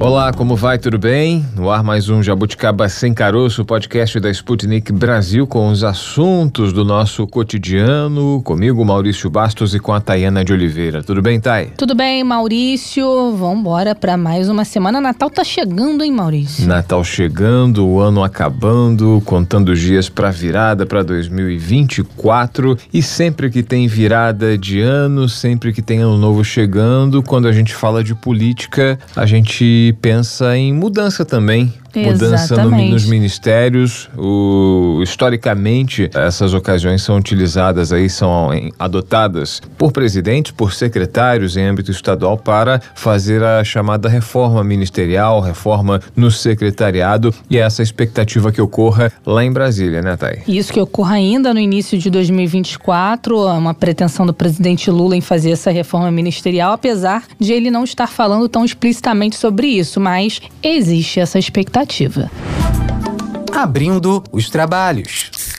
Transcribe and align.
Olá, 0.00 0.32
como 0.32 0.54
vai? 0.54 0.78
Tudo 0.78 0.96
bem? 0.96 1.44
No 1.56 1.68
ar 1.70 1.82
mais 1.82 2.08
um 2.08 2.22
Jabuticaba 2.22 2.88
Sem 2.88 3.12
Caroço, 3.12 3.64
podcast 3.64 4.20
da 4.20 4.30
Sputnik 4.30 4.92
Brasil 4.92 5.44
com 5.44 5.68
os 5.70 5.82
assuntos 5.82 6.72
do 6.72 6.84
nosso 6.84 7.26
cotidiano. 7.26 8.40
Comigo, 8.44 8.84
Maurício 8.84 9.28
Bastos 9.28 9.74
e 9.74 9.80
com 9.80 9.92
a 9.92 10.00
Tayana 10.00 10.44
de 10.44 10.52
Oliveira. 10.52 11.02
Tudo 11.02 11.20
bem, 11.20 11.40
Tay? 11.40 11.72
Tudo 11.76 11.96
bem, 11.96 12.22
Maurício. 12.22 13.34
Vamos 13.36 13.58
embora 13.58 13.92
para 13.92 14.16
mais 14.16 14.48
uma 14.48 14.64
semana. 14.64 15.00
Natal 15.00 15.28
tá 15.28 15.42
chegando, 15.42 16.04
hein, 16.04 16.12
Maurício? 16.12 16.64
Natal 16.64 17.02
chegando, 17.02 17.84
o 17.84 17.98
ano 17.98 18.22
acabando, 18.22 19.20
contando 19.24 19.70
os 19.70 19.80
dias 19.80 20.08
para 20.08 20.30
virada 20.30 20.86
para 20.86 21.02
2024 21.02 22.78
e 22.94 23.02
sempre 23.02 23.50
que 23.50 23.64
tem 23.64 23.88
virada 23.88 24.56
de 24.56 24.80
ano, 24.80 25.28
sempre 25.28 25.72
que 25.72 25.82
tem 25.82 25.98
ano 25.98 26.16
novo 26.16 26.44
chegando, 26.44 27.20
quando 27.20 27.48
a 27.48 27.52
gente 27.52 27.74
fala 27.74 28.04
de 28.04 28.14
política, 28.14 28.96
a 29.16 29.26
gente 29.26 29.87
pensa 29.92 30.56
em 30.56 30.72
mudança 30.72 31.24
também 31.24 31.72
mudança 31.94 32.64
no, 32.64 32.70
nos 32.70 33.06
ministérios. 33.06 34.08
O, 34.16 35.00
historicamente, 35.02 36.10
essas 36.14 36.52
ocasiões 36.52 37.02
são 37.02 37.16
utilizadas 37.16 37.92
aí, 37.92 38.10
são 38.10 38.50
adotadas 38.78 39.60
por 39.76 39.92
presidentes, 39.92 40.52
por 40.52 40.72
secretários 40.72 41.56
em 41.56 41.64
âmbito 41.64 41.90
estadual 41.90 42.36
para 42.36 42.80
fazer 42.94 43.42
a 43.42 43.62
chamada 43.64 44.08
reforma 44.08 44.62
ministerial, 44.62 45.40
reforma 45.40 46.00
no 46.16 46.30
secretariado 46.30 47.32
e 47.48 47.56
é 47.56 47.60
essa 47.60 47.82
expectativa 47.82 48.52
que 48.52 48.60
ocorra 48.60 49.12
lá 49.24 49.44
em 49.44 49.52
Brasília, 49.52 50.02
né, 50.02 50.16
Thay? 50.16 50.42
Isso 50.46 50.72
que 50.72 50.80
ocorra 50.80 51.14
ainda 51.14 51.54
no 51.54 51.60
início 51.60 51.98
de 51.98 52.10
2024, 52.10 53.46
uma 53.46 53.74
pretensão 53.74 54.26
do 54.26 54.34
presidente 54.34 54.90
Lula 54.90 55.16
em 55.16 55.20
fazer 55.20 55.50
essa 55.50 55.70
reforma 55.70 56.10
ministerial, 56.10 56.72
apesar 56.72 57.24
de 57.38 57.52
ele 57.52 57.70
não 57.70 57.84
estar 57.84 58.08
falando 58.08 58.48
tão 58.48 58.64
explicitamente 58.64 59.36
sobre 59.36 59.68
isso, 59.68 60.00
mas 60.00 60.40
existe 60.62 61.20
essa 61.20 61.38
expectativa 61.38 61.77
legislativa. 61.78 62.30
Abrindo 63.54 64.22
os 64.32 64.50
trabalhos. 64.50 65.57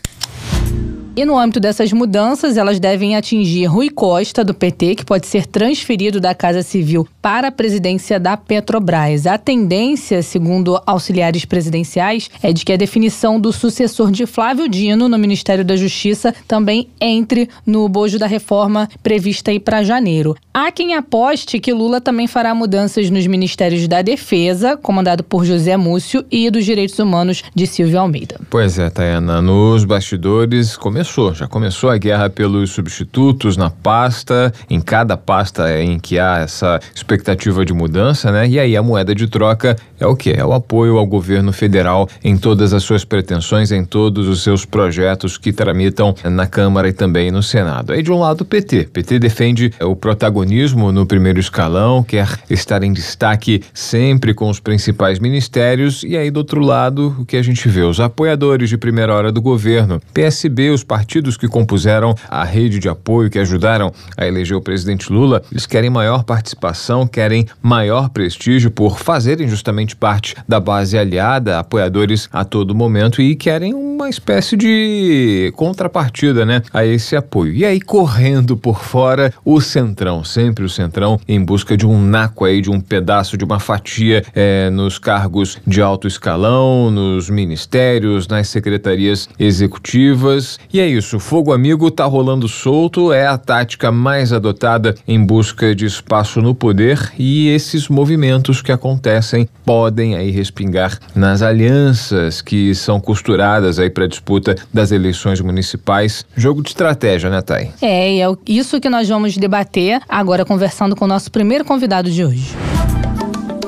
E 1.20 1.25
no 1.25 1.38
âmbito 1.38 1.59
dessas 1.59 1.92
mudanças, 1.92 2.56
elas 2.56 2.80
devem 2.80 3.17
atingir 3.17 3.66
Rui 3.66 3.89
Costa, 3.89 4.42
do 4.42 4.53
PT, 4.53 4.95
que 4.95 5.03
pode 5.03 5.28
ser 5.28 5.45
transferido 5.45 6.17
da 6.17 6.34
Casa 6.34 6.64
Civil 6.64 7.06
para 7.22 7.50
a 7.50 7.52
presidência 7.52 8.17
da 8.17 8.38
Petrobras. 8.38 9.28
A 9.28 9.38
tendência, 9.38 10.23
segundo 10.23 10.81
auxiliares 10.86 11.44
presidenciais, 11.44 12.30
é 12.42 12.53
de 12.53 12.64
que 12.64 12.72
a 12.72 12.78
definição 12.78 13.38
do 13.38 13.52
sucessor 13.52 14.12
de 14.12 14.25
Flávio 14.25 14.70
Dino 14.70 15.09
no 15.09 15.20
Ministério 15.20 15.66
da 15.66 15.75
Justiça 15.75 16.34
também 16.47 16.88
entre 17.02 17.50
no 17.66 17.90
bojo 17.90 18.17
da 18.17 18.25
reforma 18.25 18.88
prevista 19.03 19.52
para 19.59 19.84
janeiro. 19.84 20.38
Há 20.53 20.72
quem 20.72 20.95
aposte 20.95 21.59
que 21.59 21.73
Lula 21.73 22.00
também 22.00 22.28
fará 22.28 22.56
mudanças 22.56 23.09
nos 23.09 23.28
ministérios 23.28 23.90
da 23.90 24.02
Defesa, 24.02 24.78
comandado 24.78 25.22
por 25.22 25.44
José 25.44 25.75
Múcio, 25.75 26.23
e 26.31 26.50
dos 26.50 26.64
Direitos 26.64 26.97
Humanos, 26.97 27.44
de 27.53 27.67
Silvio 27.67 28.00
Almeida. 28.00 28.40
Pois 28.50 28.80
é, 28.80 28.90
Tayana, 28.90 29.42
nos 29.42 29.84
bastidores 29.84 30.78
começou 30.78 31.09
começou, 31.10 31.34
já 31.34 31.48
começou 31.48 31.90
a 31.90 31.98
guerra 31.98 32.30
pelos 32.30 32.72
substitutos 32.72 33.58
na 33.58 33.70
pasta, 33.70 34.54
em 34.70 34.80
cada 34.80 35.18
pasta 35.18 35.82
em 35.82 36.00
que 36.00 36.20
há 36.20 36.40
essa 36.40 36.80
expectativa 36.94 37.66
de 37.66 37.74
mudança, 37.74 38.32
né? 38.32 38.48
E 38.48 38.60
aí 38.60 38.78
a 38.78 38.84
moeda 38.84 39.16
de 39.16 39.28
troca 39.28 39.76
é 40.00 40.06
o 40.06 40.16
que? 40.16 40.32
É 40.32 40.46
o 40.46 40.54
apoio 40.54 40.98
ao 40.98 41.06
governo 41.08 41.52
federal 41.52 42.08
em 42.24 42.38
todas 42.38 42.74
as 42.74 42.84
suas 42.84 43.04
pretensões, 43.04 43.72
em 43.72 43.84
todos 43.84 44.28
os 44.28 44.44
seus 44.44 44.66
projetos 44.66 45.38
que 45.38 45.52
tramitam 45.52 46.14
na 46.24 46.46
Câmara 46.46 46.88
e 46.88 46.94
também 46.94 47.31
no 47.31 47.42
Senado. 47.42 47.92
Aí 47.92 48.03
de 48.03 48.12
um 48.12 48.19
lado 48.19 48.42
o 48.42 48.46
PT. 48.46 48.90
PT 48.94 49.19
defende 49.19 49.74
o 49.81 49.96
protagonismo 49.96 50.92
no 50.92 51.06
primeiro 51.06 51.40
escalão, 51.40 52.03
quer 52.03 52.40
estar 52.50 52.84
em 52.84 52.94
destaque 52.94 53.64
sempre 53.74 54.34
com 54.34 54.50
os 54.50 54.59
principais 54.59 55.19
ministérios, 55.19 56.03
e 56.03 56.16
aí 56.16 56.30
do 56.30 56.38
outro 56.38 56.62
lado 56.62 57.16
o 57.19 57.25
que 57.25 57.36
a 57.36 57.42
gente 57.42 57.68
vê? 57.68 57.81
Os 57.81 58.00
apoiadores 58.00 58.69
de 58.69 58.78
primeira 58.78 59.14
hora 59.14 59.31
do 59.31 59.42
governo, 59.42 60.00
PSB, 60.14 60.69
os 60.69 60.84
partidos 60.89 61.38
que 61.38 61.47
compuseram 61.47 62.16
a 62.27 62.44
rede 62.44 62.79
de 62.79 62.89
apoio 62.89 63.29
que 63.29 63.38
ajudaram 63.38 63.94
a 64.17 64.25
eleger 64.25 64.57
o 64.57 64.61
presidente 64.61 65.13
Lula, 65.13 65.44
eles 65.51 65.67
querem 65.67 65.88
maior 65.91 66.23
participação, 66.23 67.05
querem 67.05 67.45
maior 67.61 68.09
prestígio 68.09 68.72
por 68.72 68.97
fazerem 68.97 69.47
justamente 69.47 69.95
parte 69.95 70.35
da 70.47 70.59
base 70.59 70.97
aliada, 70.97 71.59
apoiadores 71.59 72.27
a 72.33 72.44
todo 72.44 72.73
momento 72.73 73.22
e 73.22 73.35
querem 73.35 73.75
uma 73.75 74.09
espécie 74.09 74.57
de 74.57 75.53
contrapartida, 75.55 76.44
né, 76.44 76.63
a 76.73 76.83
esse 76.83 77.16
apoio. 77.16 77.53
E 77.53 77.63
aí 77.63 77.79
correndo 77.79 78.57
por 78.57 78.83
fora 78.83 79.31
o 79.45 79.61
Centrão, 79.61 80.23
sempre 80.23 80.66
o 80.66 80.69
Centrão 80.69 81.19
em 81.27 81.44
busca 81.44 81.77
de 81.77 81.85
um 81.85 82.01
naco 82.01 82.45
aí, 82.45 82.61
de 82.61 82.71
um 82.71 82.81
pedaço, 82.81 83.38
de 83.38 83.44
uma 83.44 83.59
fatia 83.59 84.23
é, 84.33 84.71
nos 84.71 84.97
cargos 84.97 85.59
de 85.67 85.81
alto 85.81 86.07
escalão, 86.07 86.89
nos 86.89 87.29
ministérios, 87.29 88.27
nas 88.27 88.47
secretarias 88.47 89.29
executivas. 89.38 90.57
E 90.73 90.78
aí 90.79 90.97
isso, 90.97 91.19
fogo 91.19 91.51
amigo 91.53 91.90
tá 91.90 92.06
rolando 92.06 92.47
solto, 92.47 93.12
é 93.12 93.25
a 93.25 93.38
tática 93.38 93.91
mais 93.91 94.31
adotada 94.31 94.95
em 95.07 95.23
busca 95.23 95.73
de 95.75 95.85
espaço 95.85 96.41
no 96.41 96.53
poder 96.53 97.12
e 97.17 97.50
esses 97.50 97.88
movimentos 97.88 98.62
que 98.62 98.72
acontecem 98.72 99.47
podem 99.66 100.16
aí 100.16 100.31
respingar 100.31 101.00
nas 101.16 101.41
alianças 101.41 102.41
que 102.41 102.73
são 102.75 103.00
costuradas 103.00 103.79
aí 103.79 103.89
para 103.89 104.06
a 104.06 104.07
disputa 104.07 104.56
das 104.73 104.91
eleições 104.91 105.41
municipais. 105.41 106.25
Jogo 106.35 106.62
de 106.62 106.69
estratégia, 106.69 107.29
né, 107.29 107.41
Thay? 107.41 107.72
É, 107.81 108.16
e 108.16 108.22
é 108.22 108.28
isso 108.47 108.79
que 108.79 108.89
nós 108.89 109.07
vamos 109.07 109.38
debater 109.38 110.01
agora 110.07 110.45
conversando 110.45 110.95
com 110.95 111.06
o 111.06 111.07
nosso 111.07 111.31
primeiro 111.31 111.66
convidado 111.66 112.12
de 112.12 112.23
hoje. 112.23 112.56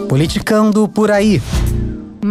Politicando 0.07 0.88
por 0.88 1.09
aí. 1.09 1.41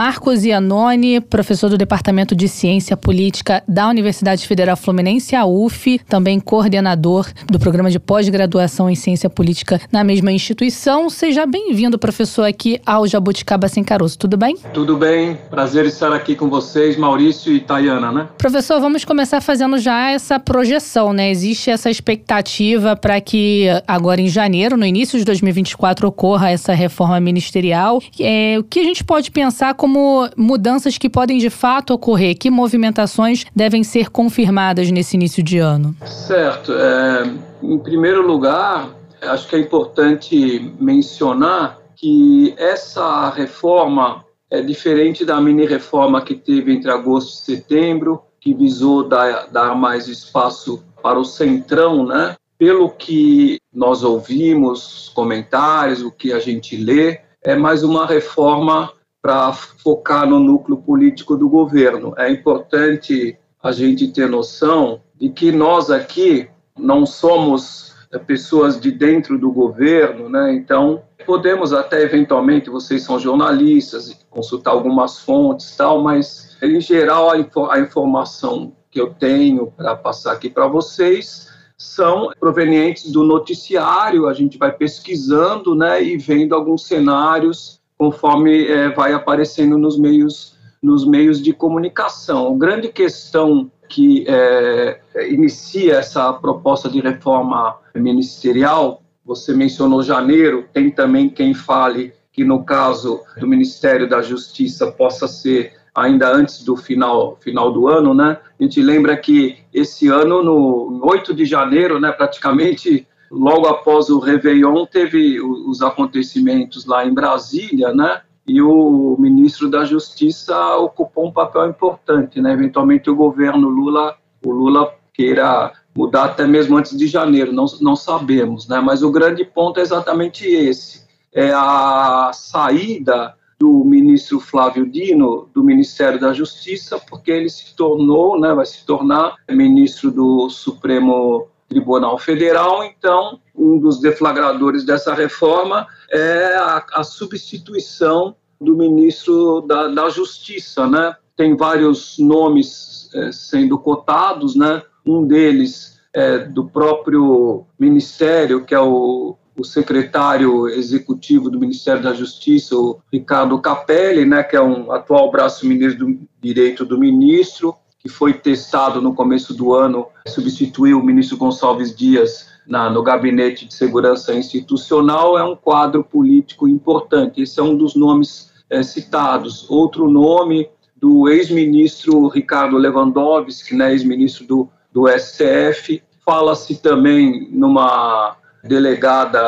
Marcos 0.01 0.47
Iannone, 0.47 1.21
professor 1.21 1.69
do 1.69 1.77
Departamento 1.77 2.35
de 2.35 2.49
Ciência 2.49 2.97
Política 2.97 3.63
da 3.69 3.87
Universidade 3.87 4.47
Federal 4.49 4.75
Fluminense, 4.75 5.37
a 5.37 5.45
UF, 5.45 5.99
também 6.09 6.41
coordenador 6.41 7.29
do 7.47 7.59
programa 7.59 7.91
de 7.91 7.99
pós-graduação 7.99 8.89
em 8.89 8.95
Ciência 8.95 9.29
Política 9.29 9.79
na 9.93 10.03
mesma 10.03 10.33
instituição. 10.33 11.11
Seja 11.11 11.45
bem-vindo, 11.45 11.99
professor, 11.99 12.45
aqui 12.45 12.81
ao 12.87 13.07
Jabuticaba 13.07 13.69
Sem 13.69 13.85
Caroço. 13.85 14.19
Tudo 14.19 14.39
bem? 14.39 14.57
Tudo 14.73 14.97
bem. 14.97 15.37
Prazer 15.51 15.85
estar 15.85 16.15
aqui 16.15 16.35
com 16.35 16.49
vocês, 16.49 16.97
Maurício 16.97 17.53
e 17.53 17.61
Tayana, 17.61 18.11
né? 18.11 18.29
Professor, 18.39 18.81
vamos 18.81 19.05
começar 19.05 19.43
fazendo 19.43 19.77
já 19.77 20.13
essa 20.13 20.41
projeção, 20.41 21.13
né? 21.13 21.31
Existe 21.31 21.69
essa 21.69 21.91
expectativa 21.91 22.97
para 22.97 23.21
que 23.21 23.67
agora 23.87 24.19
em 24.19 24.29
janeiro, 24.29 24.79
no 24.79 24.87
início 24.87 25.19
de 25.19 25.27
2024, 25.27 26.09
ocorra 26.09 26.49
essa 26.49 26.73
reforma 26.73 27.21
ministerial. 27.21 28.01
É, 28.19 28.57
o 28.59 28.65
que 28.65 28.81
a 28.81 28.85
gente 28.85 29.05
pode 29.05 29.31
pensar 29.31 29.75
como 29.75 29.90
mudanças 30.37 30.97
que 30.97 31.09
podem 31.09 31.39
de 31.39 31.51
fato 31.51 31.93
ocorrer? 31.93 32.37
Que 32.37 32.51
movimentações 32.51 33.45
devem 33.55 33.83
ser 33.83 34.11
confirmadas 34.11 34.91
nesse 34.91 35.17
início 35.17 35.43
de 35.43 35.59
ano? 35.59 35.95
Certo. 36.07 36.73
É, 36.73 37.31
em 37.63 37.79
primeiro 37.79 38.27
lugar, 38.27 38.91
acho 39.23 39.49
que 39.49 39.57
é 39.57 39.59
importante 39.59 40.73
mencionar 40.81 41.79
que 41.97 42.55
essa 42.57 43.29
reforma 43.31 44.25
é 44.51 44.61
diferente 44.61 45.25
da 45.25 45.41
mini-reforma 45.41 46.23
que 46.23 46.35
teve 46.35 46.73
entre 46.73 46.91
agosto 46.91 47.35
e 47.35 47.55
setembro, 47.55 48.23
que 48.41 48.55
visou 48.55 49.07
dar, 49.07 49.47
dar 49.49 49.75
mais 49.77 50.09
espaço 50.09 50.83
para 51.03 51.19
o 51.19 51.25
centrão, 51.25 52.07
né? 52.07 52.35
Pelo 52.59 52.91
que 52.91 53.59
nós 53.73 54.03
ouvimos, 54.03 55.11
comentários, 55.15 56.03
o 56.03 56.11
que 56.11 56.33
a 56.33 56.39
gente 56.39 56.77
lê, 56.77 57.21
é 57.43 57.55
mais 57.55 57.83
uma 57.83 58.07
reforma 58.07 58.93
para 59.23 59.53
focar 59.53 60.29
no 60.29 60.39
núcleo 60.39 60.79
político 60.79 61.37
do 61.37 61.49
governo. 61.49 62.15
É 62.17 62.31
importante 62.31 63.39
a 63.63 63.73
gente 63.73 64.09
ter 64.09 64.29
noção 64.29 65.03
de 65.19 65.29
que 65.29 65.53
nós 65.53 65.91
aqui 65.91 66.49
não 66.79 67.05
somos 67.05 67.95
é, 68.11 68.19
pessoas 68.19 68.81
de 68.81 68.91
dentro 68.91 69.39
do 69.39 69.53
governo, 69.53 70.29
né? 70.29 70.55
Então, 70.55 71.03
podemos 71.27 71.73
até 71.73 72.03
eventualmente, 72.03 72.71
vocês 72.71 73.03
são 73.03 73.19
jornalistas, 73.19 74.19
consultar 74.31 74.71
algumas 74.71 75.21
fontes, 75.21 75.77
tal, 75.77 76.03
mas 76.03 76.57
em 76.63 76.81
geral 76.81 77.31
a, 77.31 77.75
a 77.75 77.81
informação 77.81 78.73
que 78.91 79.01
eu 79.01 79.13
tenho 79.15 79.71
para 79.77 79.95
passar 79.95 80.33
aqui 80.33 80.49
para 80.49 80.67
vocês 80.67 81.49
são 81.77 82.31
provenientes 82.39 83.11
do 83.11 83.23
noticiário, 83.23 84.27
a 84.27 84.35
gente 84.35 84.59
vai 84.59 84.73
pesquisando, 84.73 85.75
né, 85.75 86.03
e 86.03 86.19
vendo 86.19 86.55
alguns 86.55 86.87
cenários 86.87 87.80
conforme 88.01 88.65
é, 88.65 88.89
vai 88.89 89.13
aparecendo 89.13 89.77
nos 89.77 89.99
meios, 89.99 90.57
nos 90.83 91.07
meios 91.07 91.39
de 91.39 91.53
comunicação. 91.53 92.55
A 92.55 92.59
grande 92.59 92.89
questão 92.89 93.71
que 93.91 94.25
é, 94.27 95.03
inicia 95.29 95.97
essa 95.97 96.33
proposta 96.33 96.89
de 96.89 96.99
reforma 96.99 97.77
ministerial, 97.95 99.03
você 99.23 99.53
mencionou 99.53 100.03
janeiro, 100.03 100.65
tem 100.73 100.91
também 100.91 101.29
quem 101.29 101.53
fale 101.53 102.15
que 102.33 102.43
no 102.43 102.65
caso 102.65 103.21
do 103.39 103.47
Ministério 103.47 104.09
da 104.09 104.23
Justiça 104.23 104.91
possa 104.91 105.29
ser 105.29 105.75
ainda 105.95 106.33
antes 106.33 106.65
do 106.65 106.79
final, 106.79 107.37
final 107.43 107.71
do 107.71 107.87
ano, 107.87 108.15
né? 108.15 108.39
A 108.59 108.63
gente 108.63 108.81
lembra 108.81 109.15
que 109.15 109.59
esse 109.75 110.09
ano, 110.09 110.43
no 110.43 111.01
8 111.05 111.35
de 111.35 111.45
janeiro, 111.45 112.01
né, 112.01 112.11
praticamente 112.13 113.07
logo 113.31 113.67
após 113.67 114.09
o 114.09 114.19
Réveillon, 114.19 114.87
teve 114.87 115.41
os 115.41 115.83
acontecimentos 115.83 116.85
lá 116.85 117.07
em 117.07 117.15
Brasília, 117.15 117.93
né? 117.93 118.23
E 118.47 118.61
o 118.61 119.17
ministro 119.19 119.71
da 119.71 119.85
Justiça 119.85 120.77
ocupou 120.77 121.29
um 121.29 121.33
papel 121.33 121.69
importante, 121.69 122.41
né? 122.41 122.53
Eventualmente 122.53 123.09
o 123.09 123.15
governo 123.15 123.69
Lula, 123.69 124.17
o 124.45 124.51
Lula 124.51 124.93
queira 125.13 125.73
mudar 125.97 126.25
até 126.25 126.47
mesmo 126.47 126.77
antes 126.77 126.97
de 126.97 127.07
janeiro, 127.07 127.53
não, 127.53 127.67
não 127.81 127.95
sabemos, 127.95 128.67
né? 128.67 128.81
Mas 128.81 129.03
o 129.03 129.11
grande 129.11 129.45
ponto 129.45 129.79
é 129.79 129.83
exatamente 129.83 130.47
esse, 130.47 131.07
é 131.33 131.53
a 131.53 132.31
saída 132.33 133.35
do 133.61 133.85
ministro 133.85 134.41
Flávio 134.41 134.91
Dino 134.91 135.47
do 135.55 135.63
Ministério 135.63 136.19
da 136.19 136.33
Justiça, 136.33 136.99
porque 136.99 137.31
ele 137.31 137.51
se 137.51 137.77
tornou, 137.77 138.41
né, 138.41 138.55
vai 138.55 138.65
se 138.65 138.87
tornar 138.87 139.35
ministro 139.51 140.11
do 140.11 140.49
Supremo 140.49 141.47
Tribunal 141.71 142.19
Federal. 142.19 142.85
Então, 142.85 143.41
um 143.55 143.79
dos 143.79 144.01
deflagradores 144.01 144.85
dessa 144.85 145.15
reforma 145.15 145.87
é 146.11 146.57
a, 146.57 146.85
a 146.95 147.05
substituição 147.05 148.35
do 148.61 148.77
ministro 148.77 149.63
da, 149.63 149.87
da, 149.87 150.11
Justiça, 150.11 150.87
né? 150.87 151.17
Tem 151.37 151.57
vários 151.57 152.19
nomes 152.19 153.09
é, 153.15 153.33
sendo 153.33 153.79
cotados, 153.79 154.57
né? 154.57 154.83
Um 155.07 155.25
deles 155.27 155.99
é 156.13 156.39
do 156.39 156.69
próprio 156.69 157.65
ministério, 157.79 158.65
que 158.65 158.75
é 158.75 158.81
o 158.81 159.37
o 159.61 159.65
secretário 159.65 160.69
executivo 160.69 161.51
do 161.51 161.61
Ministério 161.61 162.03
da 162.03 162.15
Justiça, 162.15 162.75
o 162.75 162.99
Ricardo 163.13 163.61
Capelli, 163.61 164.25
né, 164.25 164.43
que 164.43 164.57
é 164.57 164.63
um 164.63 164.91
atual 164.91 165.31
braço 165.31 165.67
ministro 165.67 166.07
do 166.07 166.21
direito 166.41 166.85
do 166.85 166.99
ministro, 166.99 167.77
que 168.01 168.09
foi 168.09 168.33
testado 168.33 169.01
no 169.01 169.15
começo 169.15 169.55
do 169.55 169.75
ano, 169.75 170.07
substituiu 170.27 170.99
o 170.99 171.05
ministro 171.05 171.37
Gonçalves 171.37 171.95
Dias 171.95 172.49
na, 172.67 172.89
no 172.89 173.03
Gabinete 173.03 173.67
de 173.67 173.75
Segurança 173.75 174.35
Institucional, 174.35 175.39
é 175.39 175.45
um 175.45 175.57
quadro 175.57 176.03
político 176.03 176.67
importante. 176.67 177.43
Esse 177.43 177.61
é 177.61 177.63
um 177.63 177.77
dos 177.77 177.95
nomes 177.95 178.51
é, 178.71 178.83
citados. 178.83 179.69
Outro 179.69 180.09
nome 180.09 180.69
do 180.97 181.29
ex-ministro 181.29 182.29
Ricardo 182.29 182.77
Lewandowski, 182.77 183.75
né, 183.75 183.93
ex-ministro 183.93 184.47
do, 184.47 184.69
do 184.93 185.09
STF. 185.09 186.03
Fala-se 186.25 186.81
também 186.81 187.49
numa 187.51 188.37
delegada 188.63 189.41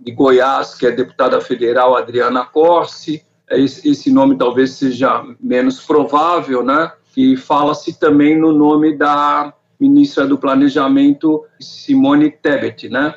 de 0.00 0.12
Goiás, 0.12 0.74
que 0.74 0.86
é 0.86 0.90
deputada 0.92 1.40
federal, 1.40 1.96
Adriana 1.96 2.44
Corsi. 2.44 3.22
Esse, 3.50 3.88
esse 3.88 4.10
nome 4.10 4.36
talvez 4.36 4.72
seja 4.72 5.24
menos 5.40 5.80
provável, 5.80 6.64
né? 6.64 6.90
E 7.16 7.36
fala-se 7.36 7.98
também 7.98 8.38
no 8.38 8.52
nome 8.52 8.96
da 8.96 9.52
ministra 9.78 10.26
do 10.26 10.38
Planejamento, 10.38 11.44
Simone 11.60 12.30
Tebet, 12.30 12.88
né? 12.88 13.14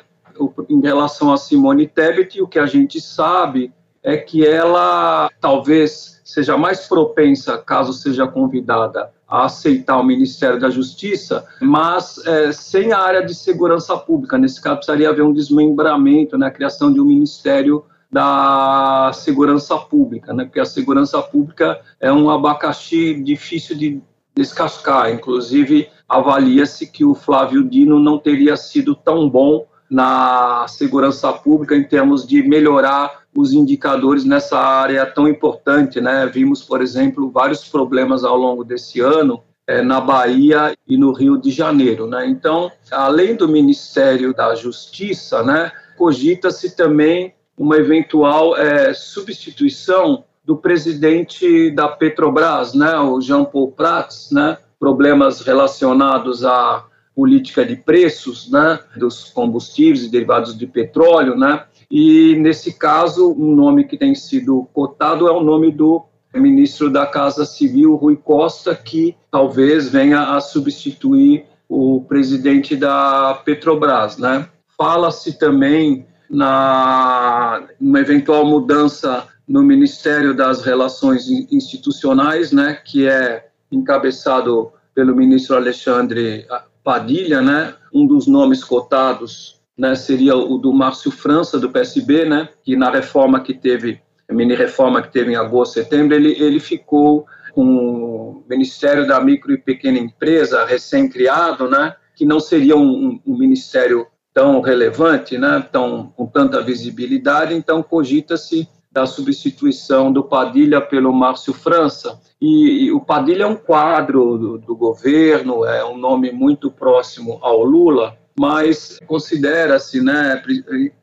Em 0.68 0.80
relação 0.80 1.32
a 1.32 1.36
Simone 1.36 1.86
Tebet, 1.86 2.40
o 2.40 2.48
que 2.48 2.58
a 2.58 2.66
gente 2.66 3.00
sabe 3.00 3.72
é 4.02 4.16
que 4.16 4.46
ela 4.46 5.30
talvez 5.40 6.20
seja 6.24 6.56
mais 6.56 6.86
propensa, 6.86 7.58
caso 7.58 7.92
seja 7.92 8.26
convidada, 8.26 9.10
a 9.28 9.44
aceitar 9.44 9.98
o 9.98 10.04
Ministério 10.04 10.58
da 10.58 10.70
Justiça, 10.70 11.46
mas 11.60 12.24
é, 12.26 12.52
sem 12.52 12.92
a 12.92 12.98
área 12.98 13.24
de 13.24 13.34
segurança 13.34 13.96
pública. 13.96 14.38
Nesse 14.38 14.60
caso, 14.60 14.76
precisaria 14.76 15.08
haver 15.08 15.22
um 15.22 15.32
desmembramento, 15.32 16.38
né, 16.38 16.46
a 16.46 16.50
criação 16.50 16.92
de 16.92 17.00
um 17.00 17.04
Ministério 17.04 17.84
da 18.10 19.12
Segurança 19.14 19.76
Pública, 19.78 20.32
né, 20.32 20.44
porque 20.44 20.60
a 20.60 20.64
segurança 20.64 21.22
pública 21.22 21.80
é 22.00 22.12
um 22.12 22.28
abacaxi 22.28 23.14
difícil 23.22 23.76
de 23.76 24.02
descascar. 24.34 25.12
Inclusive, 25.12 25.88
avalia-se 26.08 26.86
que 26.86 27.04
o 27.04 27.14
Flávio 27.14 27.62
Dino 27.68 28.00
não 28.00 28.18
teria 28.18 28.56
sido 28.56 28.94
tão 28.94 29.28
bom 29.28 29.66
na 29.88 30.66
segurança 30.68 31.32
pública 31.32 31.76
em 31.76 31.84
termos 31.84 32.26
de 32.26 32.42
melhorar 32.42 33.20
os 33.34 33.52
indicadores 33.52 34.24
nessa 34.24 34.58
área 34.58 35.04
tão 35.06 35.28
importante, 35.28 36.00
né? 36.00 36.26
Vimos, 36.26 36.62
por 36.62 36.80
exemplo, 36.80 37.30
vários 37.30 37.68
problemas 37.68 38.24
ao 38.24 38.36
longo 38.36 38.64
desse 38.64 39.00
ano 39.00 39.42
é, 39.66 39.82
na 39.82 40.00
Bahia 40.00 40.74
e 40.86 40.96
no 40.96 41.12
Rio 41.12 41.36
de 41.36 41.50
Janeiro, 41.50 42.06
né? 42.06 42.26
Então, 42.28 42.70
além 42.90 43.36
do 43.36 43.48
Ministério 43.48 44.34
da 44.34 44.54
Justiça, 44.54 45.42
né, 45.42 45.70
cogita-se 45.96 46.74
também 46.76 47.34
uma 47.60 47.76
eventual 47.76 48.56
é, 48.56 48.94
substituição 48.94 50.24
do 50.42 50.56
presidente 50.56 51.70
da 51.70 51.88
Petrobras, 51.88 52.72
né, 52.72 52.98
o 52.98 53.20
Jean 53.20 53.44
Paul 53.44 53.70
Prats, 53.72 54.30
né? 54.32 54.56
Problemas 54.78 55.42
relacionados 55.42 56.42
à 56.42 56.86
política 57.14 57.62
de 57.62 57.76
preços, 57.76 58.50
né, 58.50 58.80
dos 58.96 59.24
combustíveis 59.24 60.04
e 60.04 60.10
derivados 60.10 60.56
de 60.56 60.66
petróleo, 60.66 61.36
né? 61.36 61.64
E, 61.90 62.34
nesse 62.36 62.78
caso, 62.78 63.30
um 63.30 63.54
nome 63.54 63.84
que 63.84 63.98
tem 63.98 64.14
sido 64.14 64.66
cotado 64.72 65.28
é 65.28 65.30
o 65.30 65.42
nome 65.42 65.70
do 65.70 66.02
ministro 66.34 66.88
da 66.88 67.04
Casa 67.04 67.44
Civil, 67.44 67.94
Rui 67.94 68.16
Costa, 68.16 68.74
que 68.74 69.14
talvez 69.30 69.86
venha 69.90 70.34
a 70.34 70.40
substituir 70.40 71.44
o 71.68 72.02
presidente 72.08 72.74
da 72.74 73.38
Petrobras. 73.44 74.16
Né? 74.16 74.48
Fala-se 74.78 75.38
também 75.38 76.06
na 76.30 77.64
uma 77.80 78.00
eventual 78.00 78.46
mudança 78.46 79.26
no 79.48 79.62
Ministério 79.62 80.32
das 80.32 80.62
Relações 80.62 81.28
Institucionais, 81.50 82.52
né, 82.52 82.78
que 82.84 83.08
é 83.08 83.48
encabeçado 83.70 84.72
pelo 84.94 85.14
ministro 85.14 85.56
Alexandre 85.56 86.46
Padilha, 86.84 87.42
né, 87.42 87.74
um 87.92 88.06
dos 88.06 88.26
nomes 88.26 88.62
cotados 88.62 89.60
né, 89.80 89.94
seria 89.94 90.36
o 90.36 90.58
do 90.58 90.74
Márcio 90.74 91.10
França, 91.10 91.58
do 91.58 91.70
PSB, 91.70 92.26
né, 92.26 92.50
que 92.62 92.76
na 92.76 92.90
reforma 92.90 93.40
que 93.40 93.54
teve, 93.54 93.98
a 94.28 94.34
mini 94.34 94.54
reforma 94.54 95.00
que 95.00 95.10
teve 95.10 95.32
em 95.32 95.36
agosto, 95.36 95.72
setembro, 95.72 96.14
ele, 96.14 96.32
ele 96.38 96.60
ficou 96.60 97.24
com 97.54 97.64
o 97.64 98.44
Ministério 98.48 99.08
da 99.08 99.18
Micro 99.20 99.52
e 99.52 99.56
Pequena 99.56 99.98
Empresa, 99.98 100.66
recém-criado, 100.66 101.68
né, 101.68 101.96
que 102.14 102.26
não 102.26 102.38
seria 102.38 102.76
um, 102.76 103.18
um, 103.26 103.38
ministério 103.38 104.06
tão 104.32 104.60
relevante, 104.60 105.36
né, 105.36 105.66
tão, 105.72 106.12
com 106.16 106.26
tanta 106.26 106.62
visibilidade, 106.62 107.54
então 107.54 107.82
cogita-se 107.82 108.68
da 108.90 109.06
substituição 109.06 110.12
do 110.12 110.24
Padilha 110.24 110.80
pelo 110.80 111.12
Márcio 111.12 111.52
França. 111.52 112.20
E, 112.40 112.86
e 112.86 112.92
o 112.92 113.00
Padilha 113.00 113.44
é 113.44 113.46
um 113.46 113.56
quadro 113.56 114.36
do, 114.36 114.58
do, 114.58 114.76
governo, 114.76 115.64
é 115.64 115.84
um 115.84 115.96
nome 115.96 116.32
muito 116.32 116.70
próximo 116.70 117.38
ao 117.40 117.62
Lula, 117.62 118.16
mas 118.38 118.98
considera-se 119.06 120.00
né, 120.00 120.42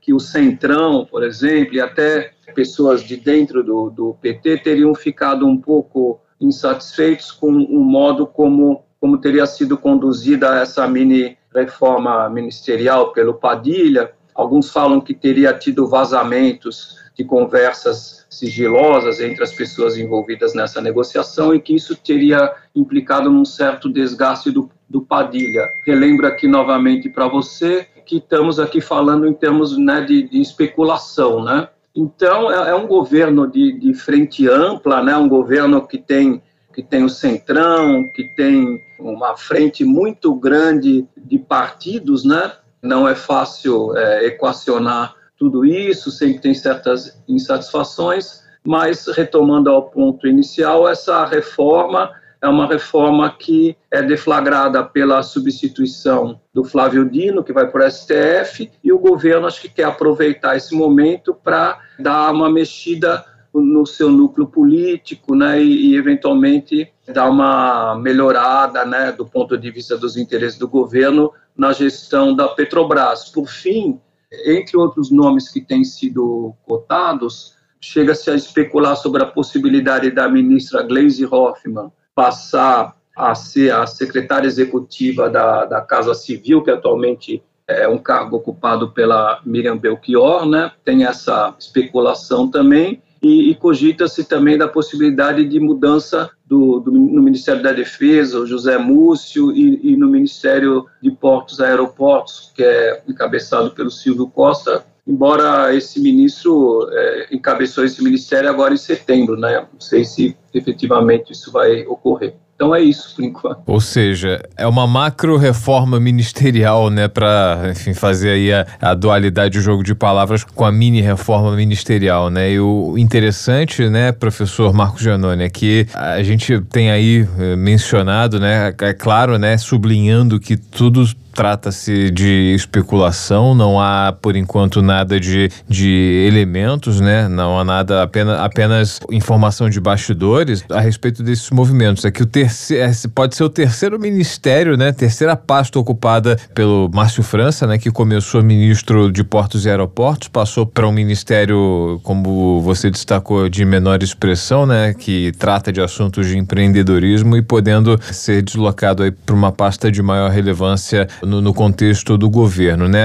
que 0.01 0.13
o 0.13 0.19
Centrão, 0.19 1.05
por 1.05 1.23
exemplo, 1.23 1.75
e 1.75 1.81
até 1.81 2.31
pessoas 2.53 3.03
de 3.03 3.15
dentro 3.15 3.63
do, 3.63 3.89
do 3.89 4.17
PT 4.21 4.57
teriam 4.59 4.93
ficado 4.95 5.45
um 5.45 5.57
pouco 5.57 6.19
insatisfeitos 6.39 7.31
com 7.31 7.49
o 7.49 7.79
modo 7.79 8.27
como, 8.27 8.83
como 8.99 9.17
teria 9.19 9.45
sido 9.45 9.77
conduzida 9.77 10.61
essa 10.61 10.87
mini 10.87 11.37
reforma 11.53 12.29
ministerial 12.29 13.11
pelo 13.11 13.33
Padilha. 13.33 14.11
Alguns 14.33 14.69
falam 14.69 15.01
que 15.01 15.13
teria 15.13 15.53
tido 15.53 15.87
vazamentos 15.87 16.97
de 17.15 17.23
conversas 17.23 18.25
sigilosas 18.29 19.19
entre 19.19 19.43
as 19.43 19.51
pessoas 19.51 19.97
envolvidas 19.97 20.53
nessa 20.53 20.79
negociação 20.79 21.53
e 21.55 21.59
que 21.59 21.75
isso 21.75 21.95
teria 21.95 22.53
implicado 22.75 23.31
num 23.31 23.45
certo 23.45 23.89
desgaste 23.89 24.51
do, 24.51 24.69
do 24.87 25.01
Padilha. 25.01 25.67
Relembro 25.85 26.27
aqui 26.27 26.47
novamente 26.47 27.09
para 27.09 27.27
você 27.27 27.87
que 28.05 28.17
estamos 28.17 28.59
aqui 28.59 28.79
falando 28.79 29.27
em 29.27 29.33
termos 29.33 29.77
né, 29.77 30.01
de, 30.01 30.29
de 30.29 30.39
especulação, 30.39 31.43
né? 31.43 31.67
Então, 31.93 32.51
é, 32.51 32.69
é 32.69 32.75
um 32.75 32.85
governo 32.85 33.47
de, 33.47 33.73
de, 33.73 33.93
frente 33.95 34.47
ampla, 34.47 35.01
né? 35.01 35.17
um 35.17 35.27
governo 35.27 35.85
que 35.85 35.97
tem, 35.97 36.43
que 36.77 36.83
tem 36.83 37.03
o 37.03 37.09
centrão, 37.09 38.07
que 38.13 38.23
tem 38.35 38.79
uma 38.99 39.35
frente 39.35 39.83
muito 39.83 40.35
grande 40.35 41.07
de 41.17 41.39
partidos, 41.39 42.23
né? 42.23 42.51
não 42.83 43.07
é 43.07 43.15
fácil 43.15 43.97
é, 43.97 44.27
equacionar 44.27 45.15
tudo 45.35 45.65
isso, 45.65 46.11
sempre 46.11 46.37
tem 46.37 46.53
certas 46.53 47.19
insatisfações, 47.27 48.43
mas 48.63 49.07
retomando 49.07 49.71
ao 49.71 49.89
ponto 49.89 50.27
inicial, 50.27 50.87
essa 50.87 51.25
reforma 51.25 52.11
é 52.39 52.47
uma 52.47 52.67
reforma 52.67 53.35
que 53.35 53.75
é 53.89 54.03
deflagrada 54.03 54.83
pela 54.83 55.23
substituição 55.23 56.39
do 56.53 56.63
Flávio 56.63 57.09
Dino, 57.09 57.43
que 57.43 57.51
vai 57.51 57.71
para 57.71 57.87
o 57.87 57.91
STF, 57.91 58.69
e 58.83 58.93
o 58.93 58.99
governo 58.99 59.47
acho 59.47 59.61
que 59.61 59.69
quer 59.69 59.85
aproveitar 59.85 60.55
esse 60.55 60.75
momento 60.75 61.33
para 61.33 61.79
dar 61.97 62.31
uma 62.31 62.51
mexida 62.51 63.25
no 63.53 63.85
seu 63.85 64.09
núcleo 64.11 64.47
político, 64.47 65.35
né, 65.35 65.61
e, 65.61 65.91
e, 65.91 65.95
eventualmente 65.95 66.91
dar 67.13 67.29
uma 67.29 67.95
melhorada, 67.95 68.85
né, 68.85 69.11
do 69.11 69.25
ponto 69.25 69.57
de 69.57 69.71
vista 69.71 69.97
dos 69.97 70.17
interesses 70.17 70.57
do 70.57 70.67
governo 70.67 71.31
na 71.55 71.73
gestão 71.73 72.35
da 72.35 72.47
Petrobras. 72.47 73.29
Por 73.29 73.47
fim, 73.47 73.99
entre 74.45 74.77
outros 74.77 75.09
nomes 75.09 75.49
que 75.49 75.61
têm 75.61 75.83
sido 75.83 76.53
cotados, 76.65 77.55
chega-se 77.79 78.29
a 78.29 78.35
especular 78.35 78.95
sobre 78.95 79.23
a 79.23 79.27
possibilidade 79.27 80.11
da 80.11 80.27
ministra 80.27 80.83
Gleisi 80.83 81.25
Hoffmann 81.25 81.91
passar 82.13 82.95
a 83.15 83.33
ser 83.33 83.73
a 83.73 83.87
secretária 83.87 84.47
executiva 84.47 85.29
da, 85.29 85.65
da 85.65 85.81
Casa 85.81 86.13
Civil, 86.13 86.63
que 86.63 86.69
atualmente 86.69 87.41
é 87.67 87.87
um 87.87 87.97
cargo 87.97 88.37
ocupado 88.37 88.91
pela 88.91 89.41
Miriam 89.45 89.77
Belchior, 89.77 90.45
né? 90.45 90.71
Tem 90.85 91.03
essa 91.03 91.53
especulação 91.59 92.49
também 92.49 93.01
e, 93.21 93.49
e 93.49 93.55
cogita-se 93.55 94.23
também 94.23 94.57
da 94.57 94.67
possibilidade 94.67 95.45
de 95.45 95.59
mudança 95.59 96.29
do, 96.45 96.79
do, 96.79 96.91
no 96.91 97.21
Ministério 97.21 97.61
da 97.61 97.71
Defesa, 97.71 98.39
o 98.39 98.45
José 98.45 98.77
Múcio, 98.77 99.51
e, 99.51 99.91
e, 99.91 99.97
no 99.97 100.07
Ministério 100.07 100.85
de 101.01 101.11
Portos 101.11 101.59
e 101.59 101.63
Aeroportos, 101.63 102.51
que 102.55 102.63
é 102.63 103.01
encabeçado 103.07 103.71
pelo 103.71 103.91
Silvio 103.91 104.27
Costa, 104.27 104.85
embora 105.05 105.73
esse 105.73 105.99
ministro 106.01 106.87
é, 106.91 107.27
encabeçou 107.31 107.85
esse 107.85 108.03
ministério 108.03 108.49
agora 108.49 108.73
em 108.73 108.77
setembro, 108.77 109.37
né? 109.37 109.65
Não 109.71 109.79
sei 109.79 110.03
se 110.03 110.35
efetivamente 110.53 111.31
isso 111.31 111.51
vai 111.51 111.85
ocorrer. 111.85 112.35
Então 112.57 112.73
é 112.73 112.81
isso, 112.81 113.15
por 113.15 113.23
enquanto. 113.23 113.59
Ou 113.67 113.79
seja, 113.79 114.41
é 114.57 114.65
uma 114.65 114.87
macro 114.87 115.37
reforma 115.37 115.99
ministerial, 115.99 116.89
né, 116.89 117.07
para, 117.07 117.69
enfim, 117.69 117.93
fazer 117.93 118.31
aí 118.31 118.51
a, 118.51 118.65
a, 118.81 118.95
dualidade, 118.95 119.59
o 119.59 119.61
jogo 119.61 119.83
de 119.83 119.93
palavras 119.93 120.43
com 120.43 120.65
a 120.65 120.71
mini 120.71 120.99
reforma 120.99 121.55
ministerial, 121.55 122.31
né? 122.31 122.53
E 122.53 122.59
o 122.59 122.97
interessante, 122.97 123.87
né, 123.87 124.11
professor 124.11 124.73
Marcos 124.73 125.03
Giannone, 125.03 125.43
é 125.43 125.49
que 125.49 125.85
a 125.93 126.23
gente 126.23 126.59
tem 126.61 126.89
aí 126.89 127.27
eh, 127.37 127.55
mencionado, 127.55 128.39
né, 128.39 128.73
é 128.81 128.93
claro, 128.93 129.37
né, 129.37 129.55
sublinhando 129.59 130.39
que 130.39 130.57
tudo 130.57 131.07
trata-se 131.37 132.09
de 132.09 132.55
especulação, 132.55 133.53
não 133.53 133.79
há 133.79 134.11
por 134.11 134.35
enquanto 134.35 134.81
nada 134.81 135.19
de, 135.19 135.51
de 135.69 136.25
elementos, 136.27 136.99
né? 136.99 137.27
Não 137.27 137.59
há 137.59 137.63
nada, 137.63 138.01
apenas, 138.01 138.39
apenas 138.39 138.99
informação 139.11 139.69
de 139.69 139.79
bastidores 139.79 140.65
a 140.67 140.79
respeito 140.79 141.21
desses 141.21 141.51
movimentos. 141.51 142.03
É 142.05 142.09
que 142.09 142.23
o 142.23 142.25
terceiro 142.25 142.91
pode 143.13 143.35
ser 143.35 143.43
o 143.43 143.49
terceiro 143.49 143.99
ministério, 143.99 144.75
né? 144.75 144.91
Terceira 144.91 145.35
pasta 145.35 145.77
ocupada 145.77 146.39
pelo 146.55 146.89
Márcio 146.91 147.21
França, 147.21 147.67
né? 147.67 147.77
Que 147.77 147.91
começou 147.91 148.41
ministro 148.41 149.11
de 149.11 149.23
Portos 149.23 149.63
e 149.63 149.69
Aeroportos, 149.69 150.29
passou 150.29 150.65
para 150.65 150.87
um 150.87 150.91
ministério, 150.91 152.01
como 152.01 152.61
você 152.61 152.89
destacou, 152.89 153.47
de 153.47 153.63
menor 153.63 154.01
expressão, 154.01 154.65
né? 154.65 154.91
Que 154.91 155.31
trata 155.33 155.71
de 155.71 155.81
assuntos 155.81 156.25
de 156.25 156.35
empreendedorismo 156.35 157.37
e 157.37 157.43
podendo 157.43 157.99
ser 158.11 158.41
deslocado 158.41 159.03
aí 159.03 159.11
para 159.11 159.35
uma 159.35 159.51
pasta 159.51 159.91
de 159.91 160.01
maior 160.01 160.31
relevância 160.31 161.07
no, 161.27 161.41
no 161.41 161.53
contexto 161.53 162.17
do 162.17 162.29
governo, 162.29 162.87
né? 162.87 162.99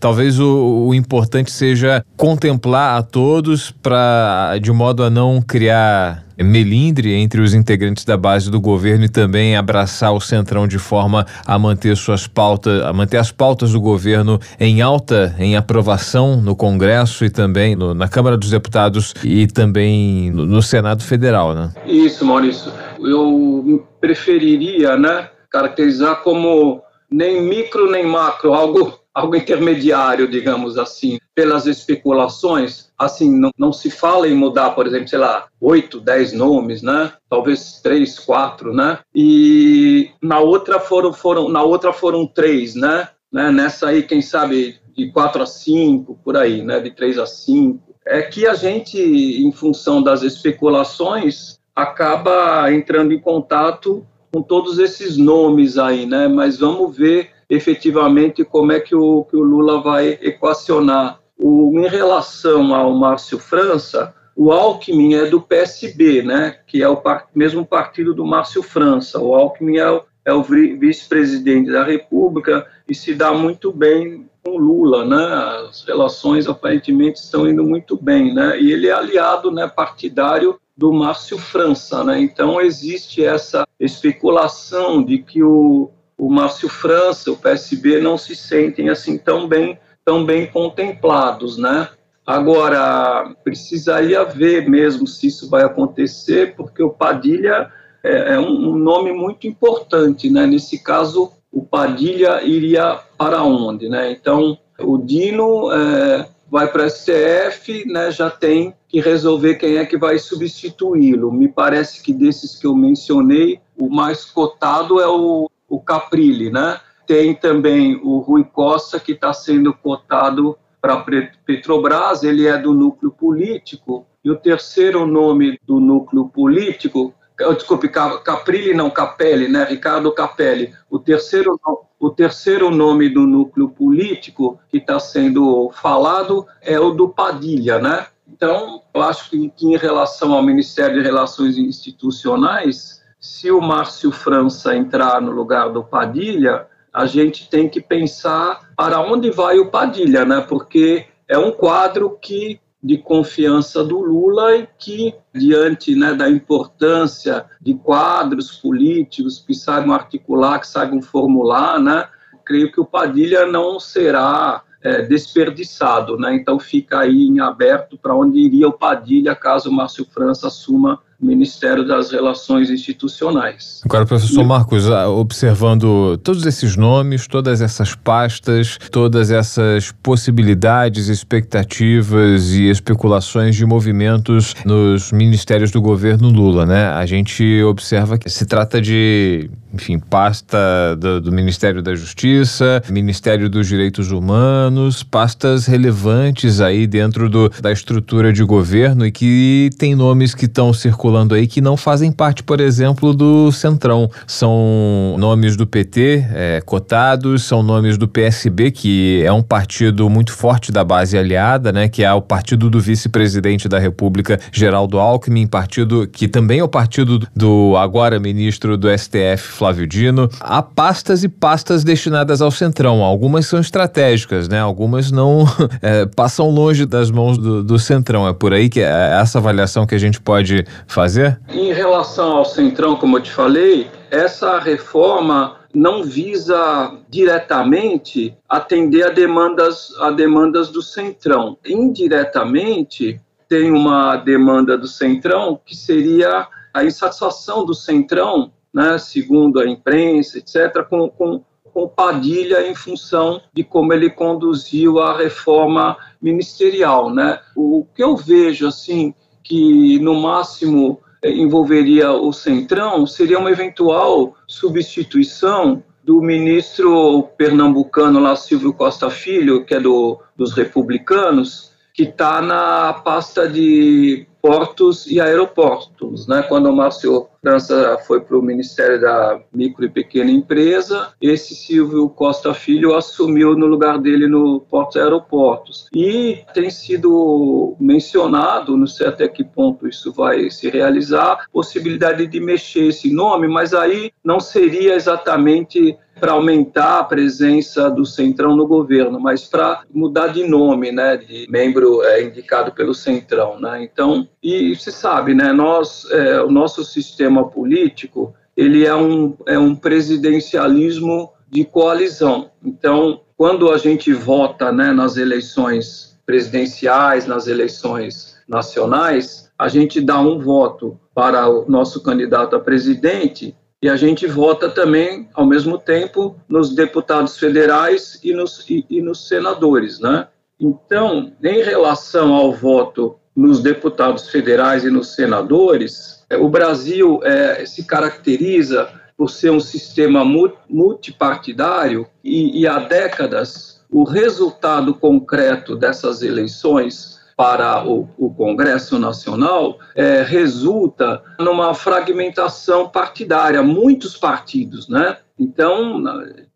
Talvez 0.00 0.38
o, 0.40 0.86
o 0.88 0.94
importante 0.94 1.50
seja 1.50 2.04
contemplar 2.16 2.98
a 2.98 3.02
todos 3.02 3.70
para 3.70 4.58
de 4.60 4.72
modo 4.72 5.04
a 5.04 5.10
não 5.10 5.40
criar 5.40 6.24
melindre 6.42 7.12
entre 7.12 7.40
os 7.40 7.54
integrantes 7.54 8.04
da 8.04 8.16
base 8.16 8.50
do 8.50 8.60
governo 8.60 9.04
e 9.04 9.08
também 9.08 9.56
abraçar 9.56 10.12
o 10.12 10.20
centrão 10.20 10.66
de 10.66 10.78
forma 10.78 11.26
a 11.46 11.58
manter 11.58 11.96
suas 11.96 12.26
pautas, 12.26 12.82
a 12.82 12.92
manter 12.92 13.18
as 13.18 13.30
pautas 13.30 13.72
do 13.72 13.80
governo 13.80 14.40
em 14.58 14.80
alta, 14.80 15.34
em 15.38 15.56
aprovação 15.56 16.40
no 16.40 16.56
Congresso 16.56 17.24
e 17.24 17.30
também 17.30 17.76
no, 17.76 17.94
na 17.94 18.08
Câmara 18.08 18.36
dos 18.36 18.50
Deputados 18.50 19.14
e 19.22 19.46
também 19.46 20.30
no, 20.30 20.46
no 20.46 20.62
Senado 20.62 21.02
Federal, 21.02 21.54
né? 21.54 21.72
Isso, 21.86 22.24
Maurício. 22.24 22.72
Eu 22.98 23.86
preferiria, 24.00 24.96
né, 24.96 25.28
caracterizar 25.50 26.16
como 26.22 26.82
nem 27.10 27.42
micro 27.42 27.90
nem 27.90 28.06
macro, 28.06 28.54
algo, 28.54 28.98
algo 29.12 29.36
intermediário, 29.36 30.30
digamos 30.30 30.78
assim, 30.78 31.18
pelas 31.34 31.66
especulações. 31.66 32.90
Assim, 32.98 33.30
não, 33.30 33.50
não 33.58 33.72
se 33.72 33.90
fala 33.90 34.28
em 34.28 34.34
mudar, 34.34 34.70
por 34.70 34.86
exemplo, 34.86 35.08
sei 35.08 35.18
lá, 35.18 35.48
oito, 35.60 36.00
dez 36.00 36.32
nomes, 36.32 36.82
né? 36.82 37.12
Talvez 37.28 37.80
três, 37.82 38.18
quatro, 38.18 38.72
né? 38.72 38.98
E 39.14 40.10
na 40.22 40.38
outra 40.38 40.78
foram, 40.78 41.12
foram, 41.12 41.48
na 41.48 41.62
outra 41.62 41.92
foram 41.92 42.26
três, 42.26 42.74
né? 42.74 43.08
né? 43.32 43.50
Nessa 43.50 43.88
aí, 43.88 44.02
quem 44.02 44.22
sabe, 44.22 44.78
de 44.96 45.10
quatro 45.10 45.42
a 45.42 45.46
cinco, 45.46 46.18
por 46.22 46.36
aí, 46.36 46.62
né? 46.62 46.78
De 46.80 46.90
três 46.90 47.18
a 47.18 47.26
cinco. 47.26 47.94
É 48.06 48.22
que 48.22 48.46
a 48.46 48.54
gente, 48.54 48.98
em 48.98 49.52
função 49.52 50.02
das 50.02 50.22
especulações, 50.22 51.58
acaba 51.74 52.70
entrando 52.72 53.12
em 53.12 53.20
contato 53.20 54.06
com 54.32 54.42
todos 54.42 54.78
esses 54.78 55.16
nomes 55.16 55.76
aí, 55.76 56.06
né? 56.06 56.28
Mas 56.28 56.58
vamos 56.58 56.96
ver 56.96 57.30
efetivamente 57.48 58.44
como 58.44 58.72
é 58.72 58.80
que 58.80 58.94
o, 58.94 59.24
que 59.24 59.36
o 59.36 59.42
Lula 59.42 59.80
vai 59.80 60.18
equacionar. 60.22 61.18
O, 61.36 61.72
em 61.78 61.88
relação 61.88 62.74
ao 62.74 62.94
Márcio 62.94 63.38
França, 63.38 64.14
o 64.36 64.52
Alckmin 64.52 65.14
é 65.14 65.26
do 65.26 65.40
PSB, 65.40 66.22
né? 66.22 66.56
Que 66.66 66.82
é 66.82 66.88
o 66.88 66.96
par, 66.96 67.26
mesmo 67.34 67.66
partido 67.66 68.14
do 68.14 68.24
Márcio 68.24 68.62
França. 68.62 69.18
O 69.18 69.34
Alckmin 69.34 69.78
é 69.78 69.90
o, 69.90 70.02
é 70.24 70.32
o 70.32 70.42
vice-presidente 70.42 71.72
da 71.72 71.82
República 71.82 72.66
e 72.88 72.94
se 72.94 73.14
dá 73.14 73.32
muito 73.32 73.72
bem 73.72 74.28
com 74.44 74.56
Lula, 74.56 75.04
né? 75.04 75.66
As 75.68 75.84
relações 75.84 76.46
aparentemente 76.46 77.18
estão 77.18 77.48
indo 77.48 77.64
muito 77.64 77.96
bem, 77.96 78.32
né? 78.32 78.60
E 78.60 78.70
ele 78.72 78.86
é 78.86 78.92
aliado, 78.92 79.50
né, 79.50 79.66
partidário 79.66 80.58
do 80.80 80.94
Márcio 80.94 81.36
França, 81.36 82.02
né? 82.02 82.18
Então 82.22 82.58
existe 82.58 83.22
essa 83.22 83.66
especulação 83.78 85.04
de 85.04 85.18
que 85.18 85.42
o, 85.42 85.90
o 86.16 86.30
Márcio 86.30 86.70
França, 86.70 87.30
o 87.30 87.36
PSB 87.36 88.00
não 88.00 88.16
se 88.16 88.34
sentem 88.34 88.88
assim 88.88 89.18
tão 89.18 89.46
bem, 89.46 89.78
tão 90.02 90.24
bem 90.24 90.46
contemplados, 90.46 91.58
né? 91.58 91.86
Agora 92.26 93.30
precisaria 93.44 94.24
ver 94.24 94.70
mesmo 94.70 95.06
se 95.06 95.26
isso 95.26 95.50
vai 95.50 95.64
acontecer, 95.64 96.56
porque 96.56 96.82
o 96.82 96.88
Padilha 96.88 97.70
é, 98.02 98.36
é 98.36 98.38
um, 98.40 98.74
nome 98.74 99.12
muito 99.12 99.46
importante, 99.46 100.30
né? 100.30 100.46
Nesse 100.46 100.82
caso, 100.82 101.30
o 101.52 101.62
Padilha 101.62 102.42
iria 102.42 102.98
para 103.18 103.42
onde, 103.42 103.86
né? 103.86 104.10
Então 104.12 104.56
o 104.78 104.96
Dino 104.96 105.70
é, 105.70 106.26
vai 106.50 106.70
para 106.70 106.84
a 106.84 106.90
STF, 106.90 107.86
né, 107.86 108.10
já 108.10 108.28
tem 108.28 108.74
que 108.88 109.00
resolver 109.00 109.54
quem 109.54 109.76
é 109.76 109.86
que 109.86 109.96
vai 109.96 110.18
substituí-lo. 110.18 111.30
Me 111.30 111.48
parece 111.48 112.02
que 112.02 112.12
desses 112.12 112.58
que 112.58 112.66
eu 112.66 112.74
mencionei, 112.74 113.60
o 113.78 113.88
mais 113.88 114.24
cotado 114.24 115.00
é 115.00 115.06
o, 115.06 115.48
o 115.68 115.80
Caprilli, 115.80 116.50
né? 116.50 116.80
Tem 117.06 117.34
também 117.34 118.00
o 118.02 118.18
Rui 118.18 118.44
Costa, 118.44 118.98
que 118.98 119.12
está 119.12 119.32
sendo 119.32 119.72
cotado 119.72 120.58
para 120.80 121.04
Petrobras, 121.44 122.24
ele 122.24 122.46
é 122.46 122.58
do 122.58 122.72
núcleo 122.72 123.12
político, 123.12 124.06
e 124.24 124.30
o 124.30 124.36
terceiro 124.36 125.06
nome 125.06 125.58
do 125.66 125.78
núcleo 125.78 126.28
político, 126.28 127.14
desculpe, 127.54 127.88
Caprilli 127.88 128.74
não, 128.74 128.90
Capelli, 128.90 129.48
né? 129.48 129.64
Ricardo 129.64 130.12
Capelli. 130.12 130.72
O 130.90 130.98
terceiro 130.98 131.58
o 132.00 132.08
terceiro 132.08 132.70
nome 132.70 133.10
do 133.10 133.26
núcleo 133.26 133.68
político 133.68 134.58
que 134.70 134.78
está 134.78 134.98
sendo 134.98 135.70
falado 135.70 136.46
é 136.62 136.80
o 136.80 136.92
do 136.92 137.10
Padilha, 137.10 137.78
né? 137.78 138.06
Então, 138.26 138.82
eu 138.94 139.02
acho 139.02 139.28
que, 139.28 139.50
que, 139.50 139.66
em 139.66 139.76
relação 139.76 140.32
ao 140.32 140.42
Ministério 140.42 140.96
de 140.96 141.02
Relações 141.02 141.58
Institucionais, 141.58 143.02
se 143.20 143.50
o 143.50 143.60
Márcio 143.60 144.10
França 144.10 144.74
entrar 144.74 145.20
no 145.20 145.30
lugar 145.30 145.68
do 145.68 145.84
Padilha, 145.84 146.66
a 146.90 147.04
gente 147.04 147.50
tem 147.50 147.68
que 147.68 147.82
pensar 147.82 148.70
para 148.74 148.98
onde 149.00 149.30
vai 149.30 149.58
o 149.58 149.70
Padilha, 149.70 150.24
né? 150.24 150.40
Porque 150.40 151.06
é 151.28 151.36
um 151.36 151.52
quadro 151.52 152.18
que 152.18 152.58
de 152.82 152.96
confiança 152.96 153.84
do 153.84 154.00
Lula 154.00 154.56
e 154.56 154.68
que, 154.78 155.14
diante 155.34 155.94
né, 155.94 156.14
da 156.14 156.28
importância 156.28 157.44
de 157.60 157.74
quadros 157.74 158.52
políticos 158.52 159.44
que 159.46 159.54
saibam 159.54 159.94
articular, 159.94 160.58
que 160.58 160.66
saibam 160.66 161.02
formular, 161.02 161.78
né, 161.78 162.08
creio 162.44 162.72
que 162.72 162.80
o 162.80 162.86
Padilha 162.86 163.46
não 163.46 163.78
será 163.78 164.62
é, 164.82 165.02
desperdiçado. 165.02 166.16
Né? 166.16 166.34
Então, 166.34 166.58
fica 166.58 167.00
aí 167.00 167.28
em 167.28 167.40
aberto 167.40 167.98
para 167.98 168.14
onde 168.14 168.38
iria 168.38 168.68
o 168.68 168.72
Padilha 168.72 169.34
caso 169.34 169.68
o 169.68 169.72
Márcio 169.72 170.06
França 170.06 170.46
assuma 170.46 171.00
Ministério 171.20 171.86
das 171.86 172.10
Relações 172.10 172.70
Institucionais. 172.70 173.82
Agora, 173.84 174.06
professor 174.06 174.42
Marcos, 174.42 174.90
ah, 174.90 175.08
observando 175.10 176.16
todos 176.18 176.46
esses 176.46 176.76
nomes, 176.76 177.26
todas 177.26 177.60
essas 177.60 177.94
pastas, 177.94 178.78
todas 178.90 179.30
essas 179.30 179.92
possibilidades, 180.02 181.08
expectativas 181.08 182.52
e 182.52 182.70
especulações 182.70 183.54
de 183.54 183.66
movimentos 183.66 184.54
nos 184.64 185.12
ministérios 185.12 185.70
do 185.70 185.82
governo 185.82 186.30
Lula, 186.30 186.64
né? 186.64 186.86
A 186.86 187.04
gente 187.04 187.62
observa 187.64 188.16
que 188.16 188.30
se 188.30 188.46
trata 188.46 188.80
de, 188.80 189.50
enfim, 189.74 189.98
pasta 189.98 190.96
do, 190.98 191.20
do 191.20 191.32
Ministério 191.32 191.82
da 191.82 191.94
Justiça, 191.94 192.82
Ministério 192.88 193.50
dos 193.50 193.68
Direitos 193.68 194.10
Humanos, 194.10 195.02
pastas 195.02 195.66
relevantes 195.66 196.62
aí 196.62 196.86
dentro 196.86 197.28
do, 197.28 197.50
da 197.60 197.70
estrutura 197.70 198.32
de 198.32 198.42
governo 198.42 199.04
e 199.04 199.12
que 199.12 199.68
tem 199.78 199.94
nomes 199.94 200.34
que 200.34 200.46
estão 200.46 200.72
circulando 200.72 201.09
circulando 201.10 201.34
aí 201.34 201.46
que 201.46 201.60
não 201.60 201.76
fazem 201.76 202.12
parte, 202.12 202.42
por 202.42 202.60
exemplo, 202.60 203.12
do 203.12 203.50
Centrão. 203.50 204.08
São 204.26 205.16
nomes 205.18 205.56
do 205.56 205.66
PT 205.66 206.26
é, 206.32 206.62
cotados, 206.64 207.42
são 207.42 207.62
nomes 207.62 207.98
do 207.98 208.06
PSB, 208.06 208.70
que 208.70 209.22
é 209.24 209.32
um 209.32 209.42
partido 209.42 210.08
muito 210.08 210.32
forte 210.32 210.70
da 210.70 210.84
base 210.84 211.18
aliada, 211.18 211.72
né? 211.72 211.88
Que 211.88 212.04
é 212.04 212.12
o 212.12 212.22
partido 212.22 212.70
do 212.70 212.80
vice-presidente 212.80 213.68
da 213.68 213.78
República, 213.78 214.38
Geraldo 214.52 214.98
Alckmin, 214.98 215.46
partido 215.46 216.06
que 216.06 216.28
também 216.28 216.60
é 216.60 216.64
o 216.64 216.68
partido 216.68 217.26
do 217.34 217.76
agora 217.76 218.20
ministro 218.20 218.76
do 218.76 218.88
STF, 218.96 219.38
Flávio 219.38 219.86
Dino. 219.86 220.28
Há 220.40 220.62
pastas 220.62 221.24
e 221.24 221.28
pastas 221.28 221.82
destinadas 221.82 222.40
ao 222.40 222.50
Centrão. 222.50 223.02
Algumas 223.02 223.46
são 223.46 223.58
estratégicas, 223.58 224.48
né? 224.48 224.60
Algumas 224.60 225.10
não 225.10 225.44
é, 225.82 226.06
passam 226.06 226.48
longe 226.50 226.86
das 226.86 227.10
mãos 227.10 227.36
do, 227.36 227.64
do 227.64 227.78
Centrão. 227.78 228.28
É 228.28 228.32
por 228.32 228.52
aí 228.52 228.68
que 228.68 228.80
é 228.80 229.18
essa 229.20 229.38
avaliação 229.38 229.86
que 229.86 229.94
a 229.94 229.98
gente 229.98 230.20
pode 230.20 230.64
fazer? 230.86 230.99
Em 231.48 231.72
relação 231.72 232.32
ao 232.36 232.44
Centrão, 232.44 232.96
como 232.96 233.16
eu 233.16 233.22
te 233.22 233.30
falei, 233.30 233.90
essa 234.10 234.58
reforma 234.58 235.56
não 235.72 236.02
visa 236.02 236.98
diretamente 237.08 238.36
atender 238.48 239.04
a 239.04 239.10
demandas, 239.10 239.94
a 240.00 240.10
demandas 240.10 240.68
do 240.68 240.82
Centrão. 240.82 241.56
Indiretamente, 241.64 243.20
tem 243.48 243.70
uma 243.70 244.16
demanda 244.16 244.76
do 244.76 244.86
Centrão 244.86 245.60
que 245.64 245.76
seria 245.76 246.46
a 246.72 246.84
insatisfação 246.84 247.64
do 247.64 247.74
Centrão, 247.74 248.52
né, 248.72 248.96
segundo 248.98 249.58
a 249.58 249.68
imprensa, 249.68 250.38
etc., 250.38 250.84
com, 250.88 251.08
com, 251.08 251.42
com 251.72 251.88
Padilha 251.88 252.68
em 252.68 252.74
função 252.74 253.40
de 253.52 253.64
como 253.64 253.92
ele 253.92 254.10
conduziu 254.10 255.00
a 255.00 255.16
reforma 255.16 255.96
ministerial. 256.22 257.12
Né? 257.12 257.40
O 257.56 257.86
que 257.94 258.02
eu 258.02 258.16
vejo, 258.16 258.68
assim, 258.68 259.14
que 259.42 259.98
no 259.98 260.14
máximo 260.14 261.00
envolveria 261.22 262.12
o 262.12 262.32
Centrão 262.32 263.06
seria 263.06 263.38
uma 263.38 263.50
eventual 263.50 264.34
substituição 264.46 265.82
do 266.02 266.20
ministro 266.22 267.24
pernambucano 267.36 268.20
lá, 268.20 268.34
Silvio 268.34 268.72
Costa 268.72 269.10
Filho, 269.10 269.64
que 269.64 269.74
é 269.74 269.80
do, 269.80 270.18
dos 270.36 270.54
republicanos, 270.54 271.72
que 271.92 272.04
está 272.04 272.40
na 272.40 272.94
pasta 272.94 273.48
de 273.48 274.26
portos 274.40 275.06
e 275.06 275.20
aeroportos. 275.20 276.26
Né? 276.26 276.42
Quando 276.42 276.68
o 276.68 276.76
Márcio 276.76 277.28
França 277.42 277.98
foi 278.06 278.20
para 278.20 278.36
o 278.36 278.42
Ministério 278.42 279.00
da 279.00 279.40
Micro 279.52 279.84
e 279.84 279.88
Pequena 279.88 280.30
Empresa, 280.30 281.12
esse 281.20 281.54
Silvio 281.54 282.08
Costa 282.10 282.52
Filho 282.52 282.94
assumiu 282.94 283.56
no 283.56 283.66
lugar 283.66 283.98
dele 283.98 284.26
no 284.26 284.60
Portos 284.60 284.96
e 284.96 285.00
Aeroportos. 285.00 285.88
E 285.94 286.44
tem 286.52 286.70
sido 286.70 287.76
mencionado, 287.80 288.76
não 288.76 288.86
sei 288.86 289.06
até 289.06 289.26
que 289.26 289.42
ponto 289.42 289.88
isso 289.88 290.12
vai 290.12 290.50
se 290.50 290.68
realizar, 290.68 291.46
possibilidade 291.52 292.26
de 292.26 292.40
mexer 292.40 292.88
esse 292.88 293.12
nome, 293.12 293.48
mas 293.48 293.72
aí 293.72 294.12
não 294.22 294.38
seria 294.38 294.94
exatamente 294.94 295.96
para 296.20 296.32
aumentar 296.32 297.00
a 297.00 297.04
presença 297.04 297.90
do 297.90 298.04
Centrão 298.04 298.54
no 298.54 298.66
governo, 298.66 299.18
mas 299.18 299.44
para 299.44 299.82
mudar 299.92 300.28
de 300.28 300.46
nome, 300.46 300.92
né, 300.92 301.16
de 301.16 301.46
membro 301.50 302.02
é, 302.02 302.22
indicado 302.22 302.72
pelo 302.72 302.94
Centrão, 302.94 303.58
né? 303.58 303.82
Então, 303.82 304.28
e 304.42 304.76
se 304.76 304.92
sabe, 304.92 305.34
né, 305.34 305.52
nós, 305.52 306.06
é, 306.10 306.42
o 306.42 306.50
nosso 306.50 306.84
sistema 306.84 307.48
político, 307.48 308.34
ele 308.56 308.84
é 308.84 308.94
um, 308.94 309.34
é 309.46 309.58
um 309.58 309.74
presidencialismo 309.74 311.32
de 311.48 311.64
coalizão. 311.64 312.50
Então, 312.62 313.22
quando 313.36 313.72
a 313.72 313.78
gente 313.78 314.12
vota, 314.12 314.70
né, 314.70 314.92
nas 314.92 315.16
eleições 315.16 316.18
presidenciais, 316.26 317.26
nas 317.26 317.46
eleições 317.46 318.36
nacionais, 318.46 319.50
a 319.58 319.68
gente 319.68 320.00
dá 320.00 320.20
um 320.20 320.38
voto 320.38 320.98
para 321.14 321.48
o 321.48 321.68
nosso 321.68 322.02
candidato 322.02 322.54
a 322.54 322.60
presidente 322.60 323.56
e 323.82 323.88
a 323.88 323.96
gente 323.96 324.26
vota 324.26 324.68
também, 324.68 325.28
ao 325.32 325.46
mesmo 325.46 325.78
tempo, 325.78 326.36
nos 326.48 326.74
deputados 326.74 327.38
federais 327.38 328.20
e 328.22 328.32
nos, 328.34 328.68
e, 328.68 328.84
e 328.90 329.00
nos 329.00 329.26
senadores, 329.26 329.98
né? 330.00 330.28
Então, 330.58 331.32
em 331.42 331.62
relação 331.62 332.34
ao 332.34 332.52
voto 332.52 333.16
nos 333.34 333.62
deputados 333.62 334.28
federais 334.28 334.84
e 334.84 334.90
nos 334.90 335.14
senadores, 335.14 336.22
é, 336.28 336.36
o 336.36 336.48
Brasil 336.48 337.20
é, 337.22 337.64
se 337.64 337.84
caracteriza 337.84 338.90
por 339.16 339.30
ser 339.30 339.50
um 339.50 339.60
sistema 339.60 340.24
multipartidário 340.68 342.06
e, 342.22 342.60
e 342.60 342.66
há 342.66 342.78
décadas 342.78 343.80
o 343.90 344.04
resultado 344.04 344.94
concreto 344.94 345.74
dessas 345.74 346.22
eleições 346.22 347.19
para 347.40 347.88
o, 347.88 348.06
o 348.18 348.28
Congresso 348.34 348.98
Nacional 348.98 349.78
é, 349.94 350.20
resulta 350.20 351.22
numa 351.38 351.72
fragmentação 351.72 352.86
partidária, 352.86 353.62
muitos 353.62 354.14
partidos, 354.14 354.90
né? 354.90 355.16
Então, 355.38 355.98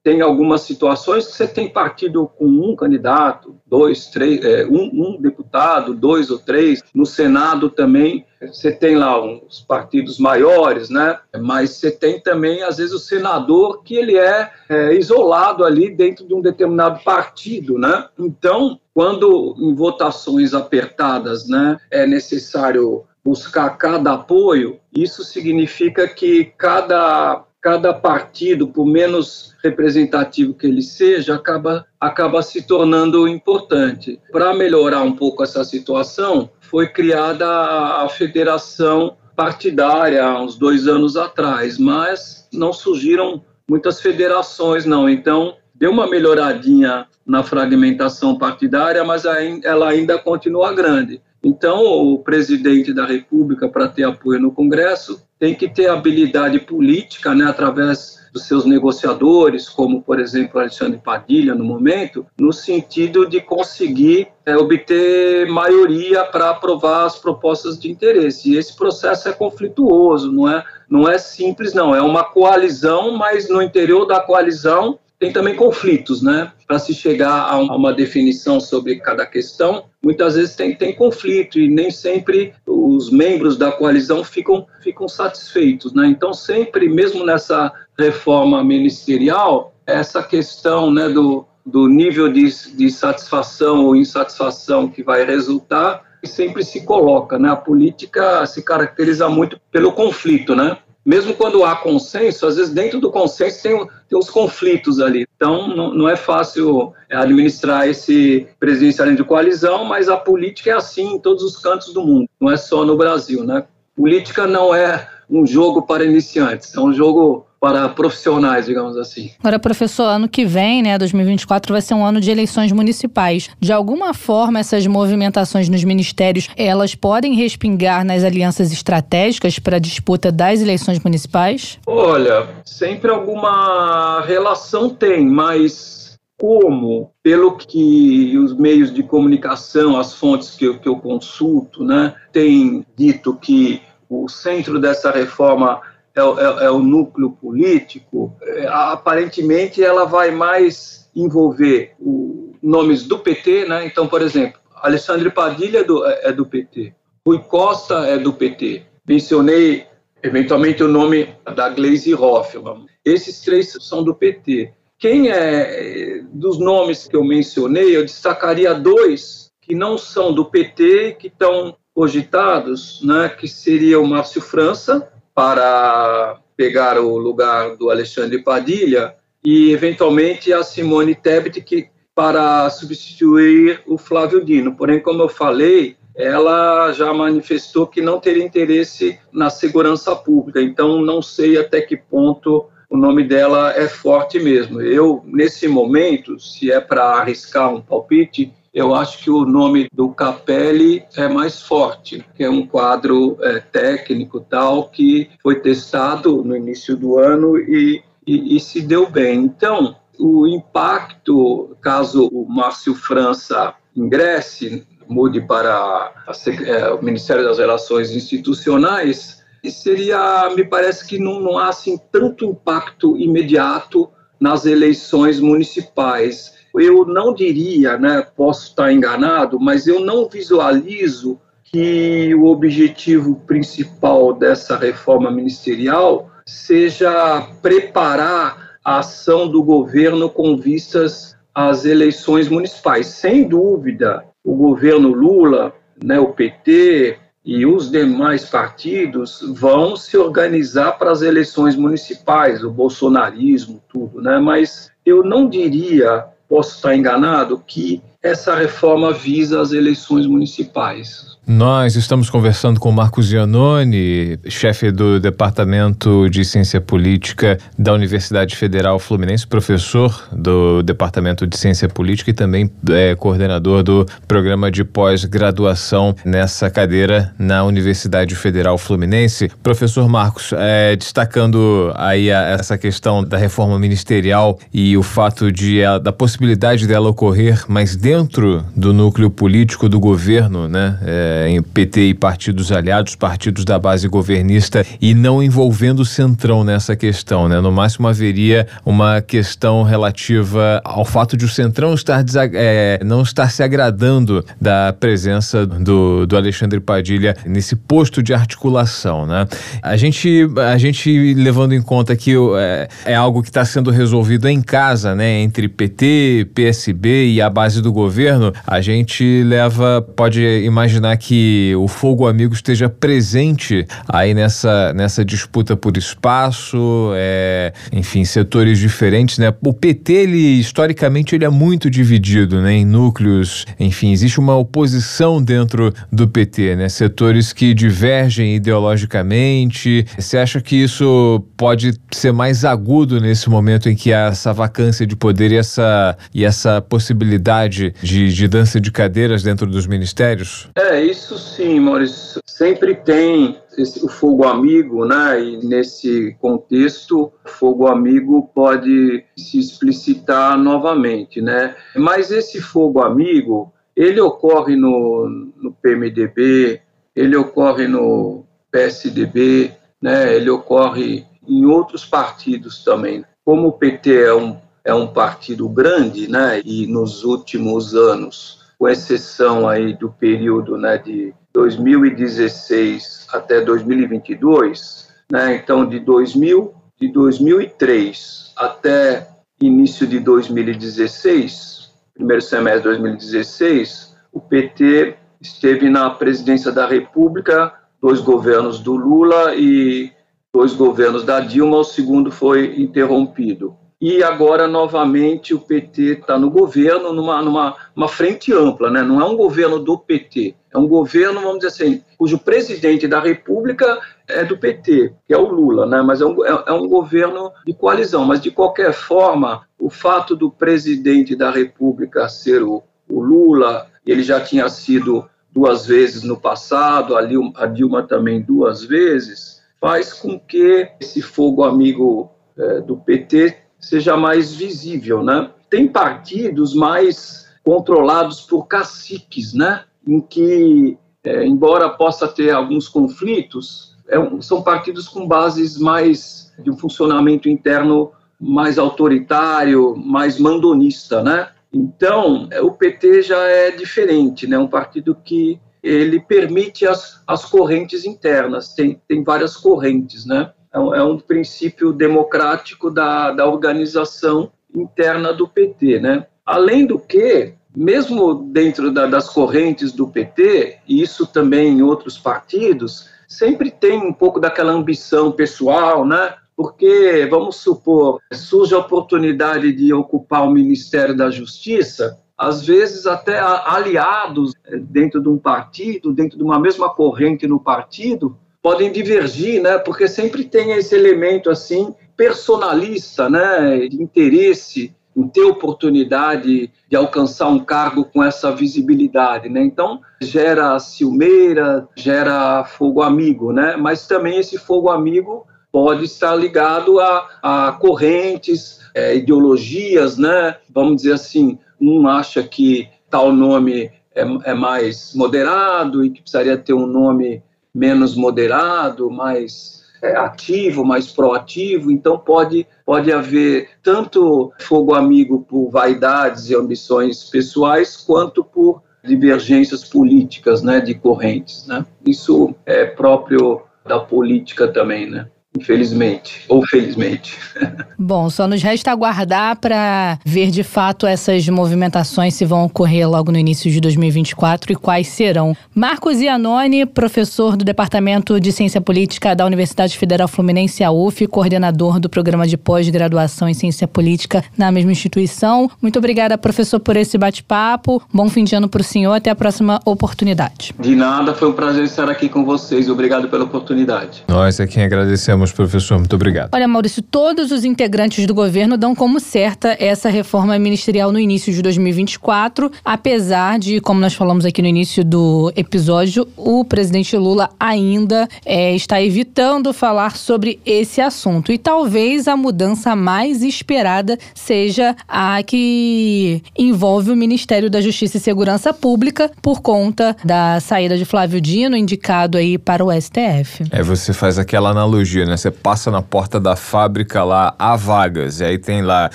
tem 0.04 0.20
algumas 0.20 0.60
situações 0.60 1.26
que 1.26 1.32
você 1.32 1.48
tem 1.48 1.66
partido 1.66 2.28
com 2.28 2.44
um 2.44 2.76
candidato, 2.76 3.56
dois, 3.66 4.08
três, 4.08 4.44
é, 4.44 4.66
um, 4.66 4.90
um, 4.92 5.18
deputado, 5.20 5.94
dois 5.94 6.30
ou 6.30 6.38
três. 6.38 6.82
No 6.94 7.06
Senado 7.06 7.70
também 7.70 8.26
você 8.38 8.70
tem 8.70 8.96
lá 8.96 9.24
uns 9.24 9.60
partidos 9.60 10.18
maiores, 10.18 10.90
né? 10.90 11.18
Mas 11.40 11.70
você 11.70 11.90
tem 11.90 12.20
também, 12.20 12.62
às 12.62 12.76
vezes, 12.76 12.92
o 12.92 12.98
senador 12.98 13.82
que 13.82 13.96
ele 13.96 14.18
é, 14.18 14.50
é 14.68 14.94
isolado 14.94 15.64
ali 15.64 15.88
dentro 15.88 16.26
de 16.26 16.34
um 16.34 16.42
determinado 16.42 17.02
partido, 17.02 17.78
né? 17.78 18.06
Então, 18.18 18.78
quando 18.92 19.56
em 19.58 19.74
votações 19.74 20.52
apertadas, 20.52 21.48
né, 21.48 21.78
é 21.90 22.06
necessário 22.06 23.04
buscar 23.24 23.70
cada 23.78 24.12
apoio, 24.12 24.78
isso 24.94 25.24
significa 25.24 26.06
que 26.06 26.52
cada 26.58 27.42
cada 27.64 27.94
partido, 27.94 28.68
por 28.68 28.84
menos 28.84 29.54
representativo 29.64 30.52
que 30.52 30.66
ele 30.66 30.82
seja, 30.82 31.36
acaba, 31.36 31.86
acaba 31.98 32.42
se 32.42 32.60
tornando 32.60 33.26
importante. 33.26 34.20
Para 34.30 34.52
melhorar 34.52 35.00
um 35.00 35.16
pouco 35.16 35.42
essa 35.42 35.64
situação, 35.64 36.50
foi 36.60 36.88
criada 36.88 37.48
a 37.48 38.06
federação 38.10 39.16
partidária 39.34 40.28
uns 40.38 40.58
dois 40.58 40.86
anos 40.86 41.16
atrás, 41.16 41.78
mas 41.78 42.46
não 42.52 42.70
surgiram 42.70 43.42
muitas 43.66 43.98
federações, 43.98 44.84
não. 44.84 45.08
Então, 45.08 45.56
deu 45.74 45.90
uma 45.90 46.06
melhoradinha 46.06 47.06
na 47.26 47.42
fragmentação 47.42 48.36
partidária, 48.36 49.02
mas 49.04 49.24
ela 49.24 49.88
ainda 49.88 50.18
continua 50.18 50.74
grande. 50.74 51.22
Então, 51.42 51.82
o 51.82 52.18
presidente 52.18 52.92
da 52.92 53.06
República, 53.06 53.68
para 53.68 53.88
ter 53.88 54.04
apoio 54.04 54.38
no 54.38 54.50
Congresso, 54.50 55.23
tem 55.38 55.54
que 55.54 55.68
ter 55.68 55.88
habilidade 55.88 56.60
política, 56.60 57.34
né, 57.34 57.44
através 57.44 58.24
dos 58.34 58.48
seus 58.48 58.64
negociadores, 58.64 59.68
como, 59.68 60.02
por 60.02 60.18
exemplo, 60.18 60.58
Alexandre 60.58 60.98
Padilha, 60.98 61.54
no 61.54 61.64
momento, 61.64 62.26
no 62.36 62.52
sentido 62.52 63.28
de 63.28 63.40
conseguir 63.40 64.26
é, 64.44 64.56
obter 64.56 65.46
maioria 65.46 66.24
para 66.24 66.50
aprovar 66.50 67.04
as 67.04 67.16
propostas 67.16 67.78
de 67.78 67.88
interesse. 67.88 68.50
E 68.50 68.56
esse 68.56 68.74
processo 68.74 69.28
é 69.28 69.32
conflituoso, 69.32 70.32
não 70.32 70.48
é, 70.48 70.64
não 70.88 71.08
é 71.08 71.16
simples, 71.16 71.72
não. 71.72 71.94
É 71.94 72.02
uma 72.02 72.24
coalizão, 72.24 73.16
mas 73.16 73.48
no 73.48 73.62
interior 73.62 74.04
da 74.04 74.18
coalizão 74.18 74.98
tem 75.18 75.32
também 75.32 75.54
conflitos, 75.54 76.22
né? 76.22 76.52
Para 76.66 76.78
se 76.78 76.92
chegar 76.92 77.48
a 77.50 77.58
uma 77.58 77.92
definição 77.92 78.60
sobre 78.60 78.96
cada 78.96 79.24
questão, 79.24 79.84
muitas 80.02 80.34
vezes 80.34 80.54
tem, 80.54 80.74
tem 80.74 80.94
conflito 80.94 81.58
e 81.58 81.68
nem 81.68 81.90
sempre 81.90 82.52
os 82.66 83.10
membros 83.10 83.56
da 83.56 83.72
coalizão 83.72 84.24
ficam, 84.24 84.66
ficam 84.82 85.08
satisfeitos, 85.08 85.92
né? 85.92 86.06
Então, 86.06 86.32
sempre, 86.32 86.88
mesmo 86.88 87.24
nessa 87.24 87.72
reforma 87.98 88.62
ministerial, 88.64 89.74
essa 89.86 90.22
questão 90.22 90.90
né, 90.90 91.08
do, 91.08 91.46
do 91.64 91.88
nível 91.88 92.32
de, 92.32 92.44
de 92.74 92.90
satisfação 92.90 93.84
ou 93.86 93.96
insatisfação 93.96 94.88
que 94.88 95.02
vai 95.02 95.24
resultar 95.24 96.02
sempre 96.26 96.64
se 96.64 96.84
coloca, 96.84 97.38
né? 97.38 97.50
A 97.50 97.56
política 97.56 98.44
se 98.46 98.62
caracteriza 98.62 99.28
muito 99.28 99.60
pelo 99.70 99.92
conflito, 99.92 100.54
né? 100.54 100.78
Mesmo 101.04 101.34
quando 101.34 101.64
há 101.64 101.76
consenso, 101.76 102.46
às 102.46 102.56
vezes 102.56 102.72
dentro 102.72 102.98
do 102.98 103.10
consenso 103.10 103.62
tem, 103.62 103.86
tem 104.08 104.18
os 104.18 104.30
conflitos 104.30 105.00
ali. 105.00 105.26
Então, 105.36 105.68
não, 105.68 105.92
não 105.92 106.08
é 106.08 106.16
fácil 106.16 106.92
é, 107.10 107.16
administrar 107.16 107.86
esse 107.86 108.46
presidencialismo 108.58 109.18
de 109.18 109.28
coalizão, 109.28 109.84
mas 109.84 110.08
a 110.08 110.16
política 110.16 110.70
é 110.70 110.74
assim 110.74 111.14
em 111.14 111.18
todos 111.18 111.42
os 111.42 111.56
cantos 111.56 111.92
do 111.92 112.02
mundo, 112.02 112.28
não 112.40 112.50
é 112.50 112.56
só 112.56 112.84
no 112.84 112.96
Brasil, 112.96 113.44
né? 113.44 113.64
Política 113.94 114.46
não 114.46 114.74
é 114.74 115.08
um 115.28 115.46
jogo 115.46 115.82
para 115.82 116.04
iniciantes, 116.04 116.74
é 116.74 116.80
um 116.80 116.92
jogo 116.92 117.46
para 117.64 117.88
profissionais, 117.88 118.66
digamos 118.66 118.94
assim. 118.94 119.30
Agora, 119.38 119.58
professor, 119.58 120.02
ano 120.02 120.28
que 120.28 120.44
vem, 120.44 120.82
né, 120.82 120.98
2024, 120.98 121.72
vai 121.72 121.80
ser 121.80 121.94
um 121.94 122.04
ano 122.04 122.20
de 122.20 122.30
eleições 122.30 122.70
municipais. 122.72 123.48
De 123.58 123.72
alguma 123.72 124.12
forma, 124.12 124.58
essas 124.60 124.86
movimentações 124.86 125.66
nos 125.70 125.82
ministérios, 125.82 126.50
elas 126.58 126.94
podem 126.94 127.34
respingar 127.34 128.04
nas 128.04 128.22
alianças 128.22 128.70
estratégicas 128.70 129.58
para 129.58 129.76
a 129.76 129.78
disputa 129.78 130.30
das 130.30 130.60
eleições 130.60 131.02
municipais? 131.02 131.78
Olha, 131.86 132.48
sempre 132.66 133.10
alguma 133.10 134.22
relação 134.26 134.90
tem, 134.90 135.24
mas 135.26 136.18
como, 136.38 137.12
pelo 137.22 137.56
que 137.56 138.36
os 138.36 138.54
meios 138.54 138.92
de 138.92 139.02
comunicação, 139.02 139.98
as 139.98 140.12
fontes 140.12 140.50
que 140.50 140.66
eu, 140.66 140.78
que 140.78 140.86
eu 140.86 140.96
consulto, 140.96 141.82
né, 141.82 142.14
têm 142.30 142.84
dito 142.94 143.34
que 143.34 143.80
o 144.06 144.28
centro 144.28 144.78
dessa 144.78 145.10
reforma 145.10 145.80
é, 146.16 146.20
é, 146.20 146.66
é 146.66 146.70
o 146.70 146.78
núcleo 146.78 147.30
político, 147.30 148.36
é, 148.42 148.66
aparentemente 148.68 149.82
ela 149.82 150.04
vai 150.04 150.30
mais 150.30 151.10
envolver 151.14 151.92
o, 151.98 152.52
nomes 152.62 153.04
do 153.04 153.18
PT, 153.18 153.66
né? 153.66 153.86
Então, 153.86 154.06
por 154.06 154.22
exemplo, 154.22 154.60
Alexandre 154.76 155.30
Padilha 155.30 155.80
é 155.80 155.84
do, 155.84 156.04
é 156.06 156.32
do 156.32 156.46
PT, 156.46 156.94
Rui 157.26 157.38
Costa 157.40 158.06
é 158.06 158.18
do 158.18 158.32
PT. 158.32 158.82
Mencionei 159.06 159.86
eventualmente 160.22 160.82
o 160.82 160.88
nome 160.88 161.34
da 161.54 161.68
Gleisi 161.68 162.14
Hoffmann. 162.14 162.86
Esses 163.04 163.40
três 163.40 163.76
são 163.80 164.02
do 164.02 164.14
PT. 164.14 164.72
Quem 164.98 165.30
é 165.30 166.22
dos 166.32 166.58
nomes 166.58 167.06
que 167.06 167.16
eu 167.16 167.24
mencionei, 167.24 167.96
eu 167.96 168.02
destacaria 168.02 168.74
dois 168.74 169.50
que 169.60 169.74
não 169.74 169.98
são 169.98 170.32
do 170.32 170.44
PT, 170.44 171.16
que 171.18 171.26
estão 171.28 171.76
cogitados, 171.94 173.00
né, 173.02 173.28
que 173.28 173.48
seria 173.48 174.00
o 174.00 174.06
Márcio 174.06 174.42
França, 174.42 175.10
para 175.34 176.38
pegar 176.56 176.98
o 176.98 177.16
lugar 177.18 177.76
do 177.76 177.90
Alexandre 177.90 178.42
Padilha, 178.42 179.14
e 179.44 179.72
eventualmente 179.72 180.52
a 180.52 180.62
Simone 180.62 181.14
Tebet, 181.14 181.60
que 181.60 181.88
para 182.14 182.70
substituir 182.70 183.82
o 183.86 183.98
Flávio 183.98 184.44
Dino. 184.44 184.76
Porém, 184.76 185.00
como 185.00 185.22
eu 185.22 185.28
falei, 185.28 185.96
ela 186.14 186.92
já 186.92 187.12
manifestou 187.12 187.86
que 187.86 188.00
não 188.00 188.20
teria 188.20 188.44
interesse 188.44 189.18
na 189.32 189.50
segurança 189.50 190.14
pública. 190.14 190.62
Então, 190.62 191.02
não 191.02 191.20
sei 191.20 191.58
até 191.58 191.82
que 191.82 191.96
ponto 191.96 192.66
o 192.88 192.96
nome 192.96 193.24
dela 193.24 193.72
é 193.76 193.88
forte 193.88 194.38
mesmo. 194.38 194.80
Eu, 194.80 195.22
nesse 195.26 195.66
momento, 195.66 196.38
se 196.38 196.70
é 196.70 196.80
para 196.80 197.02
arriscar 197.04 197.74
um 197.74 197.80
palpite, 197.80 198.52
eu 198.74 198.92
acho 198.92 199.18
que 199.18 199.30
o 199.30 199.44
nome 199.44 199.88
do 199.92 200.08
Capelli 200.08 201.04
é 201.16 201.28
mais 201.28 201.62
forte, 201.62 202.26
que 202.34 202.42
é 202.42 202.50
um 202.50 202.66
quadro 202.66 203.38
é, 203.40 203.60
técnico 203.60 204.40
tal 204.40 204.88
que 204.88 205.30
foi 205.40 205.60
testado 205.60 206.42
no 206.42 206.56
início 206.56 206.96
do 206.96 207.16
ano 207.16 207.56
e, 207.56 208.02
e, 208.26 208.56
e 208.56 208.60
se 208.60 208.82
deu 208.82 209.08
bem. 209.08 209.44
Então, 209.44 209.94
o 210.18 210.48
impacto, 210.48 211.76
caso 211.80 212.28
o 212.32 212.44
Márcio 212.48 212.96
França 212.96 213.74
ingresse, 213.96 214.84
mude 215.08 215.40
para 215.40 215.72
a, 215.72 216.32
é, 216.66 216.88
o 216.92 217.00
Ministério 217.00 217.44
das 217.44 217.58
Relações 217.58 218.10
Institucionais, 218.10 219.44
seria, 219.70 220.50
me 220.54 220.64
parece 220.64 221.06
que 221.06 221.18
não, 221.18 221.40
não 221.40 221.58
há 221.58 221.68
assim, 221.68 221.96
tanto 222.10 222.44
impacto 222.44 223.16
imediato 223.16 224.10
nas 224.40 224.66
eleições 224.66 225.40
municipais. 225.40 226.53
Eu 226.74 227.04
não 227.04 227.32
diria, 227.32 227.96
né, 227.96 228.26
posso 228.36 228.68
estar 228.68 228.92
enganado, 228.92 229.60
mas 229.60 229.86
eu 229.86 230.00
não 230.00 230.28
visualizo 230.28 231.40
que 231.64 232.34
o 232.34 232.46
objetivo 232.46 233.36
principal 233.46 234.32
dessa 234.32 234.76
reforma 234.76 235.30
ministerial 235.30 236.30
seja 236.46 237.46
preparar 237.62 238.76
a 238.84 238.98
ação 238.98 239.48
do 239.48 239.62
governo 239.62 240.28
com 240.28 240.56
vistas 240.56 241.34
às 241.54 241.84
eleições 241.84 242.48
municipais. 242.48 243.06
Sem 243.06 243.48
dúvida, 243.48 244.24
o 244.42 244.54
governo 244.54 245.08
Lula, 245.08 245.72
né, 246.02 246.20
o 246.20 246.32
PT, 246.32 247.18
e 247.44 247.66
os 247.66 247.90
demais 247.90 248.46
partidos 248.46 249.40
vão 249.52 249.96
se 249.96 250.16
organizar 250.16 250.92
para 250.92 251.12
as 251.12 251.20
eleições 251.20 251.76
municipais, 251.76 252.64
o 252.64 252.70
bolsonarismo, 252.70 253.82
tudo, 253.86 254.22
né? 254.22 254.38
Mas 254.38 254.90
eu 255.04 255.22
não 255.22 255.46
diria, 255.46 256.24
posso 256.54 256.76
estar 256.76 256.94
enganado, 256.94 257.60
que 257.66 258.00
essa 258.22 258.54
reforma 258.54 259.12
visa 259.12 259.60
as 259.60 259.72
eleições 259.72 260.24
municipais. 260.24 261.33
Nós 261.46 261.94
estamos 261.94 262.30
conversando 262.30 262.80
com 262.80 262.90
Marcos 262.90 263.26
Giannone, 263.26 264.38
chefe 264.48 264.90
do 264.90 265.20
Departamento 265.20 266.26
de 266.30 266.42
Ciência 266.42 266.80
Política 266.80 267.58
da 267.78 267.92
Universidade 267.92 268.56
Federal 268.56 268.98
Fluminense, 268.98 269.46
professor 269.46 270.26
do 270.32 270.82
Departamento 270.82 271.46
de 271.46 271.58
Ciência 271.58 271.86
Política 271.86 272.30
e 272.30 272.32
também 272.32 272.70
é, 272.88 273.14
coordenador 273.14 273.82
do 273.82 274.06
programa 274.26 274.70
de 274.70 274.84
pós-graduação 274.84 276.16
nessa 276.24 276.70
cadeira 276.70 277.34
na 277.38 277.62
Universidade 277.62 278.34
Federal 278.34 278.78
Fluminense. 278.78 279.50
Professor 279.62 280.08
Marcos, 280.08 280.50
é, 280.56 280.96
destacando 280.96 281.92
aí 281.94 282.32
a, 282.32 282.40
essa 282.40 282.78
questão 282.78 283.22
da 283.22 283.36
reforma 283.36 283.78
ministerial 283.78 284.58
e 284.72 284.96
o 284.96 285.02
fato 285.02 285.52
de 285.52 285.84
a, 285.84 285.98
da 285.98 286.10
possibilidade 286.10 286.86
dela 286.86 287.10
ocorrer, 287.10 287.64
mas 287.68 287.94
dentro 287.94 288.64
do 288.74 288.94
núcleo 288.94 289.28
político 289.28 289.90
do 289.90 290.00
governo, 290.00 290.66
né? 290.70 290.98
É, 291.02 291.33
em 291.48 291.62
PT 291.62 292.08
e 292.08 292.14
partidos 292.14 292.70
aliados, 292.72 293.14
partidos 293.14 293.64
da 293.64 293.78
base 293.78 294.08
governista, 294.08 294.84
e 295.00 295.14
não 295.14 295.42
envolvendo 295.42 296.00
o 296.00 296.04
Centrão 296.04 296.64
nessa 296.64 296.96
questão. 296.96 297.48
Né? 297.48 297.60
No 297.60 297.72
máximo 297.72 298.08
haveria 298.08 298.66
uma 298.84 299.20
questão 299.20 299.82
relativa 299.82 300.80
ao 300.84 301.04
fato 301.04 301.36
de 301.36 301.44
o 301.44 301.48
Centrão 301.48 301.94
estar 301.94 302.24
é, 302.54 303.00
não 303.04 303.22
estar 303.22 303.50
se 303.50 303.62
agradando 303.62 304.44
da 304.60 304.92
presença 304.92 305.66
do, 305.66 306.26
do 306.26 306.36
Alexandre 306.36 306.80
Padilha 306.80 307.36
nesse 307.46 307.76
posto 307.76 308.22
de 308.22 308.32
articulação. 308.32 309.26
Né? 309.26 309.46
A, 309.82 309.96
gente, 309.96 310.48
a 310.72 310.78
gente 310.78 311.34
levando 311.34 311.72
em 311.72 311.82
conta 311.82 312.16
que 312.16 312.34
é, 312.58 312.88
é 313.04 313.14
algo 313.14 313.42
que 313.42 313.48
está 313.48 313.64
sendo 313.64 313.90
resolvido 313.90 314.48
em 314.48 314.60
casa, 314.60 315.14
né? 315.14 315.40
entre 315.40 315.68
PT, 315.68 316.48
PSB 316.54 317.28
e 317.28 317.40
a 317.40 317.48
base 317.48 317.80
do 317.80 317.92
governo, 317.92 318.52
a 318.66 318.80
gente 318.80 319.42
leva, 319.44 320.02
pode 320.16 320.42
imaginar 320.64 321.16
que 321.16 321.23
que 321.26 321.74
o 321.76 321.88
fogo 321.88 322.26
amigo 322.26 322.52
esteja 322.52 322.86
presente 322.86 323.86
aí 324.06 324.34
nessa, 324.34 324.92
nessa 324.92 325.24
disputa 325.24 325.74
por 325.74 325.96
espaço, 325.96 327.12
é, 327.16 327.72
enfim, 327.90 328.26
setores 328.26 328.78
diferentes, 328.78 329.38
né? 329.38 329.50
O 329.64 329.72
PT, 329.72 330.12
ele, 330.12 330.36
historicamente, 330.36 331.34
ele 331.34 331.46
é 331.46 331.48
muito 331.48 331.88
dividido, 331.88 332.60
né? 332.60 332.74
Em 332.74 332.84
núcleos, 332.84 333.64
enfim, 333.80 334.12
existe 334.12 334.38
uma 334.38 334.54
oposição 334.54 335.42
dentro 335.42 335.94
do 336.12 336.28
PT, 336.28 336.76
né? 336.76 336.90
Setores 336.90 337.54
que 337.54 337.72
divergem 337.72 338.56
ideologicamente. 338.56 340.06
Você 340.18 340.36
acha 340.36 340.60
que 340.60 340.76
isso 340.76 341.42
pode 341.56 341.98
ser 342.12 342.34
mais 342.34 342.66
agudo 342.66 343.18
nesse 343.18 343.48
momento 343.48 343.88
em 343.88 343.96
que 343.96 344.12
há 344.12 344.26
essa 344.26 344.52
vacância 344.52 345.06
de 345.06 345.16
poder 345.16 345.52
e 345.52 345.56
essa, 345.56 346.18
e 346.34 346.44
essa 346.44 346.82
possibilidade 346.82 347.94
de, 348.02 348.30
de 348.30 348.46
dança 348.46 348.78
de 348.78 348.92
cadeiras 348.92 349.42
dentro 349.42 349.66
dos 349.66 349.86
ministérios? 349.86 350.68
É, 350.76 351.00
isso 351.00 351.13
isso 351.14 351.38
sim, 351.38 351.80
Maurício. 351.80 352.40
Sempre 352.44 352.94
tem 352.94 353.58
esse, 353.78 354.04
o 354.04 354.08
fogo 354.08 354.44
amigo, 354.44 355.04
né? 355.04 355.40
E 355.40 355.64
nesse 355.64 356.36
contexto, 356.40 357.32
o 357.44 357.48
fogo 357.48 357.86
amigo 357.86 358.50
pode 358.54 359.24
se 359.36 359.58
explicitar 359.58 360.58
novamente, 360.58 361.40
né? 361.40 361.76
Mas 361.96 362.30
esse 362.30 362.60
fogo 362.60 363.00
amigo, 363.00 363.72
ele 363.96 364.20
ocorre 364.20 364.76
no, 364.76 365.52
no 365.56 365.72
PMDB, 365.72 366.80
ele 367.14 367.36
ocorre 367.36 367.86
no 367.86 368.44
PSDB, 368.70 369.72
né? 370.02 370.34
Ele 370.34 370.50
ocorre 370.50 371.24
em 371.46 371.64
outros 371.64 372.04
partidos 372.04 372.82
também. 372.82 373.24
Como 373.44 373.68
o 373.68 373.72
PT 373.72 374.24
é 374.24 374.34
um, 374.34 374.56
é 374.84 374.94
um 374.94 375.06
partido 375.06 375.68
grande, 375.68 376.28
né? 376.28 376.60
E 376.64 376.86
nos 376.86 377.24
últimos 377.24 377.94
anos 377.94 378.63
com 378.84 378.88
exceção 378.90 379.66
aí 379.66 379.94
do 379.94 380.10
período 380.10 380.76
né, 380.76 380.98
de 380.98 381.32
2016 381.54 383.28
até 383.32 383.62
2022, 383.62 385.08
né, 385.32 385.56
então 385.56 385.88
de 385.88 385.98
2000, 386.00 386.74
de 387.00 387.08
2003 387.08 388.52
até 388.54 389.26
início 389.58 390.06
de 390.06 390.20
2016, 390.20 391.92
primeiro 392.12 392.42
semestre 392.42 392.82
de 392.82 392.98
2016, 392.98 394.14
o 394.30 394.38
PT 394.38 395.16
esteve 395.40 395.88
na 395.88 396.10
presidência 396.10 396.70
da 396.70 396.86
República, 396.86 397.72
dois 398.02 398.20
governos 398.20 398.80
do 398.80 398.94
Lula 398.96 399.54
e 399.54 400.12
dois 400.52 400.74
governos 400.74 401.24
da 401.24 401.40
Dilma, 401.40 401.78
o 401.78 401.84
segundo 401.84 402.30
foi 402.30 402.78
interrompido 402.78 403.78
e 404.00 404.22
agora 404.22 404.66
novamente 404.66 405.54
o 405.54 405.60
PT 405.60 406.02
está 406.02 406.38
no 406.38 406.50
governo 406.50 407.12
numa, 407.12 407.40
numa 407.40 407.76
uma 407.94 408.08
frente 408.08 408.52
ampla, 408.52 408.90
né? 408.90 409.02
não 409.02 409.20
é 409.20 409.24
um 409.24 409.36
governo 409.36 409.78
do 409.78 409.98
PT, 409.98 410.54
é 410.72 410.78
um 410.78 410.88
governo, 410.88 411.40
vamos 411.40 411.60
dizer 411.60 411.68
assim, 411.68 412.02
cujo 412.18 412.38
presidente 412.38 413.06
da 413.06 413.20
República 413.20 413.98
é 414.26 414.44
do 414.44 414.58
PT, 414.58 415.14
que 415.26 415.32
é 415.32 415.38
o 415.38 415.48
Lula, 415.48 415.86
né? 415.86 416.02
mas 416.02 416.20
é 416.20 416.26
um, 416.26 416.44
é, 416.44 416.64
é 416.66 416.72
um 416.72 416.88
governo 416.88 417.52
de 417.64 417.72
coalizão. 417.72 418.24
Mas, 418.24 418.40
de 418.40 418.50
qualquer 418.50 418.92
forma, 418.92 419.66
o 419.78 419.88
fato 419.88 420.34
do 420.34 420.50
presidente 420.50 421.36
da 421.36 421.50
República 421.50 422.28
ser 422.28 422.62
o, 422.62 422.82
o 423.08 423.20
Lula, 423.20 423.86
ele 424.04 424.22
já 424.22 424.40
tinha 424.40 424.68
sido 424.68 425.28
duas 425.52 425.86
vezes 425.86 426.24
no 426.24 426.36
passado, 426.36 427.16
a 427.16 427.66
Dilma 427.66 428.02
também 428.02 428.42
duas 428.42 428.82
vezes, 428.84 429.62
faz 429.80 430.12
com 430.12 430.40
que 430.40 430.88
esse 431.00 431.22
fogo 431.22 431.62
amigo 431.62 432.32
é, 432.58 432.80
do 432.80 432.96
PT 432.96 433.63
seja 433.88 434.16
mais 434.16 434.54
visível, 434.54 435.22
né? 435.22 435.50
Tem 435.70 435.86
partidos 435.88 436.74
mais 436.74 437.46
controlados 437.62 438.40
por 438.40 438.66
caciques, 438.66 439.52
né? 439.52 439.84
Em 440.06 440.20
que, 440.20 440.98
é, 441.24 441.46
embora 441.46 441.88
possa 441.88 442.28
ter 442.28 442.50
alguns 442.50 442.88
conflitos, 442.88 443.96
é 444.08 444.18
um, 444.18 444.40
são 444.40 444.62
partidos 444.62 445.08
com 445.08 445.26
bases 445.26 445.78
mais 445.78 446.52
de 446.58 446.70
um 446.70 446.76
funcionamento 446.76 447.48
interno 447.48 448.12
mais 448.38 448.78
autoritário, 448.78 449.96
mais 449.96 450.38
mandonista, 450.38 451.22
né? 451.22 451.48
Então, 451.72 452.48
o 452.62 452.70
PT 452.70 453.22
já 453.22 453.40
é 453.48 453.70
diferente, 453.70 454.46
né? 454.46 454.58
Um 454.58 454.68
partido 454.68 455.16
que 455.24 455.58
ele 455.82 456.20
permite 456.20 456.86
as, 456.86 457.20
as 457.26 457.44
correntes 457.44 458.04
internas, 458.04 458.74
tem, 458.74 459.00
tem 459.06 459.22
várias 459.22 459.56
correntes, 459.56 460.24
né? 460.24 460.52
É 460.74 460.78
um, 460.78 460.94
é 460.94 461.02
um 461.04 461.16
princípio 461.18 461.92
democrático 461.92 462.90
da, 462.90 463.30
da 463.30 463.46
organização 463.46 464.50
interna 464.74 465.32
do 465.32 465.46
PT, 465.46 466.00
né? 466.00 466.26
Além 466.44 466.84
do 466.84 466.98
que, 466.98 467.54
mesmo 467.74 468.34
dentro 468.34 468.90
da, 468.90 469.06
das 469.06 469.30
correntes 469.30 469.92
do 469.92 470.08
PT, 470.08 470.78
e 470.88 471.00
isso 471.00 471.28
também 471.28 471.78
em 471.78 471.82
outros 471.82 472.18
partidos, 472.18 473.08
sempre 473.28 473.70
tem 473.70 473.98
um 473.98 474.12
pouco 474.12 474.40
daquela 474.40 474.72
ambição 474.72 475.30
pessoal, 475.30 476.04
né? 476.04 476.34
Porque, 476.56 477.26
vamos 477.30 477.56
supor, 477.56 478.20
surge 478.32 478.74
a 478.74 478.78
oportunidade 478.78 479.72
de 479.72 479.92
ocupar 479.92 480.44
o 480.44 480.50
Ministério 480.50 481.16
da 481.16 481.30
Justiça, 481.30 482.18
às 482.36 482.66
vezes 482.66 483.06
até 483.06 483.38
aliados 483.38 484.52
eh, 484.66 484.76
dentro 484.76 485.20
de 485.20 485.28
um 485.28 485.38
partido, 485.38 486.12
dentro 486.12 486.36
de 486.36 486.42
uma 486.42 486.58
mesma 486.58 486.92
corrente 486.92 487.46
no 487.46 487.60
partido, 487.60 488.36
podem 488.64 488.90
divergir, 488.90 489.60
né? 489.60 489.76
Porque 489.76 490.08
sempre 490.08 490.42
tem 490.42 490.72
esse 490.72 490.94
elemento 490.94 491.50
assim 491.50 491.94
personalista, 492.16 493.28
né? 493.28 493.86
De 493.86 494.02
interesse 494.02 494.96
em 495.14 495.28
ter 495.28 495.42
oportunidade 495.42 496.70
de 496.88 496.96
alcançar 496.96 497.48
um 497.48 497.58
cargo 497.58 498.06
com 498.06 498.24
essa 498.24 498.50
visibilidade, 498.50 499.50
né? 499.50 499.62
Então 499.62 500.00
gera 500.18 500.78
ciumeira, 500.78 501.86
gera 501.94 502.64
fogo 502.64 503.02
amigo, 503.02 503.52
né? 503.52 503.76
Mas 503.76 504.06
também 504.06 504.38
esse 504.38 504.56
fogo 504.56 504.88
amigo 504.88 505.46
pode 505.70 506.06
estar 506.06 506.34
ligado 506.34 506.98
a, 507.00 507.28
a 507.42 507.72
correntes, 507.72 508.80
é, 508.94 509.14
ideologias, 509.14 510.16
né? 510.16 510.56
Vamos 510.70 510.96
dizer 510.96 511.12
assim, 511.12 511.58
um 511.78 512.08
acha 512.08 512.42
que 512.42 512.88
tal 513.10 513.30
nome 513.30 513.92
é, 514.14 514.22
é 514.44 514.54
mais 514.54 515.12
moderado 515.14 516.02
e 516.02 516.08
que 516.08 516.22
precisaria 516.22 516.56
ter 516.56 516.72
um 516.72 516.86
nome 516.86 517.42
menos 517.74 518.14
moderado, 518.14 519.10
mais 519.10 519.82
é, 520.02 520.16
ativo, 520.16 520.84
mais 520.84 521.10
proativo, 521.10 521.90
então 521.90 522.18
pode, 522.18 522.66
pode 522.84 523.10
haver 523.10 523.70
tanto 523.82 524.52
fogo 524.60 524.94
amigo 524.94 525.40
por 525.48 525.70
vaidades 525.70 526.50
e 526.50 526.54
ambições 526.54 527.24
pessoais, 527.24 527.96
quanto 527.96 528.44
por 528.44 528.82
divergências 529.02 529.84
políticas, 529.84 530.62
né, 530.62 530.80
de 530.80 530.94
correntes, 530.94 531.66
né? 531.66 531.84
Isso 532.06 532.54
é 532.64 532.86
próprio 532.86 533.62
da 533.84 534.00
política 534.00 534.68
também, 534.68 535.10
né? 535.10 535.28
Infelizmente, 535.56 536.44
ou 536.48 536.66
felizmente. 536.66 537.38
Bom, 537.96 538.28
só 538.28 538.48
nos 538.48 538.60
resta 538.60 538.90
aguardar 538.90 539.56
para 539.56 540.18
ver 540.24 540.50
de 540.50 540.64
fato 540.64 541.06
essas 541.06 541.48
movimentações 541.48 542.34
se 542.34 542.44
vão 542.44 542.64
ocorrer 542.64 543.08
logo 543.08 543.30
no 543.30 543.38
início 543.38 543.70
de 543.70 543.80
2024 543.80 544.72
e 544.72 544.76
quais 544.76 545.06
serão. 545.06 545.56
Marcos 545.72 546.20
Iannone, 546.20 546.84
professor 546.86 547.56
do 547.56 547.64
Departamento 547.64 548.40
de 548.40 548.50
Ciência 548.50 548.80
Política 548.80 549.34
da 549.36 549.46
Universidade 549.46 549.96
Federal 549.96 550.26
Fluminense, 550.26 550.82
a 550.82 550.90
UF, 550.90 551.24
coordenador 551.28 552.00
do 552.00 552.08
programa 552.08 552.48
de 552.48 552.56
pós-graduação 552.56 553.48
em 553.48 553.54
Ciência 553.54 553.86
Política 553.86 554.42
na 554.58 554.72
mesma 554.72 554.90
instituição. 554.90 555.70
Muito 555.80 555.98
obrigada, 555.98 556.36
professor, 556.36 556.80
por 556.80 556.96
esse 556.96 557.16
bate-papo. 557.16 558.02
Bom 558.12 558.28
fim 558.28 558.42
de 558.42 558.56
ano 558.56 558.68
para 558.68 558.80
o 558.80 558.84
senhor. 558.84 559.12
Até 559.12 559.30
a 559.30 559.36
próxima 559.36 559.80
oportunidade. 559.84 560.74
De 560.80 560.96
nada, 560.96 561.32
foi 561.32 561.48
um 561.48 561.52
prazer 561.52 561.84
estar 561.84 562.10
aqui 562.10 562.28
com 562.28 562.44
vocês. 562.44 562.88
Obrigado 562.88 563.28
pela 563.28 563.44
oportunidade. 563.44 564.24
Nós 564.28 564.58
é 564.58 564.66
quem 564.66 564.82
agradecemos 564.82 565.43
professor. 565.52 565.98
Muito 565.98 566.14
obrigado. 566.14 566.50
Olha, 566.52 566.68
Maurício, 566.68 567.02
todos 567.02 567.50
os 567.50 567.64
integrantes 567.64 568.26
do 568.26 568.34
governo 568.34 568.76
dão 568.76 568.94
como 568.94 569.20
certa 569.20 569.76
essa 569.78 570.08
reforma 570.08 570.58
ministerial 570.58 571.12
no 571.12 571.18
início 571.18 571.52
de 571.52 571.62
2024, 571.62 572.70
apesar 572.84 573.58
de, 573.58 573.80
como 573.80 574.00
nós 574.00 574.14
falamos 574.14 574.44
aqui 574.44 574.62
no 574.62 574.68
início 574.68 575.04
do 575.04 575.52
episódio, 575.56 576.26
o 576.36 576.64
presidente 576.64 577.16
Lula 577.16 577.50
ainda 577.58 578.28
é, 578.44 578.74
está 578.74 579.02
evitando 579.02 579.72
falar 579.72 580.16
sobre 580.16 580.60
esse 580.64 581.00
assunto. 581.00 581.52
E 581.52 581.58
talvez 581.58 582.28
a 582.28 582.36
mudança 582.36 582.94
mais 582.94 583.42
esperada 583.42 584.18
seja 584.34 584.96
a 585.08 585.42
que 585.42 586.42
envolve 586.56 587.10
o 587.10 587.16
Ministério 587.16 587.70
da 587.70 587.80
Justiça 587.80 588.16
e 588.16 588.20
Segurança 588.20 588.72
Pública 588.72 589.30
por 589.42 589.60
conta 589.60 590.16
da 590.24 590.60
saída 590.60 590.96
de 590.96 591.04
Flávio 591.04 591.40
Dino, 591.40 591.76
indicado 591.76 592.38
aí 592.38 592.58
para 592.58 592.84
o 592.84 592.92
STF. 592.92 593.64
É, 593.70 593.82
você 593.82 594.12
faz 594.12 594.38
aquela 594.38 594.70
analogia, 594.70 595.24
né? 595.24 595.33
Né? 595.34 595.36
Você 595.36 595.50
passa 595.50 595.90
na 595.90 596.00
porta 596.00 596.40
da 596.40 596.56
fábrica 596.56 597.22
lá, 597.24 597.54
há 597.58 597.76
vagas, 597.76 598.40
e 598.40 598.44
aí 598.44 598.58
tem 598.58 598.82
lá 598.82 599.10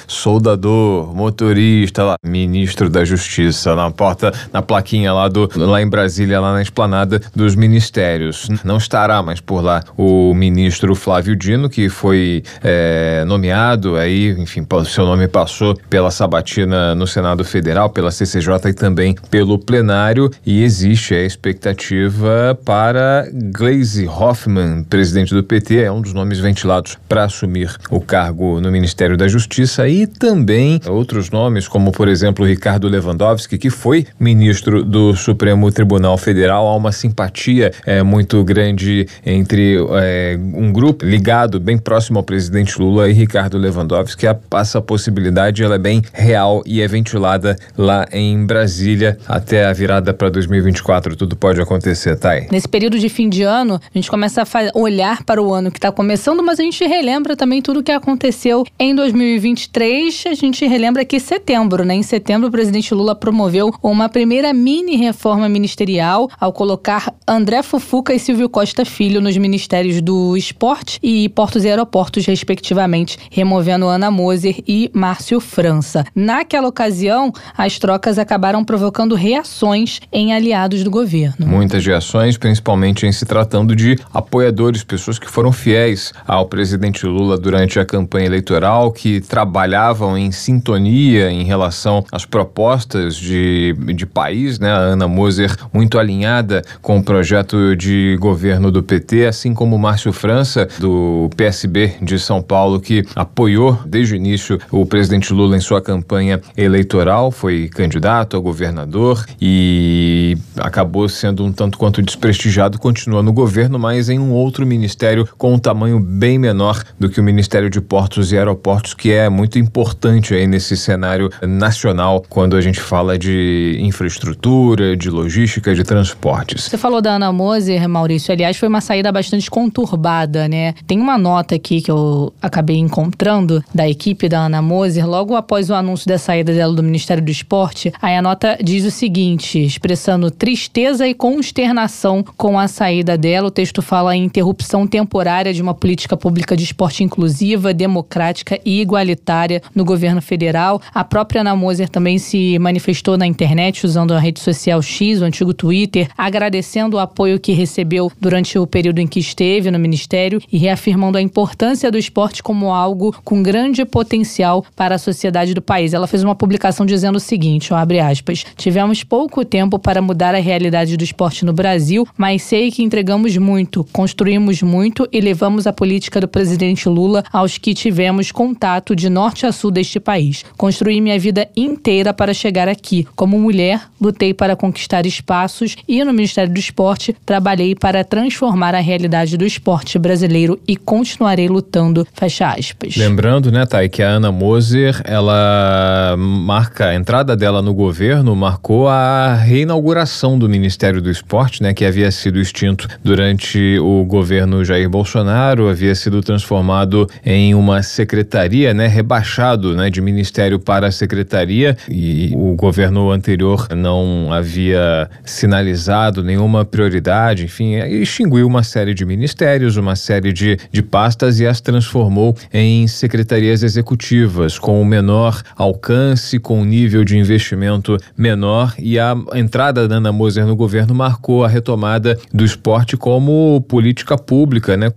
soldador, 0.08 1.15
motorista, 1.15 2.03
lá, 2.03 2.15
ministro 2.23 2.89
da 2.89 3.03
Justiça, 3.03 3.75
na 3.75 3.89
porta, 3.89 4.34
na 4.51 4.62
plaquinha 4.62 5.13
lá 5.13 5.27
do 5.27 5.49
lá 5.55 5.82
em 5.82 5.88
Brasília, 5.88 6.39
lá 6.39 6.53
na 6.53 6.62
esplanada 6.62 7.21
dos 7.34 7.55
ministérios. 7.55 8.47
Não 8.63 8.77
estará 8.77 9.23
mais 9.23 9.39
por 9.39 9.63
lá 9.63 9.84
o 9.97 10.34
ministro 10.34 10.93
Flávio 10.93 11.36
Dino, 11.36 11.69
que 11.69 11.89
foi 11.89 12.43
é, 12.62 13.23
nomeado 13.25 13.95
aí, 13.95 14.36
enfim, 14.38 14.65
seu 14.86 15.05
nome 15.05 15.27
passou 15.27 15.75
pela 15.89 16.12
sabatina 16.12 16.93
no 16.93 17.08
Senado 17.08 17.43
Federal, 17.43 17.89
pela 17.89 18.12
CCJ 18.12 18.69
e 18.69 18.73
também 18.73 19.15
pelo 19.29 19.58
plenário, 19.58 20.29
e 20.45 20.63
existe 20.63 21.13
a 21.13 21.23
expectativa 21.23 22.58
para 22.65 23.27
Gleisi 23.32 24.08
Hoffmann, 24.08 24.84
presidente 24.84 25.34
do 25.34 25.43
PT, 25.43 25.84
é 25.84 25.91
um 25.91 26.01
dos 26.01 26.08
nomes 26.13 26.39
ventilados 26.39 26.97
para 27.07 27.23
assumir 27.23 27.75
o 27.89 27.99
cargo 27.99 28.59
no 28.61 28.71
Ministério 28.71 29.17
da 29.17 29.27
Justiça 29.27 29.87
e 29.87 30.07
também 30.07 30.81
outros 30.87 31.29
nomes, 31.29 31.67
como 31.67 31.91
por 31.91 32.07
exemplo 32.07 32.45
Ricardo 32.45 32.87
Lewandowski, 32.87 33.57
que 33.57 33.69
foi 33.69 34.05
ministro 34.19 34.83
do 34.83 35.15
Supremo 35.15 35.71
Tribunal 35.71 36.17
Federal. 36.17 36.67
Há 36.67 36.75
uma 36.75 36.91
simpatia 36.91 37.71
é, 37.85 38.03
muito 38.03 38.43
grande 38.43 39.07
entre 39.25 39.77
é, 39.91 40.37
um 40.53 40.71
grupo 40.71 41.05
ligado 41.05 41.59
bem 41.59 41.77
próximo 41.77 42.19
ao 42.19 42.23
presidente 42.23 42.79
Lula 42.79 43.09
e 43.09 43.13
Ricardo 43.13 43.57
Lewandowski. 43.57 44.25
Essa 44.51 44.81
possibilidade 44.81 45.63
ela 45.63 45.75
é 45.75 45.79
bem 45.79 46.01
real 46.13 46.61
e 46.65 46.81
é 46.81 46.87
ventilada 46.87 47.55
lá 47.77 48.05
em 48.11 48.45
Brasília 48.45 49.17
até 49.27 49.65
a 49.65 49.73
virada 49.73 50.13
para 50.13 50.29
2024. 50.29 51.15
Tudo 51.15 51.35
pode 51.35 51.61
acontecer, 51.61 52.17
Thay. 52.17 52.47
Nesse 52.51 52.67
período 52.67 52.99
de 52.99 53.09
fim 53.09 53.29
de 53.29 53.43
ano, 53.43 53.75
a 53.75 53.97
gente 53.97 54.09
começa 54.09 54.41
a 54.41 54.77
olhar 54.77 55.23
para 55.23 55.41
o 55.41 55.53
ano 55.53 55.71
que 55.71 55.77
está 55.77 55.89
começando, 55.99 56.41
mas 56.41 56.62
a 56.62 56.63
gente 56.63 56.81
relembra 56.88 57.35
também 57.35 57.62
tudo 57.62 57.81
o 57.81 57.83
que 57.83 57.91
aconteceu 57.91 58.65
em 58.79 58.95
2023. 58.95 60.23
A 60.27 60.33
gente 60.33 60.65
relembra 60.65 61.03
que 61.03 61.19
setembro, 61.19 61.83
né? 61.83 61.93
Em 61.93 62.03
setembro, 62.03 62.47
o 62.47 62.51
presidente 62.51 62.93
Lula 62.93 63.13
promoveu 63.13 63.75
uma 63.83 64.07
primeira 64.07 64.53
mini 64.53 64.95
reforma 64.95 65.49
ministerial 65.49 66.29
ao 66.39 66.53
colocar 66.53 67.13
André 67.27 67.62
Fufuca 67.62 68.13
e 68.13 68.19
Silvio 68.19 68.47
Costa 68.47 68.85
Filho 68.85 69.19
nos 69.19 69.35
ministérios 69.35 69.99
do 69.99 70.38
Esporte 70.38 70.99
e 71.03 71.27
Portos 71.27 71.65
e 71.65 71.67
Aeroportos, 71.67 72.25
respectivamente, 72.25 73.19
removendo 73.29 73.85
Ana 73.85 74.09
Moser 74.09 74.55
e 74.65 74.89
Márcio 74.93 75.41
França. 75.41 76.05
Naquela 76.15 76.69
ocasião, 76.69 77.33
as 77.57 77.77
trocas 77.77 78.17
acabaram 78.17 78.63
provocando 78.63 79.15
reações 79.15 79.99
em 80.13 80.33
aliados 80.33 80.81
do 80.81 80.89
governo. 80.89 81.45
Muitas 81.45 81.85
reações, 81.85 82.38
principalmente 82.38 83.05
em 83.05 83.12
se 83.12 83.25
tratando 83.25 83.75
de 83.75 83.99
apoiadores, 84.13 84.81
pessoas 84.81 85.19
que 85.19 85.29
foram 85.29 85.51
fiéis 85.51 85.88
fiéis 85.89 86.13
ao 86.28 86.45
presidente 86.45 87.06
Lula 87.06 87.38
durante 87.38 87.80
a 87.80 87.86
campanha 87.86 88.28
eleitoral, 88.28 88.91
que 88.91 89.19
trabalhavam 89.21 90.17
em 90.17 90.32
sintonia 90.32 91.32
em 91.32 91.43
relação 91.43 92.06
às 92.12 92.25
propostas 92.25 93.15
de, 93.15 93.73
de 93.95 94.06
país, 94.06 94.60
né? 94.60 94.71
A 94.71 94.78
Ana 94.78 95.08
Moser 95.08 95.56
muito 95.73 95.97
alinhada 95.97 96.63
com 96.82 96.97
o 96.97 97.04
projeto 97.04 97.75
de 97.75 98.17
governo 98.19 98.71
do 98.71 98.84
PT, 98.84 99.25
assim 99.25 99.54
como 99.54 99.78
Márcio 99.78 100.13
França, 100.13 100.67
do 100.80 101.30
PSB 101.36 101.95
de 102.02 102.19
São 102.19 102.41
Paulo, 102.41 102.80
que 102.80 103.06
apoiou 103.15 103.80
desde 103.86 104.13
o 104.13 104.15
início 104.15 104.60
o 104.71 104.86
presidente 104.86 105.34
Lula 105.34 105.58
em 105.58 105.62
sua 105.62 105.82
campanha 105.82 106.39
eleitoral, 106.56 107.32
foi 107.32 107.69
candidato 107.69 108.38
a 108.38 108.39
governador 108.39 109.25
e 109.41 110.38
acabou 110.58 111.08
sendo 111.10 111.43
um 111.43 111.52
tanto 111.52 111.78
quanto 111.78 112.02
desprestigiado, 112.02 112.80
continua 112.80 113.23
no 113.23 113.34
governo, 113.34 113.80
mas 113.80 114.10
em 114.10 114.19
um 114.19 114.32
outro 114.32 114.65
ministério 114.65 115.28
com 115.38 115.58
tamanho 115.69 115.99
bem 115.99 116.39
menor 116.39 116.84
do 116.97 117.08
que 117.08 117.19
o 117.19 117.23
Ministério 117.23 117.69
de 117.69 117.79
Portos 117.79 118.32
e 118.32 118.38
Aeroportos, 118.38 118.95
que 118.95 119.12
é 119.12 119.29
muito 119.29 119.60
importante 119.60 120.34
aí 120.34 120.47
nesse 120.47 120.75
cenário 120.75 121.29
nacional 121.43 122.25
quando 122.27 122.55
a 122.55 122.62
gente 122.62 122.79
fala 122.79 123.19
de 123.19 123.77
infraestrutura, 123.79 124.97
de 124.97 125.12
logística, 125.12 125.75
de 125.75 125.84
transportes. 125.84 126.63
Você 126.63 126.77
falou 126.77 127.03
da 127.03 127.12
Ana 127.12 127.32
Moser, 127.32 127.88
Maurício. 127.88 128.34
Aliás, 128.34 128.58
foi 128.58 128.67
uma 128.67 128.82
saída 128.82 129.12
bastante 129.12 129.47
conturbada, 129.47 130.47
né? 130.47 130.73
Tem 130.88 130.99
uma 130.99 131.19
nota 131.19 131.53
aqui 131.53 131.82
que 131.82 131.91
eu 131.91 132.34
acabei 132.41 132.77
encontrando 132.77 133.63
da 133.73 133.88
equipe 133.88 134.27
da 134.27 134.39
Ana 134.39 134.63
Moser 134.63 135.08
logo 135.08 135.36
após 135.36 135.69
o 135.69 135.75
anúncio 135.75 136.08
da 136.08 136.17
saída 136.17 136.51
dela 136.51 136.73
do 136.73 136.82
Ministério 136.82 137.23
do 137.23 137.29
Esporte. 137.29 137.93
Aí 138.01 138.15
a 138.15 138.23
nota 138.23 138.58
diz 138.63 138.84
o 138.86 138.91
seguinte, 138.91 139.63
expressando 139.63 140.32
tristeza 140.32 141.08
e 141.08 141.13
consternação 141.13 142.25
com 142.36 142.58
a 142.58 142.67
saída 142.67 143.15
dela. 143.15 143.49
O 143.49 143.51
texto 143.51 143.84
fala 143.84 144.15
em 144.15 144.23
interrupção 144.23 144.88
temporária 144.88 145.53
de 145.53 145.58
uma 145.61 145.73
política 145.73 146.15
pública 146.15 146.55
de 146.55 146.63
esporte 146.63 147.03
inclusiva, 147.03 147.73
democrática 147.73 148.59
e 148.65 148.81
igualitária 148.81 149.61
no 149.73 149.85
governo 149.85 150.21
federal. 150.21 150.81
A 150.93 151.03
própria 151.03 151.41
Ana 151.41 151.55
Moser 151.55 151.89
também 151.89 152.17
se 152.17 152.57
manifestou 152.59 153.17
na 153.17 153.25
internet 153.25 153.85
usando 153.85 154.13
a 154.13 154.19
rede 154.19 154.39
social 154.39 154.81
X, 154.81 155.21
o 155.21 155.25
antigo 155.25 155.53
Twitter, 155.53 156.09
agradecendo 156.17 156.97
o 156.97 156.99
apoio 156.99 157.39
que 157.39 157.53
recebeu 157.53 158.11
durante 158.19 158.57
o 158.57 158.67
período 158.67 158.99
em 158.99 159.07
que 159.07 159.19
esteve 159.19 159.71
no 159.71 159.79
ministério 159.79 160.41
e 160.51 160.57
reafirmando 160.57 161.17
a 161.17 161.21
importância 161.21 161.91
do 161.91 161.97
esporte 161.97 162.41
como 162.43 162.71
algo 162.73 163.15
com 163.23 163.41
grande 163.41 163.83
potencial 163.85 164.65
para 164.75 164.95
a 164.95 164.99
sociedade 164.99 165.53
do 165.53 165.61
país. 165.61 165.93
Ela 165.93 166.07
fez 166.07 166.23
uma 166.23 166.35
publicação 166.35 166.85
dizendo 166.85 167.15
o 167.15 167.19
seguinte, 167.19 167.73
abre 167.73 167.99
aspas, 167.99 168.45
tivemos 168.55 169.03
pouco 169.03 169.43
tempo 169.43 169.79
para 169.79 170.01
mudar 170.01 170.35
a 170.35 170.39
realidade 170.39 170.95
do 170.97 171.03
esporte 171.03 171.45
no 171.45 171.53
Brasil, 171.53 172.07
mas 172.17 172.43
sei 172.43 172.71
que 172.71 172.83
entregamos 172.83 173.35
muito, 173.37 173.83
construímos 173.91 174.61
muito 174.61 175.07
e 175.11 175.19
levamos 175.19 175.48
a 175.57 175.73
política 175.73 176.21
do 176.21 176.27
presidente 176.27 176.88
Lula 176.88 177.23
aos 177.31 177.57
que 177.57 177.73
tivemos 177.73 178.31
contato 178.31 178.95
de 178.95 179.09
norte 179.09 179.45
a 179.45 179.51
sul 179.51 179.71
deste 179.71 179.99
país. 179.99 180.43
Construí 180.57 181.01
minha 181.01 181.19
vida 181.19 181.47
inteira 181.55 182.13
para 182.13 182.33
chegar 182.33 182.67
aqui. 182.67 183.07
Como 183.15 183.39
mulher, 183.39 183.81
lutei 183.99 184.33
para 184.33 184.55
conquistar 184.55 185.05
espaços 185.05 185.75
e 185.88 186.03
no 186.03 186.13
Ministério 186.13 186.53
do 186.53 186.59
Esporte 186.59 187.15
trabalhei 187.25 187.75
para 187.75 188.03
transformar 188.03 188.75
a 188.75 188.79
realidade 188.79 189.38
do 189.38 189.45
esporte 189.45 189.97
brasileiro 189.97 190.59
e 190.67 190.75
continuarei 190.75 191.47
lutando. 191.47 192.07
Fecha 192.13 192.49
aspas. 192.49 192.95
Lembrando, 192.95 193.51
né, 193.51 193.65
Thay, 193.65 193.89
que 193.89 194.03
a 194.03 194.09
Ana 194.09 194.31
Moser, 194.31 195.01
ela 195.05 196.15
marca 196.17 196.88
a 196.88 196.95
entrada 196.95 197.35
dela 197.35 197.62
no 197.62 197.73
governo, 197.73 198.35
marcou 198.35 198.88
a 198.88 199.33
reinauguração 199.35 200.38
do 200.38 200.49
Ministério 200.49 201.01
do 201.01 201.09
Esporte, 201.09 201.63
né, 201.63 201.73
que 201.73 201.85
havia 201.85 202.12
sido 202.12 202.39
extinto 202.39 202.88
durante 203.03 203.79
o 203.79 204.03
governo 204.05 204.63
Jair 204.63 204.89
Bolsonaro, 204.89 205.38
havia 205.69 205.95
sido 205.95 206.21
transformado 206.21 207.08
em 207.25 207.56
uma 207.56 207.82
secretaria, 207.82 208.73
né, 208.73 208.88
rebaixado, 208.88 209.75
né, 209.75 209.89
de 209.89 210.02
ministério 210.02 210.60
para 210.60 210.91
secretaria 210.91 211.78
e 211.89 212.34
o 212.36 212.56
governo 212.56 213.12
anterior 213.12 213.67
não 213.75 214.32
havia 214.32 215.10
sinalizado 215.23 216.23
nenhuma 216.23 216.65
prioridade, 216.65 217.45
enfim, 217.45 217.75
extinguiu 217.75 218.45
uma 218.47 218.63
série 218.63 218.93
de 218.93 219.06
ministérios, 219.06 219.78
uma 219.78 219.95
série 219.95 220.34
de, 220.34 220.58
de 220.71 220.82
pastas 220.82 221.39
e 221.39 221.47
as 221.47 221.62
transformou 221.62 222.36
em 222.54 222.88
secretarias 222.88 223.63
executivas 223.63 224.58
com 224.58 224.82
o 224.82 224.86
menor 224.86 225.41
alcance, 225.56 226.39
com 226.39 226.62
um 226.62 226.65
nível 226.65 227.04
de 227.04 227.17
investimento 227.17 227.97
menor 228.17 228.73
e 228.78 228.99
a 228.99 229.15
entrada 229.36 229.88
da 229.88 229.95
Ana 229.95 230.12
Moser 230.12 230.45
no 230.45 230.56
governo 230.56 230.93
marcou 230.93 231.43
a 231.43 231.47
retomada 231.47 232.17
do 232.34 232.43
esporte 232.43 232.97
como 232.97 233.63
política 233.67 234.17
pública, 234.17 234.75
né, 234.75 234.89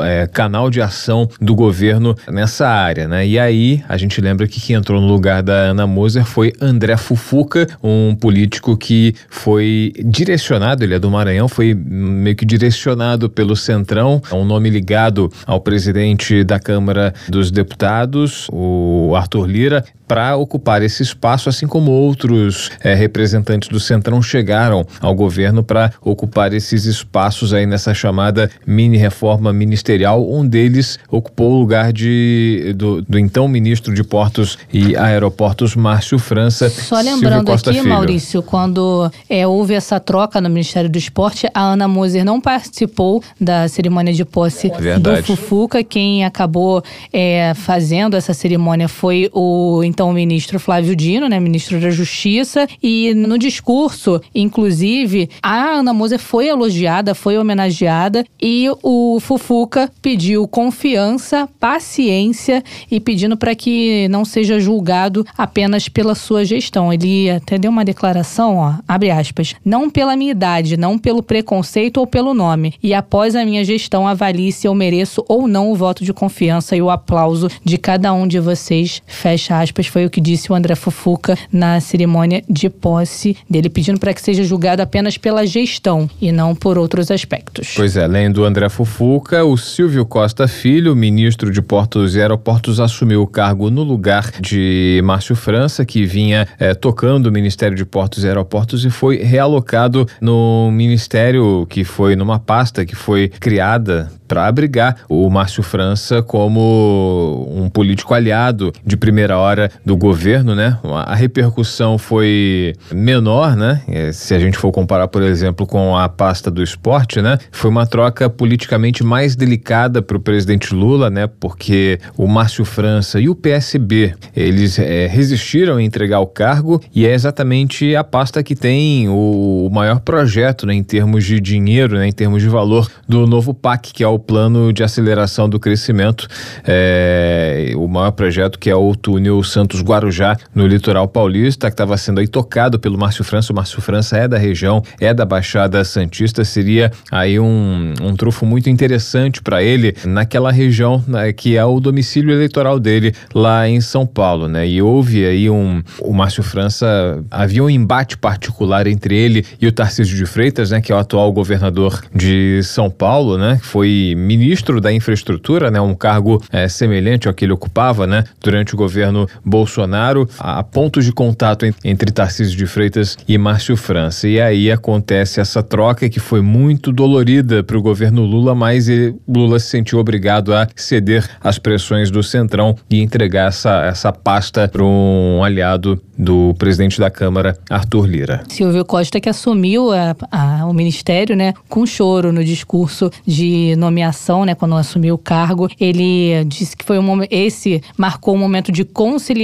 é, 0.00 0.26
canal 0.26 0.70
de 0.70 0.80
ação 0.80 1.28
do 1.40 1.54
governo 1.54 2.16
nessa 2.30 2.68
área, 2.68 3.08
né? 3.08 3.26
E 3.26 3.38
aí 3.38 3.82
a 3.88 3.96
gente 3.96 4.20
lembra 4.20 4.46
que 4.46 4.60
quem 4.60 4.76
entrou 4.76 5.00
no 5.00 5.06
lugar 5.06 5.42
da 5.42 5.54
Ana 5.54 5.86
Moser 5.86 6.24
foi 6.24 6.52
André 6.60 6.96
Fufuca, 6.96 7.66
um 7.82 8.14
político 8.14 8.76
que 8.76 9.14
foi 9.28 9.92
direcionado, 10.04 10.84
ele 10.84 10.94
é 10.94 10.98
do 10.98 11.10
Maranhão, 11.10 11.48
foi 11.48 11.74
meio 11.74 12.36
que 12.36 12.44
direcionado 12.44 13.28
pelo 13.28 13.56
Centrão, 13.56 14.22
é 14.30 14.34
um 14.34 14.44
nome 14.44 14.70
ligado 14.70 15.30
ao 15.46 15.60
presidente 15.60 16.44
da 16.44 16.58
Câmara 16.58 17.14
dos 17.28 17.50
Deputados, 17.50 18.48
o 18.52 19.12
Arthur 19.16 19.46
Lira, 19.46 19.84
para 20.06 20.36
ocupar 20.36 20.82
esse 20.82 21.02
espaço, 21.02 21.48
assim 21.48 21.66
como 21.66 21.90
outros 21.90 22.70
é, 22.82 22.94
representantes 22.94 23.68
do 23.68 23.80
Centrão 23.80 24.20
chegaram 24.20 24.86
ao 25.00 25.14
governo 25.14 25.62
para 25.62 25.92
ocupar 26.00 26.52
esses 26.52 26.84
espaços 26.84 27.52
aí 27.52 27.66
nessa 27.66 27.94
chamada 27.94 28.50
mini 28.66 28.96
reforma 28.96 29.52
ministerial. 29.52 30.30
Um 30.30 30.46
deles 30.46 30.98
ocupou 31.10 31.52
o 31.52 31.58
lugar 31.58 31.92
de, 31.92 32.74
do, 32.76 33.02
do 33.02 33.18
então 33.18 33.48
ministro 33.48 33.94
de 33.94 34.02
Portos 34.04 34.58
e 34.72 34.96
Aeroportos, 34.96 35.74
Márcio 35.74 36.18
França. 36.18 36.68
Só 36.68 37.00
lembrando 37.00 37.50
aqui, 37.50 37.72
Filho. 37.72 37.88
Maurício, 37.88 38.42
quando 38.42 39.10
é, 39.28 39.46
houve 39.46 39.74
essa 39.74 39.98
troca 40.00 40.40
no 40.40 40.48
Ministério 40.48 40.90
do 40.90 40.98
Esporte, 40.98 41.48
a 41.54 41.60
Ana 41.60 41.88
Moser 41.88 42.24
não 42.24 42.40
participou 42.40 43.22
da 43.40 43.68
cerimônia 43.68 44.12
de 44.12 44.24
posse 44.24 44.70
Verdade. 44.78 45.22
do 45.22 45.26
Fufuca. 45.26 45.82
Quem 45.82 46.24
acabou 46.24 46.82
é, 47.12 47.52
fazendo 47.54 48.16
essa 48.16 48.34
cerimônia 48.34 48.88
foi 48.88 49.30
o 49.32 49.82
então 49.94 50.10
o 50.10 50.12
ministro 50.12 50.58
Flávio 50.58 50.96
Dino, 50.96 51.28
né, 51.28 51.38
ministro 51.38 51.80
da 51.80 51.88
Justiça, 51.88 52.66
e 52.82 53.14
no 53.14 53.38
discurso, 53.38 54.20
inclusive, 54.34 55.30
a 55.40 55.76
Ana 55.76 55.94
Moser 55.94 56.18
foi 56.18 56.48
elogiada, 56.48 57.14
foi 57.14 57.38
homenageada 57.38 58.24
e 58.42 58.66
o 58.82 59.20
Fufuca 59.20 59.88
pediu 60.02 60.48
confiança, 60.48 61.48
paciência 61.60 62.60
e 62.90 62.98
pedindo 62.98 63.36
para 63.36 63.54
que 63.54 64.08
não 64.08 64.24
seja 64.24 64.58
julgado 64.58 65.24
apenas 65.38 65.88
pela 65.88 66.16
sua 66.16 66.44
gestão. 66.44 66.92
Ele 66.92 67.30
até 67.30 67.56
deu 67.56 67.70
uma 67.70 67.84
declaração, 67.84 68.56
ó, 68.56 68.74
abre 68.88 69.12
aspas, 69.12 69.54
não 69.64 69.88
pela 69.88 70.16
minha 70.16 70.32
idade, 70.32 70.76
não 70.76 70.98
pelo 70.98 71.22
preconceito 71.22 71.98
ou 71.98 72.06
pelo 72.06 72.34
nome, 72.34 72.74
e 72.82 72.92
após 72.92 73.36
a 73.36 73.44
minha 73.44 73.64
gestão 73.64 74.08
avalie 74.08 74.50
se 74.50 74.66
eu 74.66 74.74
mereço 74.74 75.24
ou 75.28 75.46
não 75.46 75.70
o 75.70 75.76
voto 75.76 76.04
de 76.04 76.12
confiança 76.12 76.74
e 76.74 76.82
o 76.82 76.90
aplauso 76.90 77.48
de 77.64 77.78
cada 77.78 78.12
um 78.12 78.26
de 78.26 78.40
vocês, 78.40 79.00
fecha 79.06 79.60
aspas 79.60 79.83
foi 79.86 80.06
o 80.06 80.10
que 80.10 80.20
disse 80.20 80.50
o 80.50 80.54
André 80.54 80.74
Fufuca 80.74 81.36
na 81.52 81.80
cerimônia 81.80 82.42
de 82.48 82.68
posse 82.68 83.36
dele, 83.48 83.68
pedindo 83.68 83.98
para 83.98 84.12
que 84.12 84.20
seja 84.20 84.44
julgado 84.44 84.82
apenas 84.82 85.16
pela 85.16 85.46
gestão 85.46 86.08
e 86.20 86.32
não 86.32 86.54
por 86.54 86.78
outros 86.78 87.10
aspectos. 87.10 87.72
Pois 87.76 87.96
é, 87.96 88.04
além 88.04 88.30
do 88.30 88.44
André 88.44 88.68
Fufuca, 88.68 89.44
o 89.44 89.56
Silvio 89.56 90.04
Costa 90.04 90.46
Filho, 90.48 90.94
ministro 90.94 91.50
de 91.50 91.62
Portos 91.62 92.14
e 92.14 92.20
Aeroportos, 92.20 92.80
assumiu 92.80 93.22
o 93.22 93.26
cargo 93.26 93.70
no 93.70 93.82
lugar 93.82 94.30
de 94.40 95.00
Márcio 95.04 95.36
França, 95.36 95.84
que 95.84 96.04
vinha 96.04 96.46
é, 96.58 96.74
tocando 96.74 97.26
o 97.26 97.32
Ministério 97.32 97.76
de 97.76 97.84
Portos 97.84 98.24
e 98.24 98.28
Aeroportos 98.28 98.84
e 98.84 98.90
foi 98.90 99.18
realocado 99.18 100.06
no 100.20 100.70
ministério 100.72 101.66
que 101.68 101.84
foi 101.84 102.16
numa 102.16 102.38
pasta 102.38 102.84
que 102.84 102.94
foi 102.94 103.28
criada 103.28 104.10
para 104.26 104.46
abrigar 104.46 104.96
o 105.08 105.28
Márcio 105.30 105.62
França 105.62 106.22
como 106.22 107.48
um 107.54 107.68
político 107.68 108.14
aliado 108.14 108.72
de 108.84 108.96
primeira 108.96 109.38
hora 109.38 109.70
do 109.84 109.96
governo, 109.96 110.54
né? 110.54 110.78
A 111.06 111.14
repercussão 111.14 111.98
foi 111.98 112.74
menor, 112.92 113.56
né? 113.56 113.82
É, 113.88 114.12
se 114.12 114.34
a 114.34 114.38
gente 114.38 114.58
for 114.58 114.72
comparar, 114.72 115.08
por 115.08 115.22
exemplo, 115.22 115.66
com 115.66 115.96
a 115.96 116.08
pasta 116.08 116.50
do 116.50 116.62
esporte, 116.62 117.20
né? 117.22 117.38
Foi 117.50 117.70
uma 117.70 117.86
troca 117.86 118.28
politicamente 118.28 119.02
mais 119.02 119.36
delicada 119.36 120.02
para 120.02 120.16
o 120.16 120.20
presidente 120.20 120.74
Lula, 120.74 121.10
né? 121.10 121.26
Porque 121.26 121.98
o 122.16 122.26
Márcio 122.26 122.64
França 122.64 123.20
e 123.20 123.28
o 123.28 123.34
PSB 123.34 124.14
eles 124.34 124.78
é, 124.78 125.06
resistiram 125.06 125.76
a 125.76 125.82
entregar 125.82 126.20
o 126.20 126.26
cargo 126.26 126.80
e 126.94 127.06
é 127.06 127.14
exatamente 127.14 127.94
a 127.94 128.04
pasta 128.04 128.42
que 128.42 128.54
tem 128.54 129.08
o, 129.08 129.68
maior 129.72 130.00
projeto, 130.00 130.66
né? 130.66 130.74
Em 130.74 130.82
termos 130.82 131.24
de 131.24 131.40
dinheiro, 131.40 131.96
né? 131.96 132.06
Em 132.08 132.12
termos 132.12 132.42
de 132.42 132.48
valor 132.48 132.88
do 133.08 133.26
novo 133.26 133.52
PAC, 133.52 133.92
que 133.92 134.04
é 134.04 134.08
o 134.08 134.18
Plano 134.18 134.72
de 134.72 134.82
Aceleração 134.82 135.48
do 135.48 135.58
Crescimento, 135.58 136.28
é, 136.66 137.72
o 137.76 137.88
maior 137.88 138.12
projeto 138.12 138.58
que 138.58 138.70
é 138.70 138.76
o 138.76 138.94
túnel 138.94 139.42
Santos 139.64 139.80
Guarujá, 139.80 140.36
no 140.54 140.66
litoral 140.66 141.08
paulista, 141.08 141.68
que 141.68 141.72
estava 141.72 141.96
sendo 141.96 142.20
aí 142.20 142.28
tocado 142.28 142.78
pelo 142.78 142.98
Márcio 142.98 143.24
França. 143.24 143.50
O 143.50 143.56
Márcio 143.56 143.80
França 143.80 144.18
é 144.18 144.28
da 144.28 144.36
região, 144.36 144.82
é 145.00 145.14
da 145.14 145.24
Baixada 145.24 145.82
Santista, 145.84 146.44
seria 146.44 146.92
aí 147.10 147.40
um, 147.40 147.94
um 148.02 148.14
trufo 148.14 148.44
muito 148.44 148.68
interessante 148.68 149.40
para 149.40 149.62
ele 149.62 149.96
naquela 150.04 150.52
região 150.52 151.02
né, 151.08 151.32
que 151.32 151.56
é 151.56 151.64
o 151.64 151.80
domicílio 151.80 152.32
eleitoral 152.32 152.78
dele 152.78 153.14
lá 153.34 153.66
em 153.66 153.80
São 153.80 154.06
Paulo, 154.06 154.48
né? 154.48 154.68
E 154.68 154.82
houve 154.82 155.24
aí 155.24 155.48
um. 155.48 155.82
O 156.00 156.12
Márcio 156.12 156.42
França. 156.42 157.24
Havia 157.30 157.64
um 157.64 157.70
embate 157.70 158.18
particular 158.18 158.86
entre 158.86 159.16
ele 159.16 159.46
e 159.58 159.66
o 159.66 159.72
Tarcísio 159.72 160.16
de 160.16 160.26
Freitas, 160.26 160.72
né? 160.72 160.82
Que 160.82 160.92
é 160.92 160.94
o 160.94 160.98
atual 160.98 161.32
governador 161.32 162.02
de 162.14 162.60
São 162.64 162.90
Paulo, 162.90 163.38
né? 163.38 163.56
Que 163.60 163.66
foi 163.66 164.14
ministro 164.16 164.78
da 164.80 164.92
infraestrutura, 164.92 165.70
né? 165.70 165.80
Um 165.80 165.94
cargo 165.94 166.42
é, 166.52 166.68
semelhante 166.68 167.28
ao 167.28 167.32
que 167.32 167.46
ele 167.46 167.52
ocupava, 167.52 168.06
né? 168.06 168.24
Durante 168.42 168.74
o 168.74 168.76
governo 168.76 169.26
Bolsonaro, 169.54 170.28
a 170.36 170.64
pontos 170.64 171.04
de 171.04 171.12
contato 171.12 171.64
entre 171.84 172.10
Tarcísio 172.10 172.56
de 172.58 172.66
Freitas 172.66 173.16
e 173.28 173.38
Márcio 173.38 173.76
França. 173.76 174.26
E 174.26 174.40
aí 174.40 174.68
acontece 174.68 175.40
essa 175.40 175.62
troca 175.62 176.10
que 176.10 176.18
foi 176.18 176.40
muito 176.40 176.90
dolorida 176.90 177.62
para 177.62 177.78
o 177.78 177.82
governo 177.82 178.24
Lula, 178.24 178.52
mas 178.52 178.88
ele, 178.88 179.14
Lula 179.28 179.60
se 179.60 179.68
sentiu 179.68 180.00
obrigado 180.00 180.52
a 180.52 180.66
ceder 180.74 181.24
às 181.40 181.56
pressões 181.56 182.10
do 182.10 182.20
Centrão 182.20 182.74
e 182.90 183.00
entregar 183.00 183.46
essa, 183.46 183.84
essa 183.84 184.12
pasta 184.12 184.66
para 184.66 184.82
um 184.82 185.44
aliado 185.44 186.02
do 186.18 186.54
presidente 186.58 186.98
da 186.98 187.10
Câmara, 187.10 187.56
Arthur 187.70 188.06
Lira. 188.06 188.44
Silvio 188.48 188.84
Costa 188.84 189.20
que 189.20 189.28
assumiu 189.28 189.92
a, 189.92 190.16
a, 190.30 190.66
o 190.66 190.72
ministério, 190.72 191.36
né, 191.36 191.54
com 191.68 191.86
choro 191.86 192.32
no 192.32 192.44
discurso 192.44 193.10
de 193.26 193.74
nomeação, 193.76 194.44
né, 194.44 194.54
quando 194.54 194.74
assumiu 194.74 195.14
o 195.14 195.18
cargo, 195.18 195.68
ele 195.78 196.44
disse 196.44 196.76
que 196.76 196.84
foi 196.84 196.98
um 196.98 197.04
esse 197.30 197.82
marcou 197.96 198.34
um 198.34 198.38
momento 198.38 198.72
de 198.72 198.84
conciliação, 198.84 199.43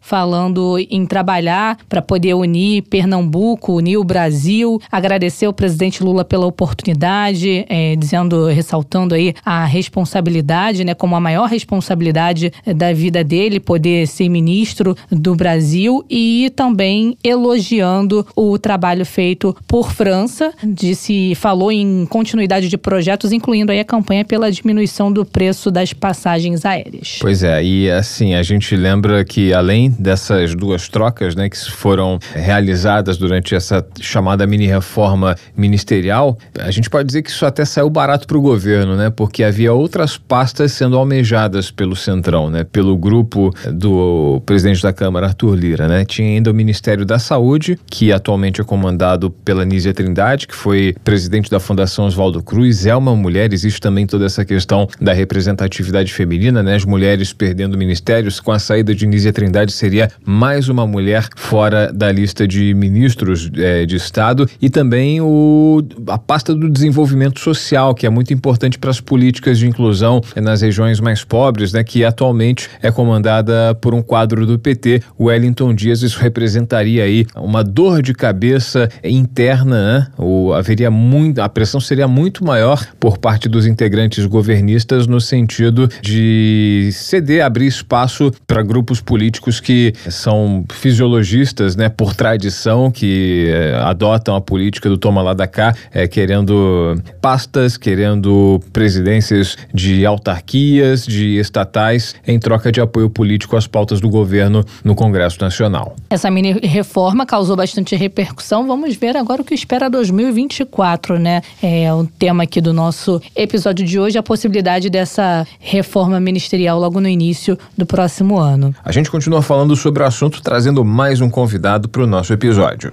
falando 0.00 0.76
em 0.90 1.06
trabalhar 1.06 1.78
para 1.88 2.02
poder 2.02 2.34
unir 2.34 2.82
Pernambuco, 2.82 3.74
unir 3.74 3.96
o 3.96 4.04
Brasil, 4.04 4.80
agradecer 4.90 5.46
ao 5.46 5.52
presidente 5.52 6.02
Lula 6.02 6.24
pela 6.24 6.46
oportunidade, 6.46 7.64
é, 7.68 7.96
dizendo, 7.96 8.46
ressaltando 8.46 9.14
aí 9.14 9.34
a 9.44 9.64
responsabilidade, 9.64 10.84
né, 10.84 10.94
como 10.94 11.16
a 11.16 11.20
maior 11.20 11.48
responsabilidade 11.48 12.52
da 12.76 12.92
vida 12.92 13.24
dele, 13.24 13.60
poder 13.60 14.06
ser 14.06 14.28
ministro 14.28 14.96
do 15.10 15.34
Brasil 15.34 16.04
e 16.10 16.50
também 16.54 17.16
elogiando 17.22 18.26
o 18.36 18.58
trabalho 18.58 19.04
feito 19.04 19.56
por 19.66 19.92
França, 19.92 20.52
disse, 20.62 21.34
falou 21.34 21.70
em 21.72 22.06
continuidade 22.06 22.68
de 22.68 22.76
projetos, 22.76 23.32
incluindo 23.32 23.72
aí 23.72 23.80
a 23.80 23.84
campanha 23.84 24.24
pela 24.24 24.50
diminuição 24.50 25.12
do 25.12 25.24
preço 25.24 25.70
das 25.70 25.92
passagens 25.92 26.64
aéreas. 26.64 27.18
Pois 27.20 27.42
é, 27.42 27.62
e 27.62 27.90
assim, 27.90 28.34
a 28.34 28.42
gente 28.42 28.74
lembra 28.76 29.21
que 29.24 29.52
além 29.52 29.90
dessas 29.90 30.54
duas 30.54 30.88
trocas, 30.88 31.34
né, 31.34 31.48
que 31.48 31.58
foram 31.70 32.18
realizadas 32.34 33.16
durante 33.16 33.54
essa 33.54 33.84
chamada 34.00 34.46
mini 34.46 34.66
reforma 34.66 35.36
ministerial, 35.56 36.38
a 36.58 36.70
gente 36.70 36.88
pode 36.88 37.06
dizer 37.06 37.22
que 37.22 37.30
isso 37.30 37.44
até 37.46 37.64
saiu 37.64 37.90
barato 37.90 38.26
para 38.26 38.36
o 38.36 38.40
governo, 38.40 38.96
né, 38.96 39.10
porque 39.10 39.44
havia 39.44 39.72
outras 39.72 40.16
pastas 40.16 40.72
sendo 40.72 40.96
almejadas 40.96 41.70
pelo 41.70 41.96
Centrão, 41.96 42.50
né, 42.50 42.64
pelo 42.64 42.96
grupo 42.96 43.52
do 43.72 44.42
presidente 44.46 44.82
da 44.82 44.92
Câmara, 44.92 45.26
Arthur 45.26 45.54
Lira, 45.54 45.88
né, 45.88 46.04
tinha 46.04 46.28
ainda 46.28 46.50
o 46.50 46.54
Ministério 46.54 47.04
da 47.04 47.18
Saúde, 47.18 47.78
que 47.86 48.12
atualmente 48.12 48.60
é 48.60 48.64
comandado 48.64 49.30
pela 49.30 49.64
Nízia 49.64 49.92
Trindade, 49.92 50.46
que 50.46 50.54
foi 50.54 50.94
presidente 51.04 51.50
da 51.50 51.60
Fundação 51.60 52.06
Oswaldo 52.06 52.42
Cruz, 52.42 52.86
é 52.86 52.94
uma 52.94 53.14
mulher, 53.14 53.52
existe 53.52 53.80
também 53.80 54.06
toda 54.06 54.26
essa 54.26 54.44
questão 54.44 54.88
da 55.00 55.12
representatividade 55.12 56.12
feminina, 56.12 56.62
né, 56.62 56.74
as 56.74 56.84
mulheres 56.84 57.32
perdendo 57.32 57.76
ministérios, 57.76 58.40
com 58.40 58.52
a 58.52 58.58
saída 58.58 58.94
de 58.94 59.06
Nízia 59.12 59.32
Trindade 59.32 59.72
seria 59.72 60.10
mais 60.24 60.70
uma 60.70 60.86
mulher 60.86 61.28
fora 61.36 61.92
da 61.92 62.10
lista 62.10 62.48
de 62.48 62.72
ministros 62.72 63.50
é, 63.56 63.84
de 63.84 63.96
Estado 63.96 64.48
e 64.60 64.70
também 64.70 65.20
o, 65.20 65.82
a 66.08 66.16
pasta 66.16 66.54
do 66.54 66.70
desenvolvimento 66.70 67.38
social, 67.38 67.94
que 67.94 68.06
é 68.06 68.10
muito 68.10 68.32
importante 68.32 68.78
para 68.78 68.90
as 68.90 69.02
políticas 69.02 69.58
de 69.58 69.68
inclusão 69.68 70.22
nas 70.34 70.62
regiões 70.62 70.98
mais 70.98 71.22
pobres, 71.22 71.74
né, 71.74 71.84
que 71.84 72.06
atualmente 72.06 72.70
é 72.80 72.90
comandada 72.90 73.74
por 73.82 73.92
um 73.92 74.00
quadro 74.00 74.46
do 74.46 74.58
PT, 74.58 75.02
Wellington 75.20 75.74
Dias. 75.74 76.00
Isso 76.00 76.18
representaria 76.18 77.04
aí 77.04 77.26
uma 77.36 77.62
dor 77.62 78.00
de 78.00 78.14
cabeça 78.14 78.88
interna, 79.04 79.98
né? 79.98 80.06
o, 80.16 80.54
haveria 80.54 80.90
muito, 80.90 81.40
a 81.40 81.48
pressão 81.50 81.80
seria 81.80 82.08
muito 82.08 82.42
maior 82.42 82.82
por 82.98 83.18
parte 83.18 83.46
dos 83.46 83.66
integrantes 83.66 84.24
governistas 84.24 85.06
no 85.06 85.20
sentido 85.20 85.86
de 86.00 86.88
ceder, 86.92 87.44
abrir 87.44 87.66
espaço 87.66 88.32
para 88.46 88.62
grupos 88.62 88.91
políticos 89.00 89.60
que 89.60 89.92
são 90.08 90.64
fisiologistas, 90.70 91.76
né, 91.76 91.88
por 91.88 92.14
tradição, 92.14 92.90
que 92.90 93.46
eh, 93.48 93.80
adotam 93.82 94.34
a 94.34 94.40
política 94.40 94.88
do 94.88 94.98
toma 94.98 95.22
lá 95.22 95.34
da 95.34 95.46
cá, 95.46 95.74
eh, 95.92 96.06
querendo 96.06 97.00
pastas, 97.20 97.76
querendo 97.76 98.60
presidências 98.72 99.56
de 99.72 100.04
autarquias, 100.06 101.06
de 101.06 101.38
estatais, 101.38 102.14
em 102.26 102.38
troca 102.38 102.70
de 102.70 102.80
apoio 102.80 103.08
político 103.08 103.56
às 103.56 103.66
pautas 103.66 104.00
do 104.00 104.08
governo 104.08 104.64
no 104.84 104.94
Congresso 104.94 105.38
Nacional. 105.40 105.96
Essa 106.10 106.30
mini 106.30 106.52
reforma 106.52 107.26
causou 107.26 107.56
bastante 107.56 107.96
repercussão. 107.96 108.66
Vamos 108.66 108.96
ver 108.96 109.16
agora 109.16 109.42
o 109.42 109.44
que 109.44 109.54
espera 109.54 109.88
2024, 109.88 111.18
né? 111.18 111.42
É 111.62 111.92
o 111.92 112.06
tema 112.06 112.44
aqui 112.44 112.60
do 112.60 112.72
nosso 112.72 113.20
episódio 113.34 113.84
de 113.84 113.98
hoje, 113.98 114.18
a 114.18 114.22
possibilidade 114.22 114.90
dessa 114.90 115.46
reforma 115.58 116.20
ministerial 116.20 116.78
logo 116.78 117.00
no 117.00 117.08
início 117.08 117.58
do 117.76 117.86
próximo 117.86 118.38
ano. 118.38 118.74
A 118.84 118.90
gente 118.90 119.10
continua 119.10 119.42
falando 119.42 119.76
sobre 119.76 120.02
o 120.02 120.06
assunto, 120.06 120.42
trazendo 120.42 120.84
mais 120.84 121.20
um 121.20 121.30
convidado 121.30 121.88
para 121.88 122.02
o 122.02 122.06
nosso 122.06 122.32
episódio. 122.32 122.92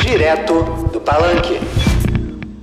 Direto 0.00 0.62
do 0.92 1.00
Palanque. 1.00 1.67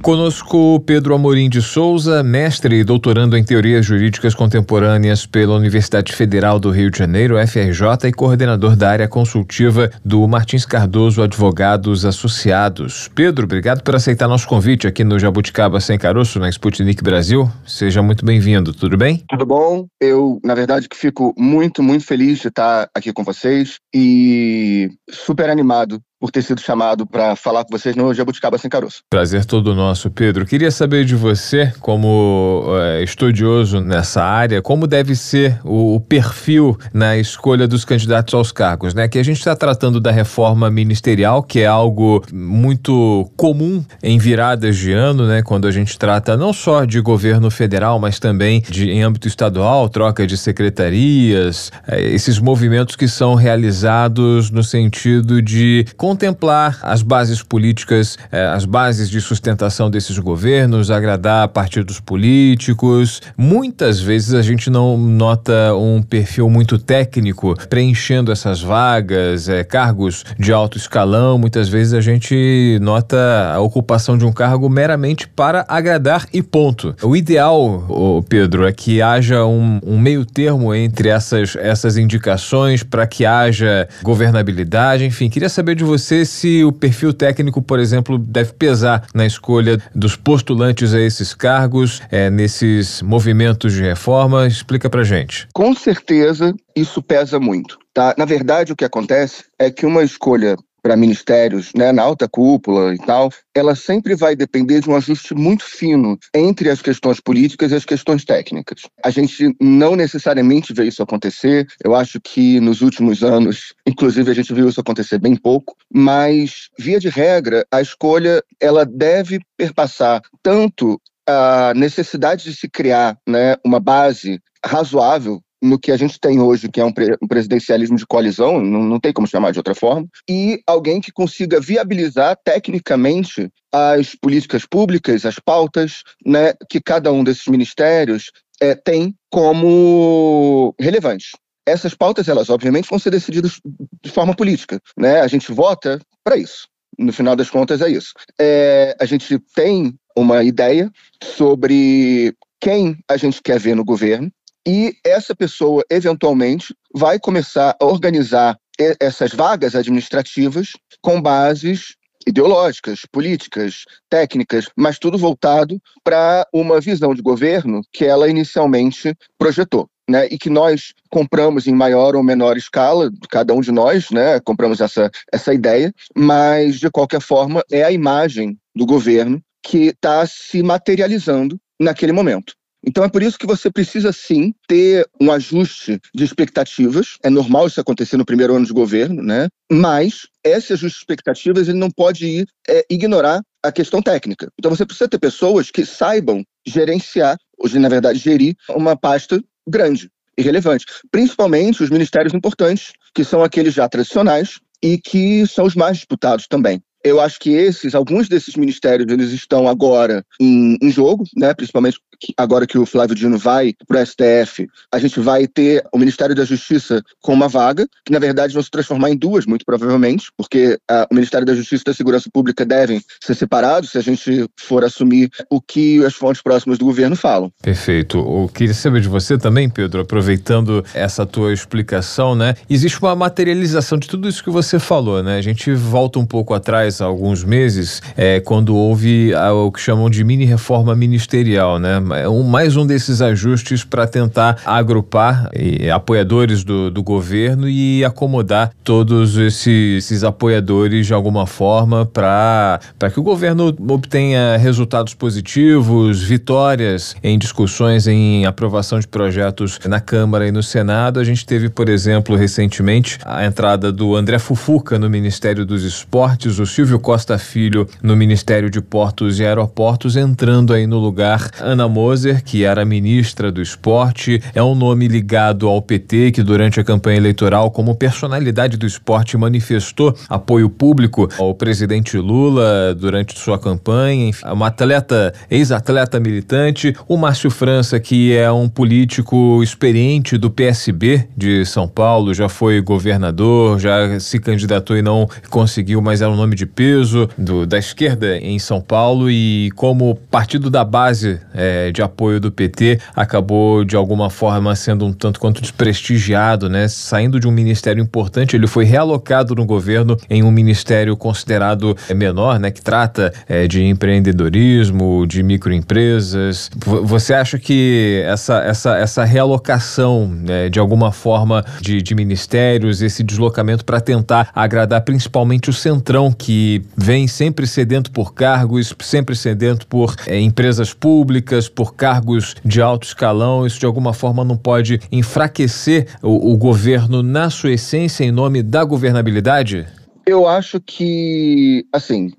Conosco 0.06 0.80
Pedro 0.82 1.16
Amorim 1.16 1.49
de 1.49 1.64
Souza, 1.64 2.22
mestre 2.22 2.76
e 2.76 2.84
doutorando 2.84 3.36
em 3.36 3.43
Teorias 3.43 3.84
Jurídicas 3.84 4.36
Contemporâneas 4.36 5.26
pela 5.26 5.56
Universidade 5.56 6.14
Federal 6.14 6.60
do 6.60 6.70
Rio 6.70 6.91
de 6.91 6.99
Janeiro, 6.99 7.38
FRJ, 7.47 8.08
e 8.08 8.14
coordenador 8.14 8.76
da 8.76 8.91
área 8.91 9.08
consultiva 9.08 9.89
do 10.06 10.28
Martins 10.28 10.64
Cardoso 10.64 11.24
Advogados 11.24 12.06
Associados. 12.06 13.10
Pedro, 13.16 13.45
obrigado 13.45 13.82
por 13.82 13.95
aceitar 13.95 14.28
nosso 14.28 14.47
convite 14.47 14.86
aqui 14.86 15.03
no 15.03 15.18
Jabuticaba 15.18 15.82
Sem 15.82 15.97
Caroço, 15.97 16.38
na 16.38 16.49
Sputnik 16.49 17.03
Brasil. 17.03 17.49
Seja 17.66 18.03
muito 18.03 18.24
bem-vindo, 18.24 18.76
tudo 18.76 18.95
bem? 18.95 19.24
Tudo 19.28 19.43
bom. 19.43 19.88
Eu, 19.99 20.39
na 20.45 20.53
verdade, 20.53 20.88
que 20.88 20.95
fico 20.95 21.34
muito, 21.36 21.82
muito 21.82 22.06
feliz 22.06 22.41
de 22.41 22.49
estar 22.49 22.88
aqui 22.93 23.12
com 23.12 23.24
vocês 23.24 23.80
e 23.91 24.88
super 25.10 25.49
animado 25.49 25.99
por 26.26 26.32
ter 26.32 26.42
sido 26.42 26.60
chamado 26.60 27.06
para 27.06 27.36
falar 27.36 27.64
com 27.64 27.78
vocês 27.78 27.96
no 27.96 28.12
Jabuticaba 28.12 28.58
Sem 28.58 28.68
Caroço. 28.68 29.04
Prazer 29.12 29.46
todo 29.46 29.76
nosso, 29.76 30.10
Pedro. 30.10 30.44
Queria 30.44 30.72
saber 30.72 31.06
de 31.06 31.14
você, 31.14 31.72
como 31.80 32.64
é, 32.82 33.04
estudioso 33.04 33.80
nessa 33.80 34.24
área, 34.24 34.60
como 34.60 34.88
deve 34.88 35.16
ser 35.16 35.60
o, 35.64 35.94
o, 35.94 36.00
perfil 36.00 36.76
na 36.92 37.16
escolha 37.16 37.68
dos 37.68 37.86
candidatos 37.86 38.34
aos 38.34 38.52
cargos, 38.52 38.96
né? 38.96 39.08
Que 39.08 39.20
a 39.20 39.24
gente 39.24 39.38
está 39.38 39.56
tratando 39.56 40.00
da 40.00 40.10
reforma 40.10 40.68
ministerial, 40.72 41.44
que 41.44 41.60
é 41.60 41.68
algo 41.68 42.24
muito 42.34 43.30
comum 43.38 43.86
em 44.02 44.18
viradas 44.18 44.78
de 44.78 44.94
ano, 44.94 45.28
né? 45.28 45.44
Quando 45.44 45.68
a 45.68 45.72
gente 45.72 45.96
trata 45.96 46.36
não 46.36 46.52
só 46.52 46.86
de 46.86 47.00
governo 47.02 47.52
federal, 47.52 48.00
mas 48.00 48.18
também 48.18 48.64
de 48.68 48.90
em 48.90 49.04
âmbito 49.04 49.28
estadual, 49.28 49.88
troca 49.90 50.26
de 50.26 50.38
secretarias, 50.38 51.72
é, 51.88 52.02
esses 52.02 52.40
movimentos 52.40 52.96
que 52.96 53.08
são 53.08 53.36
realizados 53.36 54.50
no 54.50 54.64
sentido 54.64 55.40
de 55.40 55.86
contemplar 56.16 56.80
as 56.82 57.01
bases 57.01 57.43
políticas, 57.43 58.18
eh, 58.32 58.45
as 58.45 58.63
bases 58.63 59.09
de 59.09 59.20
sustentação 59.20 59.89
desses 59.89 60.18
governos, 60.18 60.89
agradar 60.89 61.49
partidos 61.49 61.99
políticos. 61.99 63.22
Muitas 63.38 63.99
vezes 63.99 64.34
a 64.34 64.41
gente 64.41 64.70
não 64.70 64.97
nota 64.97 65.76
um 65.76 66.01
perfil 66.01 66.49
muito 66.49 66.80
técnico 66.80 67.53
preenchendo 67.68 68.32
essas 68.32 68.61
vagas, 68.61 69.49
eh, 69.49 69.66
cargos 69.66 70.24
de 70.39 70.53
alto 70.53 70.78
escalão. 70.78 71.38
Muitas 71.38 71.68
vezes 71.68 71.93
a 71.93 71.99
gente 71.99 72.80
nota 72.82 73.51
a 73.53 73.59
ocupação 73.59 74.18
de 74.18 74.24
um 74.24 74.32
cargo 74.32 74.70
meramente 74.70 75.28
para 75.28 75.66
agradar 75.68 76.26
e 76.32 76.41
ponto. 76.41 76.95
O 77.03 77.13
ideal, 77.13 77.86
oh, 77.89 78.24
Pedro, 78.24 78.66
é 78.66 78.72
que 78.72 79.01
haja 79.01 79.45
um, 79.45 79.82
um 79.86 79.99
meio 79.99 80.26
termo 80.26 80.74
entre 80.74 81.09
essas, 81.09 81.57
essas 81.57 81.97
indicações 81.97 82.84
para 82.84 83.05
que 83.05 83.26
haja 83.26 83.89
governabilidade. 84.01 85.03
Enfim, 85.03 85.30
queria 85.30 85.49
saber 85.49 85.76
de 85.76 85.84
você 85.84 86.05
você 86.06 86.24
se 86.24 86.64
o 86.64 86.72
perfil 86.72 87.12
técnico, 87.12 87.62
por 87.62 87.80
exemplo, 87.80 88.18
deve 88.18 88.53
pesar 88.53 89.08
na 89.14 89.26
escolha 89.26 89.82
dos 89.93 90.16
postulantes 90.16 90.93
a 90.93 91.01
esses 91.01 91.34
cargos, 91.34 92.01
é, 92.12 92.30
nesses 92.30 93.01
movimentos 93.01 93.74
de 93.74 93.82
reforma. 93.82 94.45
Explica 94.45 94.89
pra 94.89 95.03
gente. 95.03 95.47
Com 95.53 95.74
certeza, 95.74 96.53
isso 96.76 97.01
pesa 97.01 97.39
muito. 97.39 97.80
Tá? 97.93 98.14
Na 98.18 98.26
verdade, 98.26 98.72
o 98.72 98.76
que 98.76 98.86
acontece 98.86 99.45
é 99.58 99.72
que 99.72 99.86
uma 99.86 100.03
escolha 100.03 100.56
para 100.86 100.96
ministérios 100.96 101.72
né, 101.76 101.92
na 101.92 102.04
alta 102.04 102.30
cúpula 102.30 102.94
e 102.94 103.00
tal, 103.00 103.32
ela 103.56 103.74
sempre 103.74 104.16
vai 104.16 104.36
depender 104.36 104.82
de 104.82 104.88
um 104.88 104.96
ajuste 104.96 105.34
muito 105.34 105.64
fino 105.64 106.16
entre 106.32 106.70
as 106.70 106.80
questões 106.80 107.20
políticas 107.20 107.72
e 107.72 107.76
as 107.76 107.84
questões 107.84 108.24
técnicas. 108.24 108.84
A 109.04 109.10
gente 109.10 109.56
não 109.60 109.96
necessariamente 109.96 110.74
vê 110.74 110.86
isso 110.86 111.02
acontecer, 111.02 111.66
eu 111.84 111.96
acho 111.96 112.22
que 112.22 112.60
nos 112.60 112.84
últimos 112.84 113.24
anos, 113.24 113.74
inclusive, 113.84 114.30
a 114.30 114.36
gente 114.36 114.54
viu 114.54 114.70
isso 114.70 114.80
acontecer 114.80 115.18
bem 115.18 115.36
pouco, 115.36 115.76
mas, 115.92 116.70
via 116.78 117.00
de 117.00 117.10
regra, 117.10 117.66
a 117.72 117.82
escolha 117.82 118.44
ela 118.62 118.86
deve 118.86 119.40
perpassar 119.58 120.22
tanto 120.44 121.02
a 121.28 121.74
necessidade 121.76 122.44
de 122.44 122.56
se 122.56 122.70
criar 122.70 123.18
né, 123.28 123.56
uma 123.66 123.80
base 123.80 124.40
razoável 124.64 125.42
no 125.66 125.80
que 125.80 125.91
a 125.91 125.97
gente 125.97 126.20
tem 126.20 126.39
hoje, 126.39 126.70
que 126.70 126.80
é 126.80 126.86
um, 126.86 126.91
pre 126.91 127.18
um 127.22 127.28
presidencialismo 127.28 127.97
de 127.97 128.05
coalizão, 128.05 128.61
não, 128.61 128.84
não 128.84 128.99
tem 128.99 129.11
como 129.11 129.28
chamar 129.28 129.51
de 129.51 129.59
outra 129.59 129.76
forma, 129.76 130.07
e 130.30 130.61
alguém 130.68 131.01
que 131.01 131.11
consiga 131.11 131.59
viabilizar 131.59 132.38
tecnicamente 132.43 133.49
as 133.72 134.16
políticas 134.16 134.66
públicas, 134.66 135.26
as 135.26 135.39
pautas 135.39 136.03
né, 136.26 136.53
que 136.70 136.80
cada 136.80 137.11
um 137.11 137.24
desses 137.24 137.47
ministérios 137.47 138.32
é, 138.61 138.76
tem 138.76 139.16
como 139.30 140.74
relevantes. 140.80 141.32
Essas 141.68 141.95
pautas, 141.95 142.28
elas 142.28 142.49
obviamente 142.49 142.88
vão 142.89 142.99
ser 142.99 143.09
decididas 143.09 143.59
de 144.03 144.11
forma 144.11 144.36
política, 144.36 144.80
né? 144.95 145.22
A 145.22 145.28
gente 145.28 145.51
vota 145.51 145.99
para 146.24 146.38
isso. 146.38 146.68
No 146.97 147.11
final 147.11 147.36
das 147.36 147.49
contas, 147.49 147.82
é 147.82 147.89
isso. 147.89 148.13
É, 148.39 148.95
a 148.99 149.05
gente 149.05 149.39
tem 149.55 149.93
uma 150.16 150.43
ideia 150.43 150.91
sobre 151.22 152.34
quem 152.61 152.97
a 153.09 153.18
gente 153.18 153.41
quer 153.43 153.59
ver 153.59 153.76
no 153.76 153.84
governo 153.84 154.32
e 154.68 154.95
essa 155.03 155.36
pessoa, 155.36 155.84
eventualmente, 155.89 156.76
vai 156.93 157.20
começar 157.20 157.76
a 157.80 157.86
organizar 157.86 158.57
essas 158.99 159.32
vagas 159.32 159.76
administrativas 159.76 160.72
com 161.01 161.22
bases 161.22 161.95
ideológicas, 162.28 163.01
políticas, 163.11 163.84
técnicas, 164.09 164.68
mas 164.76 164.97
tudo 164.97 165.18
voltado 165.18 165.80
para 166.03 166.47
uma 166.51 166.82
visão 166.82 167.13
de 167.13 167.22
governo 167.22 167.82
que 167.93 168.03
ela 168.03 168.30
inicialmente 168.30 169.13
projetou. 169.38 169.88
Né, 170.07 170.28
e 170.30 170.38
que 170.38 170.51
nós 170.51 170.93
compramos 171.09 171.66
em 171.66 171.74
maior 171.74 172.16
ou 172.16 172.22
menor 172.22 172.57
escala, 172.57 173.09
cada 173.28 173.55
um 173.55 173.59
de 173.59 173.72
nós, 173.72 174.11
né, 174.11 174.39
compramos 174.39 174.80
essa, 174.80 175.09
essa 175.34 175.51
ideia, 175.51 175.91
mas 176.16 176.80
de 176.80 176.91
qualquer 176.91 177.20
forma 177.20 177.63
é 177.72 177.84
a 177.84 177.91
imagem 177.91 178.55
do 178.76 178.86
governo 178.86 179.41
que 179.63 179.88
está 179.88 180.24
se 180.28 180.61
materializando 180.61 181.59
naquele 181.82 182.11
momento. 182.11 182.53
Então 182.86 183.04
é 183.04 183.10
por 183.10 183.24
isso 183.24 183.40
que 183.40 183.48
você 183.48 183.72
precisa 183.72 184.14
sim 184.14 184.54
ter 184.68 185.08
um 185.20 185.32
ajuste 185.32 186.00
de 186.14 186.24
expectativas. 186.24 187.18
É 187.24 187.30
normal 187.30 187.68
isso 187.68 187.82
acontecer 187.82 188.16
no 188.16 188.26
primeiro 188.26 188.56
ano 188.56 188.66
de 188.66 188.74
governo, 188.74 189.24
né? 189.24 189.48
Mas 189.72 190.28
esse 190.44 190.74
ajuste 190.74 191.00
de 191.00 191.02
expectativas 191.02 191.68
ele 191.68 191.80
não 191.80 191.90
pode 191.90 192.26
ir, 192.26 192.48
é, 192.70 192.86
ignorar 192.90 193.42
a 193.64 193.72
questão 193.72 194.02
técnica. 194.02 194.50
Então 194.60 194.70
você 194.70 194.86
precisa 194.86 195.10
ter 195.10 195.18
pessoas 195.18 195.72
que 195.72 195.86
saibam 195.86 196.44
gerenciar, 196.66 197.38
hoje 197.58 197.80
na 197.80 197.90
verdade 197.90 198.20
gerir 198.20 198.56
uma 198.70 198.96
pasta 198.96 199.42
grande 199.68 200.10
e 200.38 200.42
relevante, 200.44 200.86
principalmente 201.10 201.82
os 201.82 201.90
ministérios 201.90 202.34
importantes, 202.34 202.94
que 203.14 203.24
são 203.24 203.44
aqueles 203.44 203.74
já 203.74 203.88
tradicionais 203.88 204.60
e 204.84 204.98
que 204.98 205.48
são 205.48 205.66
os 205.66 205.76
mais 205.76 205.98
disputados 205.98 206.46
também. 206.48 206.82
Eu 207.06 207.22
acho 207.22 207.39
que 207.39 207.51
esses, 207.51 207.93
alguns 207.93 208.28
desses 208.28 208.56
ministérios, 208.56 209.08
eles 209.12 209.32
estão 209.32 209.68
agora 209.68 210.26
em, 210.41 210.76
em 210.82 210.89
jogo, 210.89 211.24
né? 211.38 211.53
Principalmente 211.53 211.99
agora 212.36 212.66
que 212.66 212.80
o 212.80 212.86
Flávio 212.86 213.16
Dino 213.16 213.38
vai 213.38 213.74
para 213.88 214.01
o 214.01 214.06
STF, 214.06 214.68
a 214.91 214.97
gente 214.97 215.20
vai 215.20 215.47
ter 215.47 215.84
o 215.93 215.99
Ministério 215.99 216.36
da 216.36 216.43
Justiça 216.43 217.03
com 217.22 217.34
uma 217.34 217.47
vaga, 217.47 217.88
que 218.03 218.12
na 218.12 218.18
verdade 218.18 218.53
vão 218.53 218.64
se 218.64 218.72
transformar 218.72 219.12
em 219.12 219.18
duas, 219.18 219.45
muito 219.45 219.64
provavelmente, 219.66 220.32
porque 220.36 220.80
uh, 220.89 221.06
o 221.12 221.14
Ministério 221.14 221.45
da 221.45 221.53
Justiça 221.53 221.84
e 221.84 221.91
da 221.91 221.93
Segurança 221.93 222.28
Pública 222.34 222.66
devem 222.66 223.01
ser 223.22 223.36
separados 223.36 223.91
se 223.91 223.97
a 223.99 224.01
gente 224.01 224.49
for 224.60 224.84
assumir 224.84 225.30
o 225.49 225.62
que 225.62 226.03
as 226.03 226.16
fontes 226.16 226.41
próximas 226.41 226.80
do 226.80 226.86
governo 226.86 227.16
falam. 227.16 227.51
Perfeito. 227.62 228.18
Eu 228.18 228.49
queria 228.51 228.74
saber 228.74 229.01
de 229.01 229.08
você 229.08 229.38
também, 229.38 229.70
Pedro, 229.70 230.01
aproveitando 230.01 230.84
essa 230.93 231.26
tua 231.26 231.53
explicação, 231.53 232.36
né? 232.36 232.56
Existe 232.70 232.99
uma 232.99 233.16
materialização 233.16 233.97
de 233.97 234.08
tudo 234.08 234.28
isso 234.28 234.43
que 234.43 234.49
você 234.49 234.80
falou, 234.80 235.22
né? 235.22 235.38
A 235.38 235.41
gente 235.41 235.74
volta 235.74 236.18
um 236.18 236.26
pouco 236.26 236.53
atrás 236.53 236.95
há 237.02 237.06
alguns 237.06 237.43
meses, 237.43 238.02
é, 238.16 238.39
quando 238.39 238.76
houve 238.76 239.34
a, 239.34 239.54
o 239.54 239.72
que 239.72 239.80
chamam 239.80 240.10
de 240.10 240.24
mini 240.24 240.46
reforma 240.46 240.96
ministerial, 240.96 241.80
né? 241.80 242.00
Um, 242.28 242.43
mais 242.43 242.76
um 242.76 242.86
desses 242.86 243.22
ajustes 243.22 243.84
para 243.84 244.08
tentar 244.08 244.58
agrupar 244.66 245.50
e, 245.56 245.89
apoiadores 245.89 246.64
do, 246.64 246.91
do 246.91 247.02
governo 247.04 247.68
e 247.68 248.04
acomodar 248.04 248.72
todos 248.84 249.38
esses, 249.38 250.06
esses 250.06 250.24
apoiadores 250.24 251.08
de 251.08 251.14
alguma 251.14 251.46
forma 251.48 252.06
para 252.06 252.80
que 253.12 253.20
o 253.20 253.24
governo 253.24 253.76
obtenha 253.89 254.58
resultados 254.58 255.14
positivos, 255.14 256.22
vitórias 256.24 257.16
em 257.24 257.38
discussões 257.38 258.08
em 258.08 258.46
aprovação 258.46 259.00
de 259.00 259.08
projetos 259.08 259.80
na 259.86 260.00
Câmara 260.00 260.48
e 260.48 260.52
no 260.52 260.62
Senado. 260.62 261.20
A 261.20 261.24
gente 261.24 261.46
teve, 261.46 261.70
por 261.70 261.89
exemplo, 261.89 262.36
recentemente 262.36 263.18
a 263.26 263.46
entrada 263.46 263.91
do 263.91 264.16
André 264.16 264.38
Fufuca 264.39 265.00
no 265.00 265.10
Ministério 265.10 265.66
dos 265.66 265.84
Esportes, 265.84 266.60
o 266.60 266.66
Silvio 266.66 266.85
Silvio 266.86 267.00
Costa 267.00 267.40
Filho 267.40 267.88
no 268.04 268.16
Ministério 268.16 268.70
de 268.70 268.80
Portos 268.80 269.40
e 269.40 269.44
Aeroportos, 269.44 270.16
entrando 270.16 270.72
aí 270.72 270.86
no 270.86 271.00
lugar. 271.00 271.50
Ana 271.60 271.90
Moser, 271.90 272.44
que 272.44 272.64
era 272.64 272.86
ministra 272.86 273.52
do 273.52 273.60
esporte, 273.60 274.40
é 274.54 274.62
um 274.62 274.76
nome 274.76 275.08
ligado 275.08 275.68
ao 275.68 275.82
PT, 275.82 276.34
que 276.34 276.44
durante 276.44 276.80
a 276.80 276.84
campanha 276.84 277.18
eleitoral, 277.18 277.72
como 277.72 277.96
personalidade 277.96 278.78
do 278.78 278.86
esporte, 278.86 279.36
manifestou 279.36 280.16
apoio 280.30 280.70
público 280.70 281.28
ao 281.40 281.56
presidente 281.56 282.20
Lula 282.20 282.94
durante 282.94 283.40
sua 283.40 283.58
campanha, 283.58 284.28
enfim, 284.28 284.46
uma 284.46 284.68
atleta, 284.68 285.34
ex-atleta 285.50 286.20
militante, 286.20 286.96
o 287.08 287.18
Márcio 287.18 287.50
França, 287.50 288.00
que 288.00 288.32
é 288.36 288.52
um 288.52 288.70
político 288.70 289.64
experiente 289.64 290.38
do 290.38 290.52
PSB 290.52 291.28
de 291.36 291.66
São 291.66 291.88
Paulo, 291.88 292.32
já 292.32 292.48
foi 292.48 292.80
governador, 292.80 293.80
já 293.80 294.20
se 294.20 294.38
candidatou 294.38 294.96
e 294.96 295.02
não 295.02 295.28
conseguiu, 295.50 296.00
mas 296.00 296.22
era 296.22 296.30
um 296.30 296.36
nome 296.36 296.56
de 296.56 296.75
peso 296.76 297.30
do, 297.38 297.66
da 297.66 297.78
esquerda 297.78 298.38
em 298.38 298.60
São 298.60 298.82
Paulo 298.82 299.32
e 299.32 299.72
como 299.76 300.16
partido 300.30 300.70
da 300.70 300.84
base 300.84 301.40
é, 301.54 301.92
de 301.92 302.02
apoio 302.02 302.40
do 302.40 302.52
PT 302.52 303.00
acabou 303.16 303.86
de 303.86 303.96
alguma 303.96 304.30
forma 304.30 304.76
sendo 304.76 305.06
um 305.06 305.14
tanto 305.14 305.40
quanto 305.40 305.62
desprestigiado, 305.62 306.70
né? 306.70 306.88
Saindo 306.88 307.40
de 307.40 307.48
um 307.48 307.52
ministério 307.52 308.04
importante, 308.04 308.56
ele 308.56 308.68
foi 308.68 308.84
realocado 308.84 309.56
no 309.56 309.66
governo 309.66 310.18
em 310.30 310.44
um 310.44 310.52
ministério 310.52 311.16
considerado 311.16 311.96
é, 312.10 312.14
menor, 312.14 312.60
né? 312.60 312.70
Que 312.70 312.82
trata 312.82 313.34
é, 313.48 313.68
de 313.68 313.84
empreendedorismo, 313.84 315.26
de 315.26 315.42
microempresas. 315.42 316.70
Você 317.04 317.34
acha 317.34 317.58
que 317.58 318.22
essa, 318.26 318.60
essa, 318.60 318.98
essa 318.98 319.24
realocação 319.24 320.28
né, 320.28 320.70
de 320.70 320.80
alguma 320.80 321.12
forma 321.12 321.64
de, 321.80 322.02
de 322.02 322.14
ministérios, 322.14 323.02
esse 323.02 323.24
deslocamento 323.24 323.86
para 323.86 324.02
tentar 324.02 324.50
agradar 324.54 325.02
principalmente 325.02 325.70
o 325.70 325.74
centrão 325.74 326.32
que 326.32 326.64
vem 326.95 327.28
sempre 327.28 327.68
sedento 327.68 328.11
por 328.11 328.34
cargos, 328.34 328.93
sempre 329.01 329.36
sedento 329.36 329.88
por 329.88 330.16
é, 330.28 330.39
empresas 330.39 330.93
públicas, 330.93 331.70
por 331.70 331.95
cargos 331.95 332.55
de 332.63 332.82
alto 332.82 333.07
escalão. 333.07 333.66
Isso 333.66 333.80
de 333.80 333.86
alguma 333.86 334.13
forma 334.13 334.43
não 334.43 334.57
pode 334.57 334.99
enfraquecer 335.11 336.07
o, 336.22 336.53
o 336.53 336.57
governo 336.57 337.22
na 337.22 337.49
sua 337.49 337.72
essência 337.74 338.24
em 338.24 338.32
nome 338.32 338.63
da 338.63 338.84
governabilidade? 338.84 339.88
Eu 340.26 340.47
acho 340.47 340.82
que, 340.82 341.86
assim, 341.93 342.32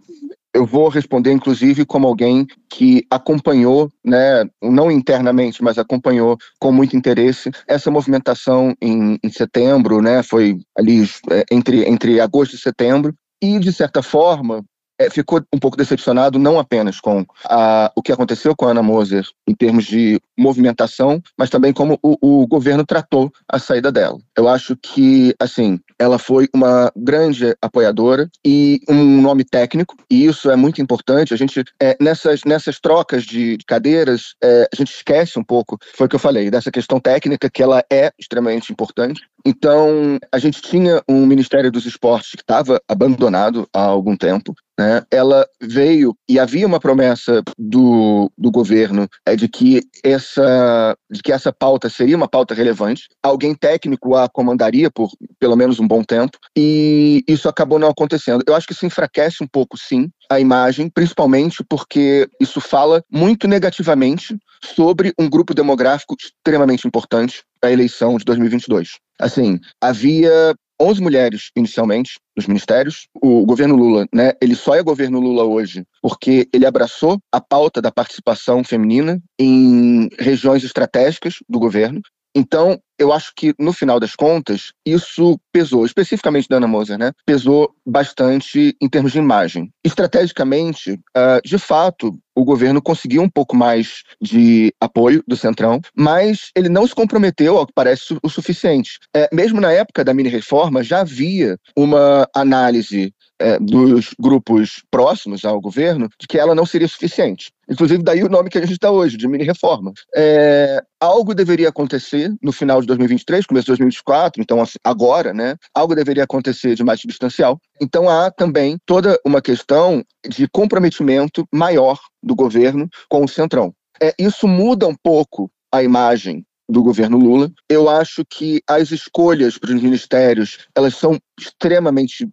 eu 0.57 0.65
vou 0.65 0.89
responder, 0.89 1.33
inclusive, 1.33 1.85
como 1.85 2.07
alguém 2.07 2.47
que 2.71 3.05
acompanhou, 3.11 3.91
né, 4.03 4.43
não 4.63 4.91
internamente, 4.91 5.63
mas 5.63 5.77
acompanhou 5.77 6.39
com 6.59 6.73
muito 6.73 6.97
interesse 6.97 7.51
essa 7.69 7.91
movimentação 7.91 8.75
em, 8.81 9.19
em 9.23 9.31
setembro, 9.31 10.01
né, 10.01 10.23
foi 10.23 10.59
ali 10.77 11.05
é, 11.31 11.45
entre, 11.53 11.87
entre 11.89 12.21
agosto 12.21 12.55
e 12.55 12.59
setembro, 12.59 13.15
e, 13.43 13.59
de 13.59 13.73
certa 13.73 14.03
forma, 14.03 14.65
é, 14.99 15.11
ficou 15.11 15.43
um 15.53 15.59
pouco 15.59 15.77
decepcionado 15.77 16.39
não 16.39 16.59
apenas 16.59 17.01
com 17.01 17.25
a, 17.45 17.93
o 17.95 18.03
que 18.03 18.13
aconteceu 18.13 18.55
com 18.57 18.67
a 18.67 18.71
Ana 18.71 18.83
Moser 18.83 19.27
em 19.47 19.55
termos 19.55 19.85
de 19.85 20.21
movimentação, 20.37 21.23
mas 21.37 21.51
também 21.51 21.73
como 21.73 21.99
o, 22.03 22.17
o, 22.43 22.47
governo 22.47 22.85
tratou 22.85 23.33
a 23.49 23.59
saída 23.59 23.91
dela. 23.93 24.19
Eu 24.37 24.49
acho 24.49 24.77
que, 24.77 25.35
assim, 25.39 25.79
ela 25.99 26.19
foi 26.19 26.49
uma 26.55 26.91
grande 26.97 27.57
apoiadora 27.61 28.29
e 28.45 28.81
um 28.89 29.21
nome 29.21 29.45
técnico, 29.45 29.97
e 30.11 30.27
isso 30.27 30.51
é 30.51 30.57
muito 30.57 30.81
importante. 30.81 31.33
A 31.33 31.37
gente, 31.37 31.65
é, 31.81 31.97
nessas, 32.01 32.43
nessas 32.45 32.79
trocas 32.79 33.25
de, 33.25 33.57
de 33.57 33.65
cadeiras, 33.65 34.35
é, 34.43 34.69
a 34.73 34.77
gente 34.77 34.93
esquece 34.93 35.39
um 35.39 35.45
pouco, 35.45 35.79
foi 35.95 36.07
o 36.07 36.09
que 36.09 36.17
eu 36.17 36.21
falei, 36.21 36.51
dessa 36.51 36.71
questão 36.71 37.01
técnica, 37.01 37.51
que 37.51 37.63
ela 37.63 37.83
é 37.91 38.13
extremamente 38.19 38.73
importante, 38.73 39.23
então, 39.45 40.19
a 40.33 40.39
gente 40.39 40.61
tinha 40.61 41.03
um 41.09 41.25
Ministério 41.25 41.71
dos 41.71 41.87
Esportes 41.87 42.33
que 42.33 42.43
estava 42.43 42.81
abandonado 42.89 43.69
há 43.73 43.83
algum 43.83 44.17
tempo. 44.17 44.55
Né? 44.79 45.03
Ela 45.11 45.47
veio 45.63 46.15
e 46.29 46.39
havia 46.39 46.67
uma 46.67 46.79
promessa 46.79 47.43
do, 47.57 48.31
do 48.37 48.51
governo 48.51 49.09
é, 49.25 49.35
de, 49.35 49.49
que 49.49 49.83
essa, 50.05 50.95
de 51.11 51.23
que 51.23 51.33
essa 51.33 51.51
pauta 51.51 51.89
seria 51.89 52.17
uma 52.17 52.29
pauta 52.29 52.55
relevante. 52.55 53.05
Alguém 53.23 53.55
técnico 53.55 54.15
a 54.15 54.29
comandaria 54.29 54.91
por 54.91 55.09
pelo 55.39 55.57
menos 55.57 55.81
um 55.81 55.89
bom 55.89 56.03
tempo 56.03 56.39
e 56.57 57.25
isso 57.27 57.49
acabou 57.49 57.79
não 57.79 57.89
acontecendo. 57.89 58.45
Eu 58.47 58.55
acho 58.55 58.67
que 58.67 58.75
isso 58.75 58.85
enfraquece 58.85 59.43
um 59.43 59.47
pouco, 59.47 59.79
sim, 59.79 60.11
a 60.31 60.39
imagem, 60.39 60.91
principalmente 60.91 61.65
porque 61.67 62.29
isso 62.39 62.61
fala 62.61 63.03
muito 63.11 63.49
negativamente 63.49 64.37
sobre 64.63 65.13
um 65.19 65.29
grupo 65.29 65.55
demográfico 65.55 66.17
extremamente 66.19 66.87
importante 66.87 67.43
para 67.61 67.71
a 67.71 67.73
eleição 67.73 68.17
de 68.17 68.25
2022. 68.25 68.99
Assim, 69.19 69.59
havia 69.81 70.55
11 70.81 71.01
mulheres 71.01 71.51
inicialmente 71.57 72.19
nos 72.37 72.47
ministérios. 72.47 73.09
O 73.15 73.45
governo 73.47 73.77
Lula, 73.77 74.07
né, 74.13 74.33
ele 74.43 74.55
só 74.55 74.75
é 74.75 74.83
governo 74.83 75.21
Lula 75.21 75.45
hoje 75.45 75.85
porque 76.03 76.49
ele 76.53 76.67
abraçou 76.67 77.19
a 77.33 77.41
pauta 77.41 77.81
da 77.81 77.91
participação 77.91 78.63
feminina 78.63 79.21
em 79.39 80.09
regiões 80.19 80.63
estratégicas 80.65 81.37
do 81.49 81.59
governo. 81.59 82.01
Então, 82.37 82.79
eu 82.99 83.15
acho 83.15 83.33
que, 83.35 83.55
no 83.59 83.73
final 83.73 83.99
das 83.99 84.15
contas, 84.15 84.71
isso 84.85 85.41
pesou, 85.51 85.87
especificamente 85.87 86.47
da 86.51 86.59
Ana 86.59 86.67
Moser, 86.67 86.99
né? 86.99 87.11
Pesou 87.25 87.75
bastante 87.87 88.77
em 88.79 88.89
termos 88.91 89.13
de 89.13 89.19
imagem. 89.19 89.71
Estrategicamente, 89.83 90.93
uh, 90.93 91.41
de 91.43 91.57
fato, 91.57 92.13
o 92.35 92.45
governo 92.45 92.83
conseguiu 92.83 93.23
um 93.23 93.29
pouco 93.29 93.57
mais 93.57 94.03
de 94.21 94.71
apoio 94.79 95.25
do 95.27 95.35
Centrão, 95.35 95.81
mas 95.97 96.51
ele 96.55 96.69
não 96.69 96.87
se 96.87 96.95
comprometeu, 96.95 97.57
ao 97.57 97.67
que 97.67 97.73
parece, 97.75 98.19
o 98.23 98.29
suficiente. 98.29 98.99
É, 99.15 99.31
mesmo 99.33 99.59
na 99.59 99.73
época 99.73 100.05
da 100.05 100.13
mini-reforma, 100.13 100.85
já 100.85 101.01
havia 101.01 101.57
uma 101.75 102.29
análise 102.35 103.15
é, 103.41 103.59
dos 103.59 104.15
grupos 104.19 104.83
próximos 104.91 105.45
ao 105.45 105.61
governo 105.61 106.09
de 106.19 106.27
que 106.27 106.39
ela 106.39 106.55
não 106.55 106.67
seria 106.67 106.89
suficiente. 106.89 107.53
Inclusive, 107.69 108.03
daí 108.03 108.23
o 108.23 108.29
nome 108.29 108.49
que 108.49 108.59
a 108.59 108.61
gente 108.61 108.73
está 108.73 108.91
hoje, 108.91 109.17
de 109.17 109.27
mini-reforma. 109.27 109.93
É, 110.15 110.83
algo 111.01 111.35
deveria 111.35 111.69
acontecer 111.69 112.33
no 112.41 112.53
final 112.53 112.81
de 112.81 112.87
2023, 112.87 113.47
começo 113.47 113.65
de 113.65 113.73
2024, 113.73 114.41
então 114.41 114.61
assim, 114.61 114.79
agora, 114.85 115.33
né? 115.35 115.57
Algo 115.75 115.95
deveria 115.95 116.25
acontecer 116.25 116.75
de 116.75 116.85
mais 116.85 117.01
substancial. 117.01 117.59
Então 117.81 118.09
há 118.09 118.31
também 118.31 118.79
toda 118.87 119.19
uma 119.25 119.43
questão 119.43 120.03
de 120.29 120.49
comprometimento 120.49 121.47
maior 121.53 121.99
do 122.23 122.35
governo 122.35 122.89
com 123.09 123.25
o 123.25 123.29
Centrão. 123.29 123.73
É, 124.01 124.15
isso 124.19 124.47
muda 124.47 124.87
um 124.87 124.95
pouco 124.95 125.51
a 125.73 125.83
imagem 125.83 126.45
do 126.69 126.83
governo 126.83 127.19
Lula. 127.19 127.51
Eu 127.69 127.89
acho 127.89 128.25
que 128.25 128.61
as 128.69 128.91
escolhas 128.91 129.59
para 129.59 129.75
os 129.75 129.83
ministérios 129.83 130.59
elas 130.75 130.95
são 130.95 131.19
extremamente 131.39 132.27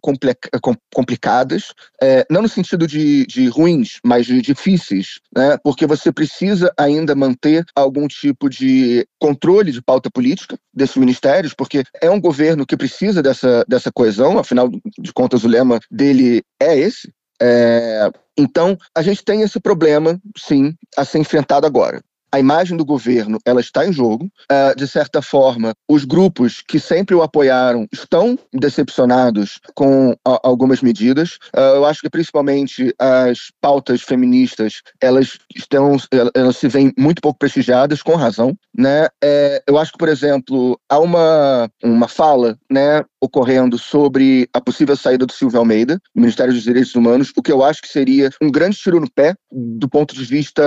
complicadas, 0.92 1.74
é, 2.02 2.26
não 2.30 2.42
no 2.42 2.48
sentido 2.48 2.86
de, 2.86 3.26
de 3.26 3.48
ruins, 3.48 3.98
mas 4.04 4.26
de 4.26 4.40
difíceis, 4.40 5.20
né? 5.36 5.58
porque 5.62 5.86
você 5.86 6.10
precisa 6.10 6.72
ainda 6.78 7.14
manter 7.14 7.64
algum 7.76 8.08
tipo 8.08 8.48
de 8.48 9.06
controle 9.20 9.72
de 9.72 9.82
pauta 9.82 10.10
política 10.10 10.58
desses 10.72 10.96
ministérios, 10.96 11.52
porque 11.52 11.84
é 12.00 12.10
um 12.10 12.20
governo 12.20 12.66
que 12.66 12.76
precisa 12.76 13.22
dessa, 13.22 13.64
dessa 13.68 13.92
coesão, 13.92 14.38
afinal 14.38 14.70
de 14.98 15.12
contas 15.12 15.44
o 15.44 15.48
lema 15.48 15.78
dele 15.90 16.42
é 16.60 16.78
esse, 16.78 17.12
é, 17.42 18.10
então, 18.38 18.76
a 18.96 19.02
gente 19.02 19.24
tem 19.24 19.42
esse 19.42 19.60
problema, 19.60 20.18
sim, 20.36 20.74
a 20.96 21.04
ser 21.04 21.18
enfrentado 21.18 21.66
agora 21.66 22.02
a 22.34 22.40
imagem 22.40 22.76
do 22.76 22.84
governo 22.84 23.38
ela 23.44 23.60
está 23.60 23.86
em 23.86 23.92
jogo. 23.92 24.24
Uh, 24.50 24.76
de 24.76 24.88
certa 24.88 25.22
forma, 25.22 25.72
os 25.88 26.04
grupos 26.04 26.62
que 26.66 26.80
sempre 26.80 27.14
o 27.14 27.22
apoiaram 27.22 27.86
estão 27.92 28.36
decepcionados 28.52 29.60
com 29.72 30.10
uh, 30.10 30.38
algumas 30.42 30.82
medidas. 30.82 31.38
Uh, 31.56 31.76
eu 31.76 31.84
acho 31.84 32.00
que 32.00 32.10
principalmente 32.10 32.92
as 32.98 33.52
pautas 33.60 34.02
feministas 34.02 34.82
elas 35.00 35.38
estão 35.54 35.96
elas 36.34 36.56
se 36.56 36.66
veem 36.66 36.92
muito 36.98 37.22
pouco 37.22 37.38
prestigiadas 37.38 38.02
com 38.02 38.16
razão, 38.16 38.56
né? 38.76 39.06
É, 39.22 39.62
eu 39.68 39.78
acho 39.78 39.92
que 39.92 39.98
por 39.98 40.08
exemplo 40.08 40.78
há 40.88 40.98
uma 40.98 41.70
uma 41.82 42.08
fala, 42.08 42.58
né, 42.70 43.04
ocorrendo 43.24 43.78
sobre 43.78 44.48
a 44.52 44.60
possível 44.60 44.96
saída 44.96 45.26
do 45.26 45.32
Silvio 45.32 45.58
Almeida 45.58 45.96
do 46.14 46.20
Ministério 46.20 46.52
dos 46.52 46.62
Direitos 46.62 46.94
Humanos, 46.94 47.32
o 47.36 47.42
que 47.42 47.50
eu 47.50 47.62
acho 47.62 47.82
que 47.82 47.88
seria 47.88 48.30
um 48.40 48.50
grande 48.50 48.76
tiro 48.76 49.00
no 49.00 49.10
pé 49.10 49.34
do 49.50 49.88
ponto 49.88 50.14
de 50.14 50.24
vista 50.24 50.62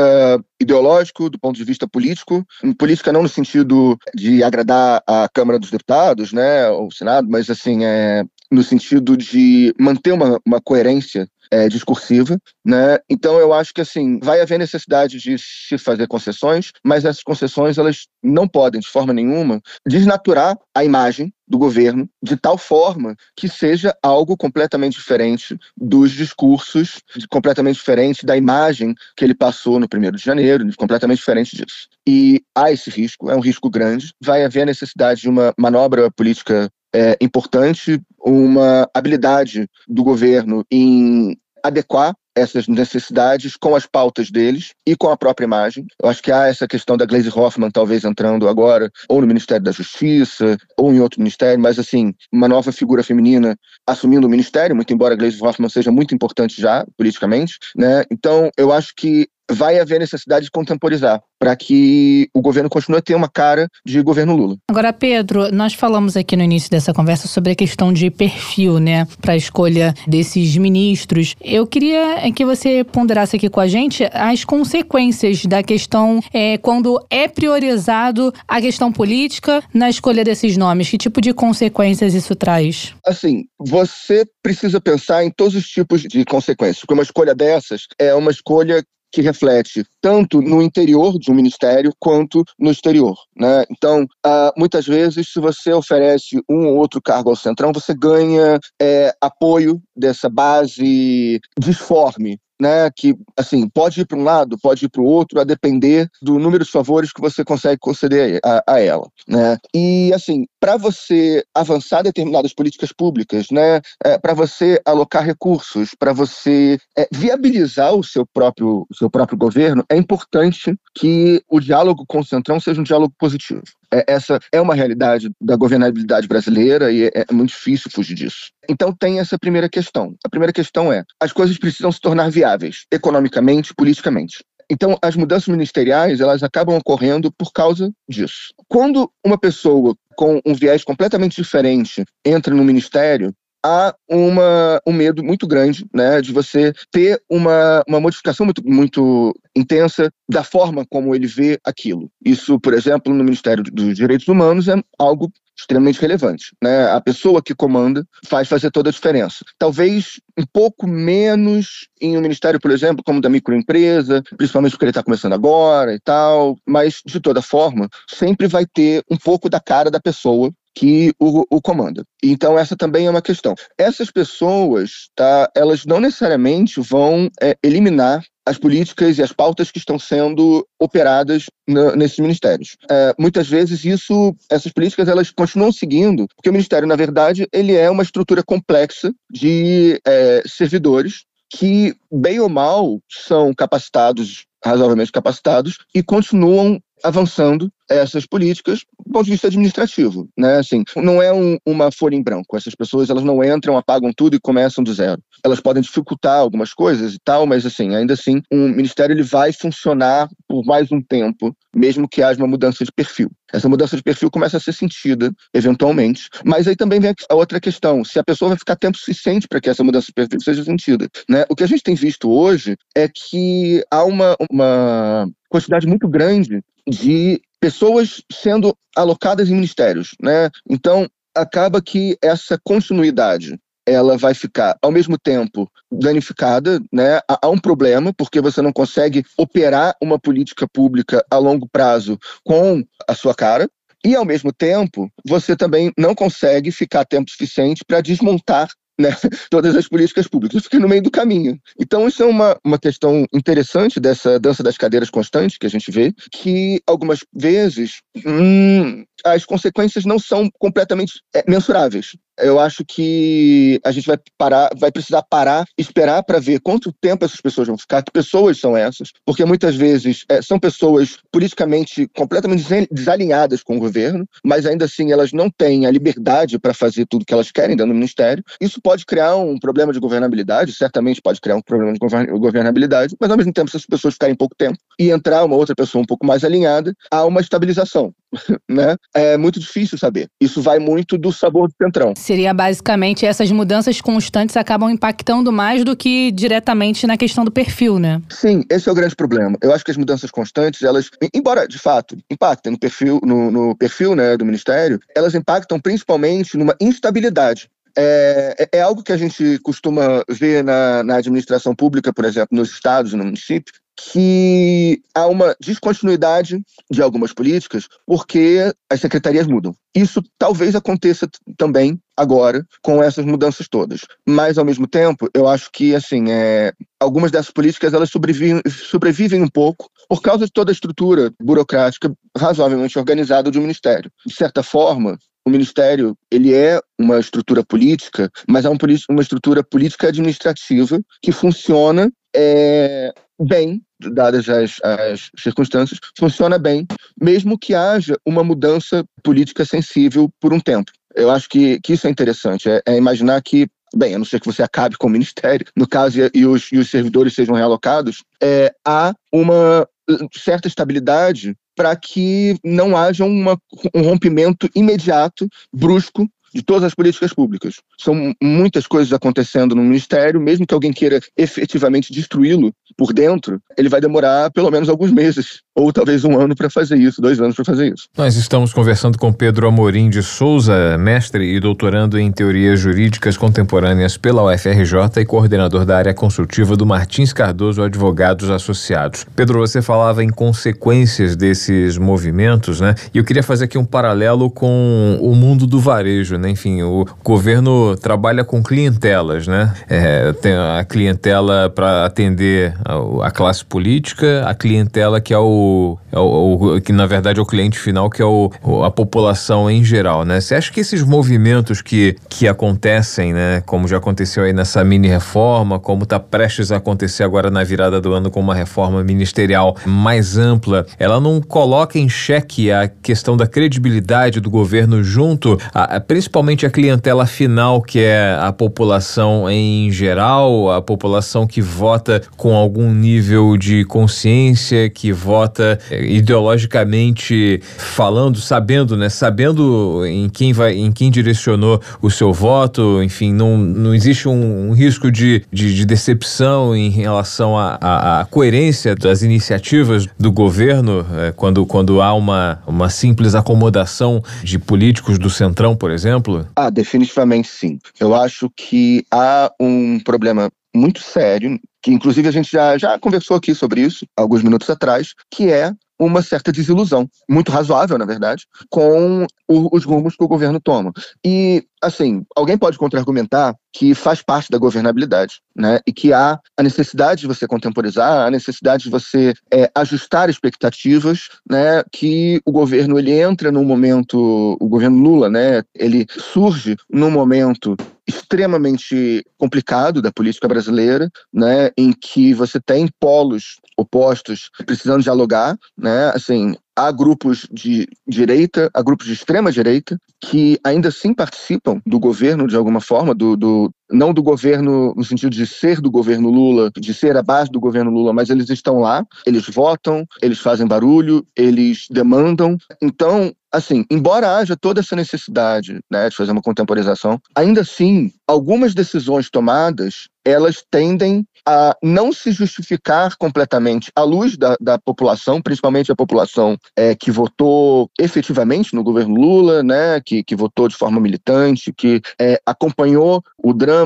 ideológico, 0.60 1.30
do 1.30 1.39
ponto 1.39 1.55
de 1.55 1.64
vista 1.64 1.88
político. 1.88 2.45
Política 2.78 3.14
não 3.14 3.22
no 3.24 3.30
sentido 3.30 3.97
de 4.16 4.43
agradar 4.43 5.03
a 5.05 5.30
Câmara 5.32 5.60
dos 5.60 5.72
Deputados, 5.72 6.34
né, 6.34 6.68
ou 6.70 6.88
o 6.88 6.91
Senado, 6.91 7.28
mas 7.30 7.49
assim, 7.49 7.86
é, 7.86 8.24
no 8.51 8.64
sentido 8.64 9.16
de 9.16 9.74
manter 9.80 10.12
uma, 10.12 10.39
uma 10.45 10.62
coerência 10.62 11.28
é, 11.52 11.68
discursiva, 11.68 12.38
né? 12.66 12.98
Então 13.10 13.39
eu 13.39 13.54
acho 13.54 13.74
que 13.74 13.82
assim 13.82 14.20
vai 14.20 14.41
haver 14.41 14.60
necessidade 14.60 15.20
de 15.20 15.38
se 15.38 15.78
fazer 15.78 16.08
concessões, 16.08 16.72
mas 16.84 17.06
essas 17.06 17.24
concessões 17.24 17.78
elas 17.78 18.08
não 18.24 18.48
podem 18.48 18.82
de 18.82 18.88
forma 18.88 19.14
nenhuma 19.14 19.62
desnaturar 19.86 20.58
a 20.76 20.84
imagem 20.84 21.34
do 21.48 21.58
governo 21.58 22.10
de 22.22 22.36
tal 22.36 22.58
forma 22.58 23.16
que 23.36 23.48
seja 23.48 23.95
algo 24.04 24.36
completamente 24.36 24.98
diferente 24.98 25.58
dos 25.78 26.12
discursos, 26.12 27.02
completamente 27.30 27.76
diferente 27.76 28.26
da 28.26 28.36
imagem 28.36 28.93
que 29.16 29.24
ele 29.24 29.34
passou 29.34 29.80
no 29.80 29.88
primeiro 29.88 30.18
de 30.18 30.24
janeiro, 30.24 30.68
completamente 30.76 31.20
diferente 31.20 31.56
disso. 31.56 31.88
E 32.08 32.41
há 32.56 32.72
esse 32.72 32.89
risco, 32.89 33.30
é 33.30 33.36
um 33.36 33.39
risco 33.39 33.70
grande. 33.70 34.12
Vai 34.22 34.43
haver 34.43 34.64
a 34.64 34.66
necessidade 34.66 35.22
de 35.22 35.30
uma 35.30 35.54
manobra 35.58 36.12
política 36.12 36.70
é, 36.98 37.16
importante, 37.22 38.02
uma 38.20 38.89
habilidade 38.91 39.70
do 39.88 40.04
governo 40.04 40.66
em 40.72 41.38
adequar 41.64 42.16
essas 42.36 42.68
necessidades 42.68 43.56
com 43.56 43.76
as 43.76 43.86
pautas 43.86 44.32
deles 44.32 44.72
e 44.86 44.95
com 44.95 45.10
a 45.10 45.18
própria 45.18 45.45
imagem. 45.45 45.86
Eu 46.02 46.10
acho 46.10 46.22
que 46.22 46.32
há 46.32 46.48
essa 46.48 46.68
questão 46.68 46.98
da 46.98 47.06
Glaze 47.06 47.30
Hoffman 47.30 47.70
talvez 47.70 48.04
entrando 48.04 48.48
agora, 48.48 48.91
ou 49.10 49.22
no 49.22 49.28
Ministério 49.28 49.64
da 49.64 49.72
Justiça, 49.72 50.58
ou 50.78 50.91
em 50.93 51.00
outro 51.00 51.20
ministério, 51.20 51.60
mas 51.60 51.78
assim, 51.78 52.14
uma 52.32 52.48
nova 52.48 52.72
figura 52.72 53.04
feminina 53.04 53.56
assumindo 53.86 54.28
o 54.28 54.30
ministério, 54.30 54.76
muito 54.76 54.93
embora 54.93 55.14
a 55.14 55.18
Glaze 55.18 55.43
Hoffman 55.43 55.70
seja 55.70 55.91
muito 55.91 56.14
importante 56.16 56.60
já 56.60 56.86
politicamente, 56.95 57.58
né? 57.76 58.04
Então, 58.12 58.50
eu 58.58 58.72
acho 58.72 58.93
que 58.95 59.28
vai 59.50 59.80
haver 59.80 60.00
necessidade 60.00 60.45
de 60.45 60.52
contemporizar 60.52 61.22
para 61.39 61.56
que 61.56 62.30
o 62.34 62.41
governo 62.41 62.70
continue 62.70 62.98
a 62.98 63.02
ter 63.02 63.16
uma 63.16 63.30
cara 63.30 63.68
de 63.86 64.02
governo 64.02 64.36
Lula. 64.36 64.58
Agora, 64.70 64.91
Pedro, 64.91 65.52
nós 65.52 65.74
falamos 65.74 66.18
aqui 66.18 66.36
no 66.36 66.43
início 66.43 66.70
dessa 66.70 66.93
conversa 66.93 67.28
sobre 67.28 67.52
a 67.52 67.56
questão 67.56 67.93
de 67.93 68.10
perfil, 68.10 68.80
né, 68.80 69.06
para 69.22 69.34
a 69.34 69.38
escolha 69.38 69.93
desses 70.08 70.58
ministros. 70.58 71.36
Eu 71.41 71.68
queria 71.68 72.32
que 72.32 72.45
você 72.45 72.84
ponderasse 72.84 73.36
aqui 73.36 73.50
com 73.50 73.60
a 73.60 73.68
gente 73.68 74.04
as 74.12 74.43
consequências 74.43 75.45
da 75.45 75.62
questão 75.62 76.20
é, 76.34 76.58
quando 76.58 77.00
é 77.10 77.28
priorizado 77.28 78.34
a 78.48 78.60
questão 78.60 78.91
política 78.91 79.64
na 79.74 79.89
escolha 79.89 80.24
desses 80.24 80.58
nomes. 80.58 80.89
Que 80.89 80.98
tipo 80.98 81.22
de 81.22 81.34
consequências 81.34 82.14
isso 82.14 82.36
traz? 82.36 82.93
Assim, 83.06 83.45
você 83.60 84.26
precisa 84.41 84.82
pensar 84.82 85.24
em 85.24 85.30
todos 85.30 85.56
os 85.56 85.68
tipos 85.68 86.02
de 86.02 86.26
consequências, 86.26 86.80
porque 86.80 86.93
uma 86.93 87.04
escolha 87.04 87.36
dessas 87.36 87.84
é 88.00 88.14
uma 88.14 88.32
escolha 88.32 88.84
que 89.18 89.22
reflete 89.24 89.84
tanto 89.99 90.43
no 90.43 90.61
interior 90.61 91.18
de 91.18 91.32
um 91.32 91.34
ministério 91.34 91.91
quanto 91.99 92.43
no 92.59 92.70
exterior. 92.70 93.18
Né? 93.36 93.63
Então, 93.72 94.03
uh, 94.03 94.51
muitas 94.55 94.86
vezes, 94.86 95.32
se 95.34 95.39
você 95.39 95.74
oferece 95.74 96.39
um 96.47 96.68
ou 96.68 96.76
outro 96.76 97.01
cargo 97.01 97.32
ao 97.32 97.36
Centrão, 97.36 97.72
você 97.74 97.95
ganha 97.95 98.59
é, 98.80 99.11
apoio 99.20 99.82
dessa 99.95 100.30
base 100.30 101.39
disforme 101.59 102.38
né, 102.60 102.89
que 102.95 103.16
assim 103.36 103.68
pode 103.68 104.01
ir 104.01 104.05
para 104.05 104.18
um 104.18 104.24
lado, 104.24 104.58
pode 104.58 104.86
ir 104.86 104.89
para 104.89 105.01
o 105.01 105.05
outro, 105.05 105.39
a 105.39 105.43
depender 105.43 106.10
do 106.22 106.39
número 106.39 106.64
de 106.64 106.72
favores 106.72 107.12
que 107.12 107.22
você 107.22 107.43
consegue 107.43 107.80
conceder 107.80 108.39
a, 108.43 108.64
a 108.68 108.80
ela, 108.80 109.08
né? 109.28 109.58
E 109.74 110.12
assim, 110.14 110.45
para 110.60 110.78
você 110.78 111.43
avançar 111.53 112.01
determinadas 112.01 112.53
políticas 112.53 112.91
públicas, 112.91 113.47
né, 113.51 113.82
é, 114.03 114.18
para 114.18 114.34
você 114.34 114.82
alocar 114.86 115.24
recursos, 115.24 115.91
para 115.97 116.14
você 116.14 116.78
é, 116.97 117.08
viabilizar 117.12 117.93
o 117.93 118.03
seu 118.03 118.26
próprio 118.26 118.86
o 118.89 118.95
seu 118.95 119.10
próprio 119.10 119.38
governo, 119.38 119.84
é 119.89 119.95
importante 119.95 120.76
que 120.95 121.41
o 121.49 121.60
diálogo 121.60 122.05
com 122.08 122.20
o 122.20 122.26
centrão 122.26 122.60
seja 122.60 122.82
um 122.82 122.84
diálogo 122.84 123.14
positivo. 123.18 123.64
É, 123.94 124.04
essa 124.08 124.40
é 124.52 124.60
uma 124.60 124.76
realidade 124.76 125.30
da 125.42 125.56
governabilidade 125.56 126.28
brasileira 126.28 126.92
e 126.92 127.06
é, 127.06 127.26
é 127.30 127.34
muito 127.34 127.50
difícil 127.50 127.90
fugir 127.92 128.16
disso. 128.16 128.52
Então 128.70 128.94
tem 128.94 129.20
essa 129.20 129.38
primeira 129.38 129.70
questão. 129.70 130.16
A 130.26 130.30
primeira 130.30 130.54
questão 130.54 130.92
é: 130.92 131.04
as 131.22 131.32
coisas 131.32 131.58
precisam 131.58 131.92
se 131.92 132.02
tornar 132.02 132.30
viáveis, 132.30 132.86
economicamente, 132.92 133.74
politicamente. 133.74 134.44
Então, 134.70 134.98
as 135.02 135.16
mudanças 135.16 135.48
ministeriais, 135.48 136.20
elas 136.20 136.44
acabam 136.44 136.76
ocorrendo 136.76 137.32
por 137.32 137.54
causa 137.54 137.90
disso. 138.10 138.54
Quando 138.68 139.10
uma 139.26 139.38
pessoa 139.38 139.96
com 140.18 140.42
um 140.46 140.54
viés 140.54 140.84
completamente 140.84 141.42
diferente 141.42 142.04
entra 142.26 142.54
no 142.54 142.66
ministério, 142.66 143.34
há 143.64 143.93
uma, 144.10 144.82
um 144.86 144.93
medo 144.93 145.24
muito 145.24 145.47
grande 145.47 145.86
né, 145.93 146.22
de 146.22 146.32
você 146.32 146.74
ter 146.91 147.22
uma, 147.30 147.84
uma 147.88 147.99
modificação 147.99 148.45
muito, 148.45 148.62
muito 148.66 149.34
intensa 149.55 150.12
da 150.30 150.43
forma 150.43 150.86
como 150.89 151.14
ele 151.16 151.28
vê 151.28 151.60
aquilo. 151.64 152.10
Isso, 152.24 152.60
por 152.60 152.74
exemplo, 152.74 153.14
no 153.14 153.24
Ministério 153.24 153.64
dos 153.64 153.95
Direitos 153.95 154.28
Humanos 154.28 154.68
é 154.68 154.76
algo 154.97 155.32
extremamente 155.58 155.99
relevante. 155.99 156.55
Né? 156.62 156.86
A 156.91 157.01
pessoa 157.01 157.41
que 157.41 157.55
comanda 157.55 158.05
faz 158.26 158.47
fazer 158.47 158.70
toda 158.70 158.89
a 158.89 158.93
diferença. 158.93 159.43
Talvez 159.58 160.20
um 160.38 160.45
pouco 160.45 160.88
menos 160.88 161.88
em 161.99 162.16
um 162.16 162.22
ministério, 162.22 162.60
por 162.60 162.70
exemplo, 162.70 163.03
como 163.03 163.20
da 163.20 163.30
microempresa, 163.30 164.22
principalmente 164.38 164.72
porque 164.72 164.86
ele 164.86 164.91
está 164.91 165.03
começando 165.03 165.34
agora 165.34 165.93
e 165.93 165.99
tal, 165.99 166.55
mas 166.66 167.01
de 167.03 167.20
toda 167.20 167.41
forma, 167.41 167.89
sempre 168.08 168.47
vai 168.47 168.66
ter 168.66 169.03
um 169.10 169.18
pouco 169.18 169.49
da 169.49 169.60
cara 169.60 169.89
da 169.89 169.99
pessoa 169.99 170.51
que 170.78 171.11
o, 171.19 171.43
o, 171.49 171.59
comanda. 171.59 172.03
Então 172.23 172.57
essa 172.57 172.78
também 172.78 173.07
é 173.07 173.09
uma 173.09 173.21
questão. 173.21 173.55
Essas 173.80 174.11
pessoas, 174.11 175.09
tá, 175.15 175.49
elas 175.55 175.86
não 175.86 175.99
necessariamente 175.99 176.80
vão 176.80 177.28
é, 177.41 177.57
eliminar 177.63 178.23
as 178.45 178.59
políticas 178.59 179.17
e 179.17 179.23
as 179.23 179.34
pautas 179.34 179.71
que 179.71 179.80
estão 179.80 179.97
sendo 179.97 180.65
operadas 180.80 181.47
nesses 181.95 182.19
ministérios. 182.19 182.78
É, 182.89 183.13
muitas 183.17 183.47
vezes 183.47 183.84
isso, 183.84 184.36
essas 184.51 184.71
políticas, 184.71 185.09
elas 185.09 185.32
continuam 185.32 185.71
seguindo, 185.71 186.28
porque 186.36 186.49
o 186.49 186.53
ministério, 186.53 186.88
na 186.88 186.95
verdade, 186.95 187.47
ele 187.51 187.73
é 187.73 187.89
uma 187.89 188.03
estrutura 188.03 188.43
complexa 188.43 189.11
de 189.32 189.99
é, 190.05 190.43
servidores 190.45 191.25
que, 191.49 191.95
bem 192.11 192.39
ou 192.39 192.49
mal, 192.49 192.99
são 193.09 193.51
capacitados, 193.53 194.45
razoavelmente 194.63 195.11
capacitados, 195.11 195.78
e 195.93 196.03
continuam 196.03 196.80
avançando 197.04 197.72
essas 197.89 198.26
políticas 198.26 198.82
do 199.06 199.14
ponto 199.14 199.26
de 199.26 199.32
vista 199.32 199.48
administrativo, 199.48 200.28
né? 200.38 200.58
Assim, 200.58 200.84
não 200.98 201.22
é 201.22 201.32
um, 201.32 201.58
uma 201.66 201.89
folha 201.89 202.16
em 202.16 202.22
branco. 202.22 202.58
Essas 202.58 202.76
pessoas 202.76 203.10
elas 203.10 203.24
não 203.24 203.41
entram, 203.41 203.78
apagam 203.78 204.12
tudo 204.14 204.36
e 204.36 204.39
começam 204.39 204.84
do 204.84 204.93
zero. 204.93 205.22
Elas 205.43 205.62
podem 205.62 205.82
dificultar 205.82 206.39
algumas 206.39 206.74
coisas 206.74 207.14
e 207.14 207.20
tal, 207.24 207.45
mas 207.45 207.66
assim, 207.66 207.95
ainda 207.95 208.14
assim, 208.14 208.41
um 208.52 208.68
ministério 208.68 209.14
ele 209.14 209.24
vai 209.24 209.54
funcionar 209.54 210.28
por 210.48 210.58
por 210.58 210.66
mais 210.66 210.91
um 210.91 211.00
tempo, 211.00 211.56
mesmo 211.76 212.10
que 212.10 212.24
haja 212.24 212.39
uma 212.39 212.48
mudança 212.48 212.84
de 212.84 212.91
perfil. 212.91 213.30
Essa 213.54 213.70
mudança 213.70 213.95
de 213.95 214.02
perfil 214.02 214.32
começa 214.32 214.58
a 214.58 214.60
ser 214.60 214.74
sentida, 214.74 215.32
eventualmente, 215.54 216.30
mas 216.43 216.68
aí 216.68 216.76
também 216.76 217.00
vem 217.00 217.14
a 217.30 217.36
outra 217.36 217.60
questão: 217.60 218.04
se 218.04 218.18
a 218.18 218.24
pessoa 218.24 218.50
vai 218.50 218.58
ficar 218.58 218.76
tempo 218.76 218.98
suficiente 218.98 219.48
para 219.48 219.62
que 219.62 219.70
essa 219.70 219.84
mudança 219.84 220.08
de 220.08 220.14
perfil 220.14 220.41
seja 220.41 220.64
sentida. 220.64 221.08
Né? 221.30 221.45
O 221.48 221.56
que 221.56 221.64
a 221.64 221.68
gente 221.68 221.84
tem 221.84 221.93
visto 221.93 222.28
hoje 222.32 222.76
é 222.95 223.08
que 223.08 223.84
há 223.91 224.04
uma, 224.04 224.36
uma 224.50 225.30
quantidade 225.48 225.86
muito 225.86 226.08
grande 226.08 226.64
de 226.88 227.42
pessoas 227.60 228.22
sendo 228.32 228.76
alocadas 228.96 229.50
em 229.50 229.56
ministérios. 229.56 230.16
Né? 230.22 230.50
Então, 230.70 231.08
acaba 231.36 231.82
que 231.82 232.18
essa 232.22 232.60
continuidade 232.64 233.60
ela 233.88 234.18
vai 234.18 234.34
ficar, 234.34 234.78
ao 234.82 234.92
mesmo 234.92 235.18
tempo, 235.18 235.72
danificada, 235.90 236.82
né? 236.92 237.22
Há 237.26 237.48
um 237.48 237.58
problema, 237.58 238.14
porque 238.14 238.42
você 238.42 238.62
não 238.62 238.74
consegue 238.74 239.24
operar 239.38 239.96
uma 240.04 240.20
política 240.20 240.68
pública 240.68 241.26
a 241.32 241.38
longo 241.38 241.70
prazo 241.72 242.20
com 242.44 242.84
a 243.08 243.16
sua 243.16 243.34
cara, 243.34 243.70
e, 244.06 244.14
ao 244.14 244.26
mesmo 244.26 244.52
tempo, 244.52 245.10
você 245.26 245.56
também 245.56 245.92
não 245.98 246.14
consegue 246.14 246.70
ficar 246.70 247.06
tempo 247.06 247.32
suficiente 247.32 247.84
para 247.86 248.02
desmontar 248.02 248.70
né, 249.00 249.10
todas 249.50 249.76
as 249.76 249.88
políticas 249.88 250.28
públicas. 250.28 250.64
Fica 250.64 250.80
no 250.80 250.88
meio 250.88 251.02
do 251.02 251.12
caminho. 251.12 251.60
Então, 251.80 252.08
isso 252.08 252.24
é 252.24 252.26
uma, 252.26 252.58
uma 252.64 252.80
questão 252.80 253.26
interessante 253.34 254.00
dessa 254.00 254.39
dança 254.39 254.64
das 254.64 254.78
cadeiras 254.78 255.10
constante 255.10 255.60
que 255.60 255.66
a 255.66 255.70
gente 255.70 255.91
vê, 255.91 256.14
que 256.32 256.82
algumas 256.86 257.20
vezes 257.34 258.02
hum, 258.26 259.04
as 259.26 259.45
consequências 259.45 260.06
não 260.06 260.20
são 260.20 260.50
completamente 260.60 261.22
é, 261.36 261.43
mensuráveis 261.48 262.16
eu 262.40 262.60
acho 262.60 262.84
que 262.86 263.80
a 263.84 263.92
gente 263.92 264.08
vai 264.08 264.18
parar, 264.38 264.70
vai 264.78 264.92
precisar 264.92 265.24
parar, 265.24 265.66
esperar 265.78 266.24
para 266.24 266.40
ver 266.40 266.60
quanto 266.60 266.92
tempo 266.92 267.26
essas 267.26 267.42
pessoas 267.42 267.68
vão 267.68 267.78
ficar, 267.78 268.04
que 268.04 268.12
pessoas 268.12 268.60
são 268.60 268.76
essas, 268.76 269.12
porque 269.26 269.44
muitas 269.46 269.76
vezes 269.76 270.24
é, 270.30 270.42
são 270.42 270.60
pessoas 270.60 271.18
politicamente 271.32 272.08
completamente 272.16 272.88
desalinhadas 272.92 273.64
com 273.64 273.78
o 273.78 273.80
governo, 273.80 274.26
mas 274.44 274.66
ainda 274.66 274.86
assim 274.86 275.12
elas 275.12 275.32
não 275.32 275.50
têm 275.50 275.86
a 275.86 275.92
liberdade 275.92 276.60
para 276.60 276.74
fazer 276.74 277.06
tudo 277.06 277.26
que 277.26 277.34
elas 277.34 277.52
querem 277.52 277.76
dentro 277.76 277.92
do 277.92 277.96
ministério. 277.96 278.44
Isso 278.62 278.82
pode 278.82 279.06
criar 279.06 279.36
um 279.36 279.58
problema 279.58 279.94
de 279.94 280.00
governabilidade, 280.00 280.74
certamente 280.74 281.22
pode 281.22 281.42
criar 281.42 281.56
um 281.56 281.62
problema 281.62 281.94
de 281.94 282.00
governabilidade, 282.40 283.16
mas 283.20 283.30
ao 283.30 283.38
mesmo 283.38 283.54
tempo, 283.54 283.70
se 283.70 283.78
as 283.78 283.86
pessoas 283.86 284.14
ficarem 284.14 284.36
pouco 284.36 284.56
tempo 284.56 284.78
e 285.00 285.10
entrar 285.10 285.44
uma 285.44 285.56
outra 285.56 285.76
pessoa 285.76 286.02
um 286.02 286.06
pouco 286.06 286.26
mais 286.26 286.44
alinhada, 286.44 286.94
há 287.12 287.26
uma 287.26 287.42
estabilização. 287.42 288.14
né? 288.70 288.96
É 289.14 289.38
muito 289.38 289.60
difícil 289.60 289.98
saber. 289.98 290.28
Isso 290.40 290.62
vai 290.62 290.80
muito 290.80 291.18
do 291.18 291.32
sabor 291.32 291.68
do 291.68 291.74
centrão. 291.82 292.14
Seria 292.28 292.53
basicamente 292.53 293.25
essas 293.25 293.49
mudanças 293.53 294.01
constantes 294.01 294.57
acabam 294.57 294.91
impactando 294.91 295.49
mais 295.49 295.86
do 295.86 295.95
que 295.95 296.30
diretamente 296.30 297.07
na 297.07 297.15
questão 297.15 297.45
do 297.45 297.51
perfil, 297.51 297.99
né? 297.99 298.21
Sim, 298.28 298.65
esse 298.69 298.89
é 298.89 298.91
o 298.91 298.95
grande 298.95 299.15
problema. 299.15 299.57
Eu 299.61 299.73
acho 299.73 299.86
que 299.86 299.91
as 299.91 299.95
mudanças 299.95 300.30
constantes, 300.30 300.82
elas, 300.82 301.09
embora 301.34 301.65
de 301.65 301.80
fato 301.80 302.17
impactem 302.30 302.73
no 302.73 302.78
perfil, 302.78 303.21
no, 303.23 303.49
no 303.49 303.78
perfil 303.78 304.13
né, 304.13 304.36
do 304.36 304.43
ministério, 304.43 304.99
elas 305.15 305.36
impactam 305.36 305.80
principalmente 305.80 306.57
numa 306.57 306.75
instabilidade 306.82 307.69
é, 307.97 308.55
é, 308.59 308.78
é, 308.78 308.82
algo 308.82 309.01
que 309.01 309.13
a 309.13 309.17
gente 309.17 309.57
costuma 309.59 310.21
ver 310.30 310.65
na, 310.65 311.03
na, 311.03 311.15
administração 311.15 311.73
pública, 311.73 312.13
por 312.13 312.25
exemplo, 312.25 312.55
nos 312.55 312.69
estados 312.69 313.13
e 313.13 313.15
no 313.15 313.23
município, 313.23 313.73
que 313.98 315.02
há 315.14 315.26
uma 315.28 315.56
descontinuidade 315.60 316.62
de 316.89 317.02
algumas 317.02 317.34
políticas 317.34 317.88
porque 318.06 318.72
as 318.89 319.02
secretarias 319.02 319.48
mudam. 319.48 319.76
Isso 319.95 320.22
talvez 320.38 320.76
aconteça 320.76 321.28
também 321.58 322.00
agora 322.16 322.64
com 322.84 323.02
essas 323.02 323.26
mudanças 323.26 323.68
todas. 323.68 324.02
Mas 324.28 324.58
ao 324.58 324.66
mesmo 324.66 324.88
tempo, 324.88 325.28
eu 325.34 325.48
acho 325.48 325.70
que 325.72 325.95
assim, 325.95 326.30
é, 326.30 326.72
algumas 327.00 327.32
dessas 327.32 327.52
políticas 327.52 327.93
elas 327.93 328.10
sobrevivem, 328.10 328.62
sobrevivem 328.70 329.41
um 329.41 329.50
pouco 329.50 329.89
por 330.08 330.22
causa 330.22 330.45
de 330.45 330.52
toda 330.52 330.72
a 330.72 330.74
estrutura 330.74 331.32
burocrática 331.41 332.14
razoavelmente 332.38 332.98
organizada 333.00 333.50
do 333.50 333.60
ministério. 333.60 334.12
De 334.26 334.34
certa 334.34 334.62
forma, 334.62 335.18
o 335.45 335.50
ministério 335.50 336.16
ele 336.32 336.54
é 336.54 336.80
uma 337.00 337.20
estrutura 337.20 337.64
política, 337.64 338.30
mas 338.48 338.66
é 338.66 338.70
uma 339.10 339.22
estrutura 339.22 339.64
política 339.64 340.10
administrativa 340.10 341.00
que 341.22 341.32
funciona 341.32 342.12
é, 342.36 343.14
bem, 343.39 343.82
dadas 344.00 344.48
as, 344.50 344.78
as 344.84 345.30
circunstâncias, 345.38 346.00
funciona 346.18 346.58
bem, 346.58 346.86
mesmo 347.20 347.58
que 347.58 347.74
haja 347.74 348.18
uma 348.26 348.43
mudança 348.43 349.04
política 349.24 349.66
sensível 349.66 350.30
por 350.39 350.54
um 350.54 350.60
tempo. 350.60 350.91
Eu 351.16 351.32
acho 351.32 351.50
que, 351.50 351.80
que 351.82 351.93
isso 351.93 352.08
é 352.08 352.10
interessante, 352.10 352.70
é, 352.70 352.82
é 352.86 352.95
imaginar 352.95 353.41
que 353.41 353.68
bem, 353.95 354.16
a 354.16 354.18
não 354.18 354.26
ser 354.26 354.39
que 354.39 354.45
você 354.45 354.62
acabe 354.62 354.98
com 354.98 355.08
o 355.08 355.10
ministério, 355.10 355.66
no 355.76 355.88
caso, 355.88 356.20
e, 356.34 356.45
os, 356.45 356.72
e 356.72 356.78
os 356.78 356.89
servidores 356.89 357.34
sejam 357.34 357.56
realocados, 357.56 358.24
é, 358.41 358.74
há 358.86 359.14
uma 359.32 359.88
certa 360.34 360.68
estabilidade 360.68 361.56
para 361.76 361.95
que 361.95 362.58
não 362.64 362.98
haja 362.98 363.24
uma, 363.24 363.58
um 363.93 364.02
rompimento 364.02 364.68
imediato, 364.76 365.48
brusco, 365.72 366.28
de 366.58 366.64
todas 366.64 366.86
as 366.86 366.95
políticas 366.95 367.32
públicas. 367.34 367.76
São 367.99 368.34
muitas 368.41 368.88
coisas 368.88 369.14
acontecendo 369.14 369.76
no 369.76 369.84
Ministério, 369.84 370.41
mesmo 370.41 370.66
que 370.66 370.74
alguém 370.74 370.91
queira 370.91 371.20
efetivamente 371.38 372.12
destruí-lo 372.12 372.74
por 372.97 373.14
dentro, 373.14 373.62
ele 373.78 373.89
vai 373.89 374.01
demorar 374.01 374.49
pelo 374.49 374.72
menos 374.72 374.89
alguns 374.89 375.12
meses, 375.12 375.62
ou 375.76 375.93
talvez 375.93 376.26
um 376.26 376.39
ano 376.39 376.55
para 376.55 376.68
fazer 376.68 376.97
isso, 376.97 377.22
dois 377.22 377.39
anos 377.39 377.55
para 377.55 377.64
fazer 377.64 377.93
isso. 377.93 378.08
Nós 378.18 378.36
estamos 378.36 378.74
conversando 378.74 379.20
com 379.20 379.32
Pedro 379.32 379.68
Amorim 379.68 380.10
de 380.10 380.24
Souza, 380.24 380.97
mestre 380.97 381.55
e 381.55 381.60
doutorando 381.60 382.18
em 382.18 382.32
Teorias 382.32 382.80
Jurídicas 382.80 383.38
Contemporâneas 383.38 384.18
pela 384.18 384.43
UFRJ 384.43 385.22
e 385.22 385.26
coordenador 385.26 385.86
da 385.86 385.95
área 385.95 386.14
consultiva 386.14 386.76
do 386.76 386.88
Martins 386.88 387.32
Cardoso 387.32 387.84
Advogados 387.84 388.49
Associados. 388.49 389.28
Pedro, 389.36 389.60
você 389.60 389.80
falava 389.80 390.24
em 390.24 390.30
consequências 390.30 391.36
desses 391.36 391.99
movimentos, 391.99 392.82
né? 392.82 392.95
E 393.14 393.20
eu 393.20 393.24
queria 393.24 393.43
fazer 393.43 393.66
aqui 393.66 393.78
um 393.78 393.86
paralelo 393.86 394.49
com 394.49 395.20
o 395.22 395.36
mundo 395.36 395.68
do 395.68 395.80
varejo, 395.80 396.38
né? 396.38 396.47
Enfim, 396.50 396.82
o 396.82 397.06
governo 397.24 397.95
trabalha 397.98 398.43
com 398.43 398.62
clientelas, 398.64 399.48
né? 399.48 399.74
É, 399.89 400.34
tem 400.34 400.54
a 400.54 400.84
clientela 400.84 401.70
para 401.70 402.06
atender 402.06 402.74
a, 402.86 403.28
a, 403.28 403.32
classe 403.32 403.64
política, 403.64 404.43
a 404.45 404.54
clientela 404.54 405.20
que 405.20 405.34
é 405.34 405.38
o, 405.38 405.98
é 406.12 406.20
o, 406.20 406.76
o, 406.76 406.82
que 406.82 406.91
na 406.91 407.06
verdade 407.06 407.39
é 407.39 407.41
o 407.41 407.45
cliente 407.45 407.78
final, 407.78 408.10
que 408.10 408.22
é 408.22 408.26
o, 408.26 408.52
a 408.84 408.91
população 408.91 409.70
em 409.70 409.84
geral, 409.84 410.24
né? 410.24 410.39
Você 410.39 410.56
acha 410.56 410.72
que 410.72 410.80
esses 410.80 411.04
movimentos 411.04 411.82
que, 411.82 412.16
que 412.30 412.48
acontecem, 412.48 413.34
né? 413.34 413.62
Como 413.66 413.88
já 413.88 413.98
aconteceu 413.98 414.43
aí 414.43 414.54
nessa 414.54 414.84
mini 414.84 415.08
reforma, 415.08 415.80
como 415.80 416.04
está 416.04 416.20
prestes 416.20 416.72
a 416.72 416.78
acontecer 416.78 417.24
agora 417.24 417.50
na 417.50 417.64
virada 417.64 418.00
do 418.00 418.14
ano 418.14 418.32
com 418.32 418.39
uma 418.39 418.56
reforma 418.56 419.04
ministerial 419.04 419.76
mais 419.86 420.38
ampla, 420.38 420.86
ela 421.00 421.20
não 421.20 421.41
coloca 421.41 422.00
em 422.00 422.10
xeque 422.10 422.72
a 422.72 422.88
questão 422.88 423.36
da 423.36 423.48
credibilidade 423.48 424.39
do 424.39 424.50
governo 424.50 425.04
junto, 425.04 425.58
a, 425.74 425.95
a, 425.95 426.00
principalmente 426.00 426.26
principalmente 426.28 426.65
a 426.65 426.69
clientela 426.69 427.25
final, 427.25 427.82
que 427.82 427.99
é 427.99 428.38
a 428.41 428.51
população 428.51 429.49
em 429.49 429.89
geral, 429.89 430.69
a 430.69 430.82
população 430.82 431.47
que 431.47 431.61
vota 431.61 432.21
com 432.36 432.53
algum 432.53 432.93
nível 432.93 433.55
de 433.55 433.86
consciência, 433.86 434.89
que 434.89 435.13
vota 435.13 435.80
eh, 435.89 436.05
ideologicamente 436.05 437.61
falando, 437.78 438.41
sabendo, 438.41 438.97
né, 438.97 439.07
sabendo 439.07 440.05
em 440.05 440.28
quem 440.28 440.51
vai, 440.51 440.73
em 440.73 440.91
quem 440.91 441.09
direcionou 441.09 441.82
o 442.01 442.11
seu 442.11 442.34
voto, 442.34 443.01
enfim, 443.01 443.32
não, 443.32 443.57
não 443.57 443.95
existe 443.95 444.28
um, 444.28 444.69
um 444.69 444.73
risco 444.73 445.09
de, 445.09 445.43
de, 445.49 445.73
de, 445.73 445.86
decepção 445.86 446.75
em 446.75 446.89
relação 446.89 447.57
à 447.57 448.28
coerência 448.30 448.95
das 448.95 449.21
iniciativas 449.21 450.07
do 450.19 450.30
governo, 450.30 451.05
é, 451.19 451.32
quando, 451.32 451.65
quando 451.65 452.01
há 452.01 452.13
uma, 452.13 452.59
uma 452.67 452.89
simples 452.89 453.34
acomodação 453.34 454.21
de 454.43 454.59
políticos 454.59 455.17
do 455.17 455.30
centrão, 455.30 455.73
por 455.73 455.89
exemplo 455.89 456.16
exemplo? 456.18 456.47
Ah, 456.55 456.70
definitivamente 456.70 457.47
sim. 457.47 457.80
Eu 457.99 458.13
acho 458.15 458.49
que 458.55 459.05
há 459.11 459.51
um 459.59 459.99
problema 459.99 460.49
muito 460.76 461.01
sério, 461.01 461.59
que 461.82 461.91
inclusive 461.91 462.28
a 462.28 462.32
gente 462.32 462.51
já, 462.51 462.78
já 462.78 462.99
conversou 462.99 463.38
aqui 463.38 463.55
sobre 463.55 463.82
isso 463.82 464.05
alguns 464.15 464.43
minutos 464.43 464.70
atrás, 464.70 465.13
que 465.32 465.51
é 465.51 465.72
uma 466.00 466.22
certa 466.22 466.52
desilusão, 466.52 467.10
muito 467.30 467.52
razoável, 467.52 467.98
na 467.98 468.06
verdade, 468.06 468.45
com 468.70 469.26
o, 469.48 469.76
os 469.76 469.84
rumos 469.84 470.16
que 470.16 470.24
o 470.24 470.28
governo 470.28 470.60
toma. 470.60 470.91
E, 471.26 471.64
assim, 471.82 472.24
alguém 472.36 472.58
pode 472.58 472.78
contra-argumentar 472.78 473.56
que 473.74 473.93
faz 473.93 474.22
parte 474.22 474.50
da 474.50 474.58
governabilidade, 474.58 475.36
né? 475.56 475.80
E 475.86 475.93
que 475.93 476.14
há 476.14 476.39
a 476.58 476.64
necessidade 476.64 477.22
de 477.22 477.28
você 477.28 477.48
contemporizar, 477.48 478.26
a 478.26 478.32
necessidade 478.32 478.84
de 478.84 478.89
você 478.89 479.34
é, 479.52 479.70
ajustar 479.76 480.30
expectativas, 480.30 481.30
né? 481.50 481.84
Que 481.91 482.41
o 482.45 482.52
governo 482.52 482.98
ele 482.98 483.12
entra 483.12 483.52
num 483.52 483.64
momento, 483.64 484.58
o 484.60 484.68
governo 484.68 485.02
Lula, 485.02 485.30
né? 485.30 485.64
Ele 485.76 486.06
surge 486.10 486.76
num 486.89 487.12
momento 487.12 487.76
extremamente 488.08 489.24
complicado 489.38 490.01
da 490.01 490.12
política 490.12 490.47
brasileira, 490.47 491.10
né, 491.34 491.70
em 491.78 491.91
que 491.91 492.34
você 492.34 492.60
tem 492.60 492.88
polos 492.99 493.58
opostos 493.78 494.49
precisando 494.66 495.03
dialogar, 495.03 495.58
né, 495.78 496.12
assim, 496.14 496.55
há 496.76 496.91
grupos 496.91 497.47
de 497.51 497.88
direita, 498.08 498.70
há 498.74 498.82
grupos 498.82 499.08
de 499.08 499.14
extrema 499.14 499.51
direita 499.51 499.97
que 500.22 500.60
ainda 500.64 500.89
assim 500.89 501.14
participam 501.14 501.82
do 501.86 501.99
governo 501.99 502.47
de 502.47 502.55
alguma 502.55 502.80
forma, 502.80 503.14
do, 503.14 503.36
do 503.36 503.72
não 503.92 504.14
do 504.14 504.22
governo 504.22 504.94
no 504.96 505.04
sentido 505.04 505.32
de 505.32 505.46
ser 505.46 505.82
do 505.82 505.90
governo 505.90 506.30
Lula, 506.30 506.72
de 506.78 506.94
ser 506.94 507.16
a 507.18 507.24
base 507.24 507.52
do 507.52 507.60
governo 507.60 507.92
Lula, 507.92 508.14
mas 508.14 508.30
eles 508.30 508.50
estão 508.50 508.80
lá, 508.80 509.06
eles 509.26 509.48
votam, 509.48 510.06
eles 510.22 510.40
fazem 510.40 510.68
barulho, 510.68 511.26
eles 511.36 511.88
demandam. 511.90 512.58
Então, 512.82 513.34
assim, 513.52 513.86
embora 513.90 514.38
haja 514.38 514.56
toda 514.56 514.80
essa 514.80 514.96
necessidade 514.96 515.80
né, 515.90 516.10
de 516.10 516.16
fazer 516.16 516.32
uma 516.32 516.42
contemporização, 516.42 517.20
ainda 517.36 517.62
assim, 517.62 518.12
algumas 518.28 518.74
decisões 518.74 519.30
tomadas, 519.30 520.08
elas 520.26 520.64
tendem 520.70 521.26
a 521.46 521.74
não 521.82 522.12
se 522.12 522.32
justificar 522.32 523.16
completamente 523.16 523.90
à 523.96 524.04
luz 524.04 524.36
da, 524.36 524.58
da 524.60 524.78
população, 524.78 525.42
principalmente 525.42 525.90
a 525.90 525.96
população 525.96 526.58
é, 526.76 526.94
que 526.94 527.10
votou 527.10 527.90
efetivamente 527.98 528.76
no 528.76 528.84
governo 528.84 529.16
Lula, 529.16 529.64
né, 529.64 530.02
que, 530.02 530.24
que 530.24 530.36
votou 530.36 530.68
de 530.68 530.76
forma 530.76 531.00
militante, 531.00 531.72
que 531.72 532.02
é, 532.20 532.40
acompanhou 532.46 533.24
o 533.38 533.54
drama 533.54 533.76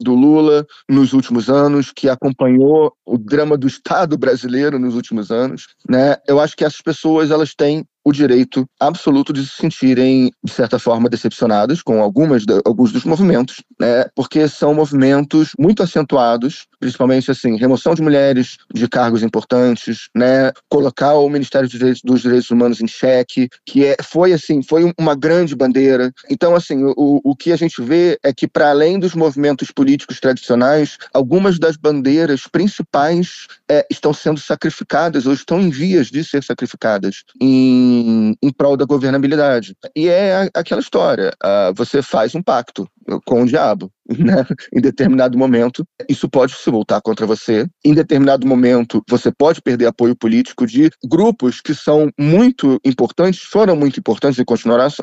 do 0.00 0.14
Lula 0.14 0.66
nos 0.88 1.12
últimos 1.12 1.48
anos, 1.48 1.92
que 1.92 2.08
acompanhou 2.08 2.92
o 3.04 3.18
drama 3.18 3.56
do 3.56 3.66
Estado 3.66 4.16
brasileiro 4.16 4.78
nos 4.78 4.94
últimos 4.94 5.30
anos, 5.30 5.66
né? 5.88 6.16
Eu 6.26 6.40
acho 6.40 6.56
que 6.56 6.64
essas 6.64 6.80
pessoas 6.80 7.30
elas 7.30 7.54
têm 7.54 7.84
o 8.08 8.12
direito 8.12 8.66
absoluto 8.80 9.32
de 9.32 9.44
se 9.44 9.56
sentirem, 9.56 10.32
de 10.42 10.52
certa 10.52 10.78
forma, 10.78 11.08
decepcionadas 11.08 11.82
com 11.82 12.02
algumas 12.02 12.44
alguns 12.64 12.90
dos 12.90 13.04
movimentos, 13.04 13.62
né? 13.78 14.06
porque 14.14 14.48
são 14.48 14.72
movimentos 14.72 15.50
muito 15.58 15.82
acentuados, 15.82 16.66
principalmente 16.80 17.30
assim, 17.30 17.56
remoção 17.56 17.94
de 17.94 18.00
mulheres 18.00 18.56
de 18.72 18.88
cargos 18.88 19.22
importantes, 19.22 20.08
né? 20.14 20.52
colocar 20.70 21.14
o 21.14 21.28
Ministério 21.28 21.68
dos 22.02 22.22
Direitos 22.22 22.50
Humanos 22.50 22.80
em 22.80 22.88
xeque, 22.88 23.48
que 23.66 23.84
é, 23.84 23.96
foi 24.02 24.32
assim, 24.32 24.62
foi 24.62 24.90
uma 24.98 25.14
grande 25.14 25.54
bandeira. 25.54 26.10
Então, 26.30 26.54
assim, 26.54 26.82
o, 26.84 27.20
o 27.22 27.36
que 27.36 27.52
a 27.52 27.56
gente 27.56 27.82
vê 27.82 28.18
é 28.22 28.32
que, 28.32 28.48
para 28.48 28.70
além 28.70 28.98
dos 28.98 29.14
movimentos 29.14 29.70
políticos 29.70 30.18
tradicionais, 30.18 30.96
algumas 31.12 31.58
das 31.58 31.76
bandeiras 31.76 32.42
principais 32.50 33.46
é, 33.70 33.86
estão 33.90 34.14
sendo 34.14 34.40
sacrificadas 34.40 35.26
ou 35.26 35.32
estão 35.32 35.60
em 35.60 35.70
vias 35.70 36.06
de 36.08 36.24
ser 36.24 36.42
sacrificadas 36.42 37.24
em 37.40 37.97
em, 38.42 38.52
prol 38.52 38.76
da 38.76 38.84
governabilidade. 38.84 39.76
E 39.94 40.08
é 40.08 40.48
aquela 40.54 40.80
história: 40.80 41.32
uh, 41.42 41.74
você 41.74 42.02
faz 42.02 42.34
um 42.34 42.42
pacto 42.42 42.88
com 43.24 43.42
o 43.42 43.46
diabo. 43.46 43.90
Né? 44.18 44.42
Em 44.72 44.80
determinado 44.80 45.36
momento, 45.36 45.84
isso 46.08 46.30
pode 46.30 46.54
se 46.54 46.70
voltar 46.70 46.98
contra 47.02 47.26
você. 47.26 47.68
Em 47.84 47.92
determinado 47.92 48.46
momento, 48.46 49.04
você 49.06 49.30
pode 49.30 49.60
perder 49.60 49.84
apoio 49.84 50.16
político 50.16 50.66
de 50.66 50.90
grupos 51.04 51.60
que 51.60 51.74
são 51.74 52.10
muito 52.18 52.80
importantes, 52.82 53.42
foram 53.42 53.76
muito 53.76 54.00
importantes 54.00 54.38
e 54.38 54.46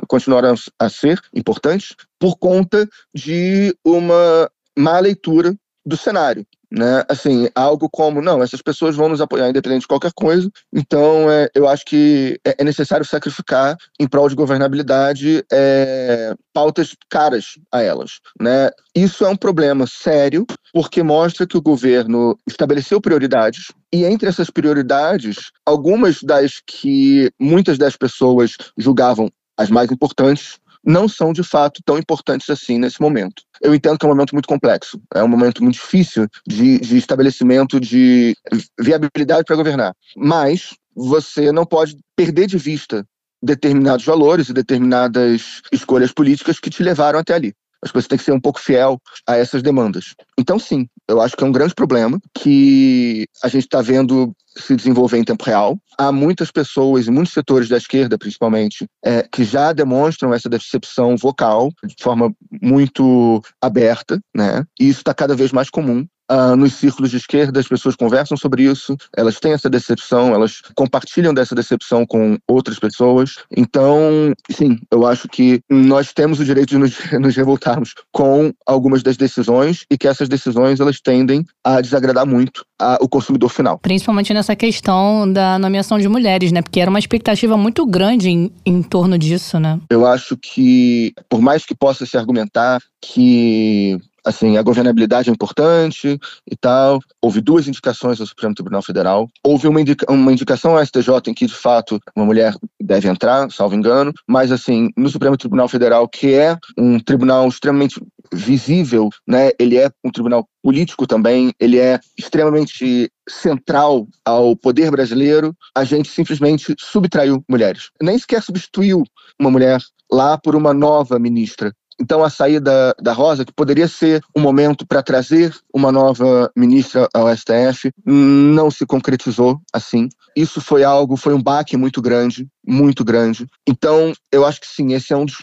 continuarão 0.07 0.55
a 0.79 0.89
ser 0.89 1.21
importantes, 1.35 1.95
por 2.19 2.35
conta 2.39 2.89
de 3.13 3.77
uma 3.85 4.49
má 4.75 4.99
leitura 4.99 5.55
do 5.85 5.95
cenário 5.95 6.43
né? 6.75 7.03
Assim, 7.07 7.47
algo 7.55 7.89
como, 7.89 8.21
não, 8.21 8.43
essas 8.43 8.61
pessoas 8.61 8.95
vão 8.95 9.07
nos 9.07 9.21
apoiar 9.21 9.49
independente 9.49 9.81
de 9.81 9.87
qualquer 9.87 10.11
coisa, 10.13 10.49
então 10.73 11.31
é, 11.31 11.49
eu 11.55 11.67
acho 11.67 11.85
que 11.85 12.37
é, 12.45 12.55
é 12.59 12.63
necessário 12.63 13.05
sacrificar 13.05 13.77
em 13.97 14.07
prol 14.07 14.27
de 14.27 14.35
governabilidade 14.35 15.43
é, 15.51 16.33
pautas 16.53 16.93
caras 17.09 17.57
a 17.71 17.81
elas, 17.81 18.19
né? 18.39 18.69
Isso 18.93 19.25
é 19.25 19.29
um 19.29 19.37
problema 19.37 19.87
sério, 19.87 20.45
porque 20.73 21.01
mostra 21.01 21.47
que 21.47 21.57
o 21.57 21.61
governo 21.61 22.37
estabeleceu 22.45 22.99
prioridades, 22.99 23.71
e 23.93 24.03
entre 24.03 24.27
essas 24.27 24.49
prioridades, 24.49 25.51
algumas 25.65 26.21
das 26.21 26.61
que 26.65 27.31
muitas 27.39 27.77
das 27.77 27.95
pessoas 27.95 28.57
julgavam 28.77 29.31
as 29.57 29.69
mais 29.69 29.89
importantes, 29.89 30.57
não 30.85 31.07
são 31.07 31.33
de 31.33 31.43
fato 31.43 31.81
tão 31.83 31.97
importantes 31.97 32.49
assim 32.49 32.77
nesse 32.77 33.01
momento. 33.01 33.43
Eu 33.61 33.73
entendo 33.73 33.97
que 33.97 34.05
é 34.05 34.07
um 34.07 34.11
momento 34.11 34.33
muito 34.33 34.47
complexo, 34.47 35.01
é 35.13 35.23
um 35.23 35.27
momento 35.27 35.63
muito 35.63 35.75
difícil 35.75 36.27
de, 36.47 36.77
de 36.79 36.97
estabelecimento 36.97 37.79
de 37.79 38.35
viabilidade 38.79 39.43
para 39.45 39.55
governar, 39.55 39.95
mas 40.15 40.75
você 40.95 41.51
não 41.51 41.65
pode 41.65 41.97
perder 42.15 42.47
de 42.47 42.57
vista 42.57 43.05
determinados 43.41 44.05
valores 44.05 44.49
e 44.49 44.53
determinadas 44.53 45.61
escolhas 45.71 46.11
políticas 46.11 46.59
que 46.59 46.69
te 46.69 46.81
levaram 46.81 47.19
até 47.19 47.33
ali. 47.33 47.53
Que 47.85 47.93
você 47.93 48.07
tem 48.07 48.17
que 48.17 48.23
ser 48.23 48.31
um 48.31 48.41
pouco 48.41 48.59
fiel 48.59 48.99
a 49.27 49.35
essas 49.35 49.61
demandas. 49.61 50.15
Então, 50.39 50.57
sim, 50.57 50.87
eu 51.07 51.21
acho 51.21 51.35
que 51.35 51.43
é 51.43 51.47
um 51.47 51.51
grande 51.51 51.73
problema 51.73 52.19
que 52.33 53.27
a 53.43 53.47
gente 53.47 53.63
está 53.63 53.81
vendo 53.81 54.33
se 54.57 54.75
desenvolver 54.75 55.17
em 55.17 55.23
tempo 55.23 55.43
real. 55.43 55.77
Há 55.97 56.11
muitas 56.11 56.49
pessoas, 56.49 57.07
muitos 57.07 57.33
setores 57.33 57.67
da 57.67 57.77
esquerda, 57.77 58.17
principalmente, 58.17 58.87
é, 59.03 59.23
que 59.23 59.43
já 59.43 59.73
demonstram 59.73 60.33
essa 60.33 60.49
decepção 60.49 61.15
vocal 61.17 61.69
de 61.83 61.95
forma 62.01 62.33
muito 62.61 63.41
aberta, 63.61 64.19
né? 64.35 64.63
E 64.79 64.89
isso 64.89 64.99
está 64.99 65.13
cada 65.13 65.35
vez 65.35 65.51
mais 65.51 65.69
comum. 65.69 66.05
Uh, 66.31 66.55
nos 66.55 66.73
círculos 66.73 67.11
de 67.11 67.17
esquerda, 67.17 67.59
as 67.59 67.67
pessoas 67.67 67.95
conversam 67.95 68.35
sobre 68.35 68.63
isso, 68.63 68.97
elas 69.15 69.39
têm 69.39 69.53
essa 69.53 69.69
decepção, 69.69 70.33
elas 70.33 70.61
compartilham 70.75 71.33
dessa 71.33 71.53
decepção 71.53 72.05
com 72.05 72.37
outras 72.47 72.79
pessoas. 72.79 73.35
Então, 73.55 74.33
sim, 74.49 74.79
eu 74.91 75.05
acho 75.05 75.27
que 75.27 75.61
nós 75.69 76.13
temos 76.13 76.39
o 76.39 76.45
direito 76.45 76.69
de 76.69 76.77
nos, 76.77 76.97
nos 77.19 77.35
revoltarmos 77.35 77.93
com 78.11 78.51
algumas 78.65 79.03
das 79.03 79.17
decisões 79.17 79.85
e 79.89 79.97
que 79.97 80.07
essas 80.07 80.27
decisões 80.27 80.79
elas 80.79 80.99
tendem 80.99 81.45
a 81.63 81.79
desagradar 81.79 82.25
muito 82.25 82.65
a, 82.79 82.97
o 83.01 83.07
consumidor 83.07 83.49
final. 83.49 83.77
Principalmente 83.79 84.33
nessa 84.33 84.55
questão 84.55 85.31
da 85.31 85.59
nomeação 85.59 85.99
de 85.99 86.07
mulheres, 86.07 86.51
né? 86.51 86.61
Porque 86.61 86.79
era 86.79 86.89
uma 86.89 86.99
expectativa 86.99 87.57
muito 87.57 87.85
grande 87.85 88.29
em, 88.29 88.51
em 88.65 88.81
torno 88.81 89.17
disso, 89.17 89.59
né? 89.59 89.79
Eu 89.89 90.05
acho 90.05 90.35
que, 90.37 91.13
por 91.29 91.41
mais 91.41 91.65
que 91.65 91.75
possa 91.75 92.05
se 92.05 92.17
argumentar 92.17 92.81
que 93.01 93.99
assim, 94.25 94.57
a 94.57 94.63
governabilidade 94.63 95.29
é 95.29 95.33
importante 95.33 96.19
e 96.49 96.55
tal. 96.55 96.99
Houve 97.21 97.39
duas 97.39 97.67
indicações 97.67 98.19
ao 98.19 98.27
Supremo 98.27 98.55
Tribunal 98.55 98.81
Federal. 98.81 99.29
Houve 99.43 99.67
uma, 99.67 99.79
indica 99.79 100.11
uma 100.11 100.31
indicação 100.31 100.75
ao 100.75 100.85
STJ 100.85 101.09
em 101.27 101.33
que, 101.33 101.45
de 101.45 101.53
fato, 101.53 101.99
uma 102.15 102.25
mulher 102.25 102.55
deve 102.81 103.07
entrar, 103.07 103.49
salvo 103.51 103.75
engano, 103.75 104.11
mas, 104.27 104.51
assim, 104.51 104.89
no 104.97 105.09
Supremo 105.09 105.37
Tribunal 105.37 105.67
Federal, 105.67 106.07
que 106.07 106.33
é 106.33 106.57
um 106.77 106.99
tribunal 106.99 107.47
extremamente 107.47 108.01
visível, 108.33 109.09
né? 109.27 109.51
Ele 109.59 109.77
é 109.77 109.89
um 110.03 110.11
tribunal 110.11 110.47
político 110.63 111.05
também, 111.05 111.53
ele 111.59 111.77
é 111.77 111.99
extremamente 112.17 113.11
central 113.29 114.07
ao 114.25 114.55
poder 114.55 114.89
brasileiro. 114.89 115.55
A 115.75 115.83
gente 115.83 116.09
simplesmente 116.09 116.75
subtraiu 116.79 117.43
mulheres. 117.47 117.89
Nem 118.01 118.17
sequer 118.17 118.41
substituiu 118.41 119.03
uma 119.39 119.51
mulher 119.51 119.79
lá 120.11 120.37
por 120.37 120.55
uma 120.55 120.73
nova 120.73 121.19
ministra 121.19 121.71
então, 121.99 122.23
a 122.23 122.29
saída 122.29 122.93
da 123.01 123.13
Rosa, 123.13 123.45
que 123.45 123.53
poderia 123.53 123.87
ser 123.87 124.21
um 124.35 124.41
momento 124.41 124.85
para 124.85 125.01
trazer 125.01 125.53
uma 125.73 125.91
nova 125.91 126.51
ministra 126.55 127.07
ao 127.13 127.33
STF, 127.35 127.91
não 128.05 128.69
se 128.69 128.85
concretizou 128.85 129.59
assim. 129.73 130.09
Isso 130.35 130.59
foi 130.59 130.83
algo, 130.83 131.15
foi 131.15 131.33
um 131.33 131.41
baque 131.41 131.77
muito 131.77 132.01
grande, 132.01 132.47
muito 132.67 133.03
grande. 133.03 133.45
Então, 133.67 134.13
eu 134.31 134.45
acho 134.45 134.59
que 134.59 134.67
sim, 134.67 134.93
esse 134.93 135.13
é 135.13 135.17
um 135.17 135.25
dos, 135.25 135.37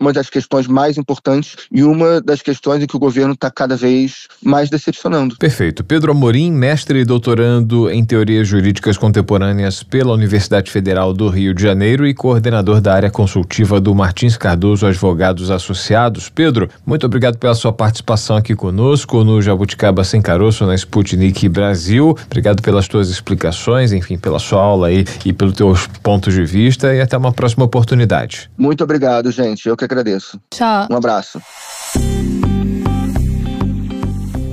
uma 0.00 0.12
das 0.12 0.28
questões 0.28 0.66
mais 0.66 0.96
importantes 0.96 1.56
e 1.70 1.82
uma 1.82 2.20
das 2.20 2.42
questões 2.42 2.82
em 2.82 2.86
que 2.86 2.96
o 2.96 2.98
governo 2.98 3.34
está 3.34 3.50
cada 3.50 3.76
vez 3.76 4.26
mais 4.42 4.68
decepcionando. 4.68 5.36
Perfeito. 5.36 5.84
Pedro 5.84 6.12
Amorim, 6.12 6.50
mestre 6.50 7.00
e 7.00 7.04
doutorando 7.04 7.90
em 7.90 8.04
teorias 8.04 8.48
jurídicas 8.48 8.96
contemporâneas 8.96 9.82
pela 9.82 10.12
Universidade 10.12 10.70
Federal 10.70 11.12
do 11.12 11.28
Rio 11.28 11.54
de 11.54 11.62
Janeiro 11.62 12.06
e 12.06 12.14
coordenador 12.14 12.80
da 12.80 12.94
área 12.94 13.10
consultiva 13.10 13.80
do 13.80 13.94
Martins 13.94 14.36
Cardoso 14.36 14.86
Advogados 14.86 15.50
Associados. 15.50 16.28
Pedro, 16.28 16.68
muito 16.84 17.06
obrigado 17.06 17.38
pela 17.38 17.54
sua 17.54 17.72
participação 17.72 18.36
aqui 18.36 18.54
conosco 18.54 19.22
no 19.22 19.40
Jabuticaba 19.40 20.04
Sem 20.04 20.20
Caroço, 20.20 20.66
na 20.66 20.74
Sputnik 20.74 21.48
Brasil. 21.48 22.16
Obrigado 22.26 22.62
pelas 22.62 22.88
tuas 22.88 23.08
explicações, 23.08 23.92
enfim, 23.92 24.18
pela 24.18 24.31
sua 24.38 24.62
aula 24.62 24.88
aí 24.88 25.04
e 25.24 25.32
pelos 25.32 25.54
teus 25.54 25.86
pontos 26.02 26.34
de 26.34 26.44
vista 26.44 26.94
e 26.94 27.00
até 27.00 27.16
uma 27.16 27.32
próxima 27.32 27.64
oportunidade. 27.64 28.50
Muito 28.56 28.84
obrigado, 28.84 29.30
gente. 29.30 29.68
Eu 29.68 29.76
que 29.76 29.84
agradeço. 29.84 30.40
Tchau. 30.50 30.86
Um 30.90 30.96
abraço. 30.96 31.40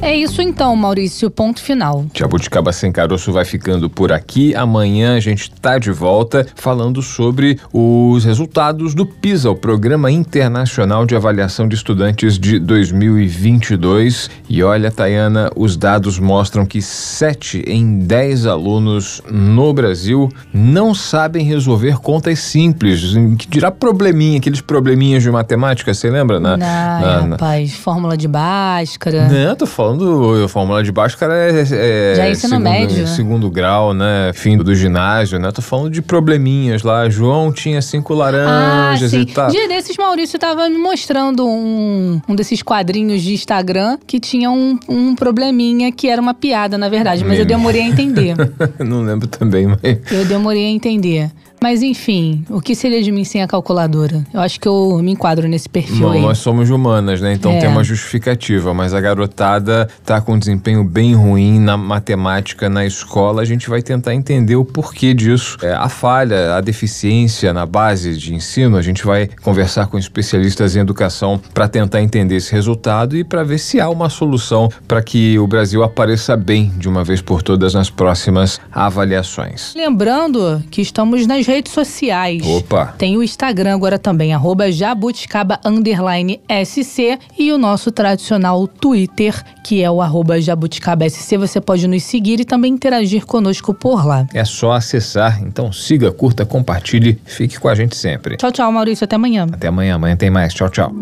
É 0.02 0.16
isso 0.16 0.42
então, 0.42 0.76
Maurício. 0.78 1.30
Ponto 1.30 1.62
final. 1.62 2.06
Jabuticaba 2.16 2.72
Sem 2.72 2.90
Caroço 2.90 3.34
vai 3.34 3.44
ficando 3.44 3.90
por 3.90 4.14
aqui. 4.14 4.56
Amanhã 4.56 5.18
a 5.18 5.20
gente 5.20 5.52
está 5.52 5.78
de 5.78 5.92
volta 5.92 6.48
falando 6.56 7.02
sobre 7.02 7.60
os 7.74 8.24
resultados 8.24 8.96
do 8.96 9.06
PISA, 9.06 9.52
o 9.52 9.56
Programa 9.56 10.10
Internacional 10.10 11.06
de 11.06 11.18
Avaliação 11.18 11.68
de 11.68 11.76
Estudantes 11.76 12.40
de 12.40 12.60
2022. 12.60 14.30
E 14.50 14.64
olha, 14.64 14.90
Tayana, 14.90 15.52
os 15.54 15.76
dados 15.76 16.18
mostram 16.18 16.66
que 16.66 16.82
7 16.82 17.66
em 17.68 18.00
10 18.00 18.46
alunos 18.46 19.22
no 19.30 19.74
Brasil 19.74 20.30
não 20.54 20.96
sabem 20.96 21.46
resolver 21.46 22.00
contas 22.00 22.40
simples. 22.40 23.14
Que 23.38 23.50
dirá 23.50 23.70
probleminha, 23.70 24.40
aqueles 24.40 24.62
probleminhas 24.62 25.24
de 25.24 25.30
matemática, 25.30 25.94
você 25.94 26.10
lembra? 26.10 26.40
Na, 26.40 26.56
não, 26.56 26.58
na, 26.58 27.20
rapaz, 27.32 27.72
na... 27.72 27.78
fórmula 27.78 28.16
de 28.16 28.30
Bhaskara. 28.30 29.28
Não, 29.28 29.56
tô 29.56 29.66
falando 29.66 29.89
falando 29.90 30.48
Fórmula 30.48 30.84
de 30.84 30.92
baixo, 30.92 31.18
cara, 31.18 31.36
é, 31.36 31.62
é 31.62 32.16
Já 32.16 32.26
é 32.26 32.32
ensino 32.32 32.54
segundo, 32.54 32.64
médio, 32.64 32.98
né? 32.98 33.08
segundo 33.08 33.50
grau, 33.50 33.94
né? 33.94 34.32
Fim 34.34 34.58
do 34.58 34.76
ginásio, 34.76 35.40
né? 35.40 35.52
Tô 35.52 35.62
falando 35.62 35.90
de 35.90 36.02
probleminhas 36.02 36.84
lá. 36.84 37.10
João 37.10 37.52
tinha 37.52 37.82
cinco 37.82 38.14
laranjas 38.14 39.14
ah, 39.14 39.18
sim. 39.18 39.22
e 39.22 39.26
tal. 39.26 39.50
Dia 39.50 39.68
desses, 39.68 39.98
Maurício 39.98 40.38
tava 40.38 40.70
me 40.70 40.78
mostrando 40.78 41.48
um, 41.48 42.22
um 42.28 42.36
desses 42.36 42.62
quadrinhos 42.62 43.22
de 43.22 43.34
Instagram 43.34 43.98
que 44.06 44.20
tinha 44.20 44.52
um, 44.52 44.78
um 44.88 45.16
probleminha 45.16 45.92
que 45.92 46.08
era 46.08 46.22
uma 46.22 46.34
piada, 46.34 46.78
na 46.78 46.90
verdade, 46.90 47.24
mas 47.24 47.40
eu 47.40 47.46
Meme. 47.46 47.58
demorei 47.58 47.82
a 47.82 47.86
entender. 47.86 48.36
Não 48.80 49.02
lembro 49.02 49.28
também, 49.28 49.68
mas. 49.68 49.80
eu 50.12 50.26
demorei 50.26 50.66
a 50.66 50.70
entender. 50.70 51.32
Mas 51.62 51.82
enfim, 51.84 52.46
o 52.50 52.62
que 52.62 52.74
seria 52.74 53.02
de 53.04 53.12
mim 53.12 53.24
sem 53.24 53.42
a 53.44 53.48
calculadora? 53.48 54.26
Eu 54.34 54.40
acho 54.40 54.60
que 54.60 54.68
eu 54.68 55.00
me 55.04 55.12
enquadro 55.12 55.48
nesse 55.48 55.68
perfil 55.68 56.08
Bom, 56.08 56.12
aí. 56.12 56.22
nós 56.22 56.38
somos 56.38 56.70
humanas, 56.70 57.20
né? 57.22 57.34
Então 57.34 57.52
É. 57.52 57.60
tem 57.60 57.70
uma 57.70 57.84
justificativa, 57.84 58.74
mas 58.74 58.94
a 58.94 59.02
garotada 59.02 59.88
tá 60.06 60.22
com 60.22 60.34
um 60.34 60.40
desempenho 60.40 60.84
bem 60.84 61.14
ruim 61.14 61.60
na 61.60 61.76
matemática 61.76 62.70
na 62.70 62.86
escola. 62.86 63.42
A 63.42 63.46
gente 63.46 63.70
vai 63.70 63.82
tentar 63.82 64.14
entender 64.16 64.56
o 64.56 64.64
porquê 64.64 65.14
disso. 65.14 65.58
É, 65.62 65.74
a 65.74 65.90
falha, 65.90 66.56
a 66.56 66.62
deficiência 66.62 67.54
na 67.54 67.66
base 67.66 68.16
de 68.18 68.34
ensino, 68.34 68.78
a 68.78 68.82
gente 68.82 69.06
vai 69.06 69.28
conversar 69.42 69.88
com 69.88 69.98
especialistas 69.98 70.76
em 70.76 70.80
educação 70.80 71.40
para 71.54 71.68
tentar 71.68 72.02
entender 72.02 72.36
esse 72.38 72.52
resultado 72.54 73.18
e 73.18 73.24
para 73.24 73.44
ver 73.44 73.58
se 73.58 73.80
há 73.82 73.90
uma 73.90 74.10
solução 74.10 74.70
para 74.88 75.02
que 75.02 75.38
o 75.38 75.46
Brasil 75.48 75.84
apareça 75.84 76.38
bem 76.38 76.72
de 76.78 76.88
uma 76.88 77.04
vez 77.04 77.22
por 77.22 77.44
todas 77.44 77.74
nas 77.74 77.90
próximas 77.90 78.60
avaliações. 78.72 79.74
Lembrando 79.76 80.64
que 80.72 80.82
estamos 80.82 81.26
nas 81.28 81.46
redes 81.50 81.74
sociais. 81.74 82.46
Opa! 82.46 82.94
Tem 82.98 83.18
o 83.18 83.24
Instagram 83.24 83.74
agora 83.74 83.98
também, 83.98 84.34
arroba 84.34 84.72
jabuticaba 84.72 85.60
underline 85.66 86.40
SC 86.64 87.18
e 87.38 87.52
o 87.52 87.58
nosso 87.58 87.92
tradicional 87.92 88.68
Twitter, 88.68 89.44
que 89.64 89.82
é 89.82 89.90
o 89.90 90.00
arroba 90.00 90.40
jabuticaba 90.40 91.10
SC. 91.10 91.38
Você 91.38 91.60
pode 91.60 91.88
nos 91.88 92.04
seguir 92.04 92.40
e 92.40 92.46
também 92.46 92.72
interagir 92.72 93.26
conosco 93.26 93.74
por 93.74 94.06
lá. 94.06 94.28
É 94.32 94.46
só 94.46 94.74
acessar, 94.74 95.42
então 95.42 95.72
siga, 95.72 96.12
curta, 96.12 96.46
compartilhe, 96.46 97.20
fique 97.26 97.60
com 97.60 97.68
a 97.68 97.74
gente 97.74 97.98
sempre. 97.98 98.38
Tchau, 98.38 98.52
tchau, 98.52 98.72
Maurício. 98.72 99.06
Até 99.06 99.16
amanhã. 99.16 99.48
Até 99.52 99.68
amanhã, 99.68 99.96
amanhã 99.96 100.16
tem 100.16 100.30
mais. 100.30 100.54
Tchau, 100.54 100.70
tchau. 100.70 100.94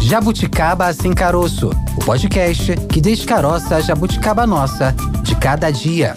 Jabuticaba 0.00 0.92
Sem 0.92 1.12
Caroço, 1.12 1.70
o 1.96 2.04
podcast 2.04 2.74
que 2.88 3.00
descaroça 3.00 3.76
a 3.76 3.80
jabuticaba 3.80 4.46
nossa 4.46 4.94
de 5.22 5.34
cada 5.36 5.70
dia. 5.70 6.14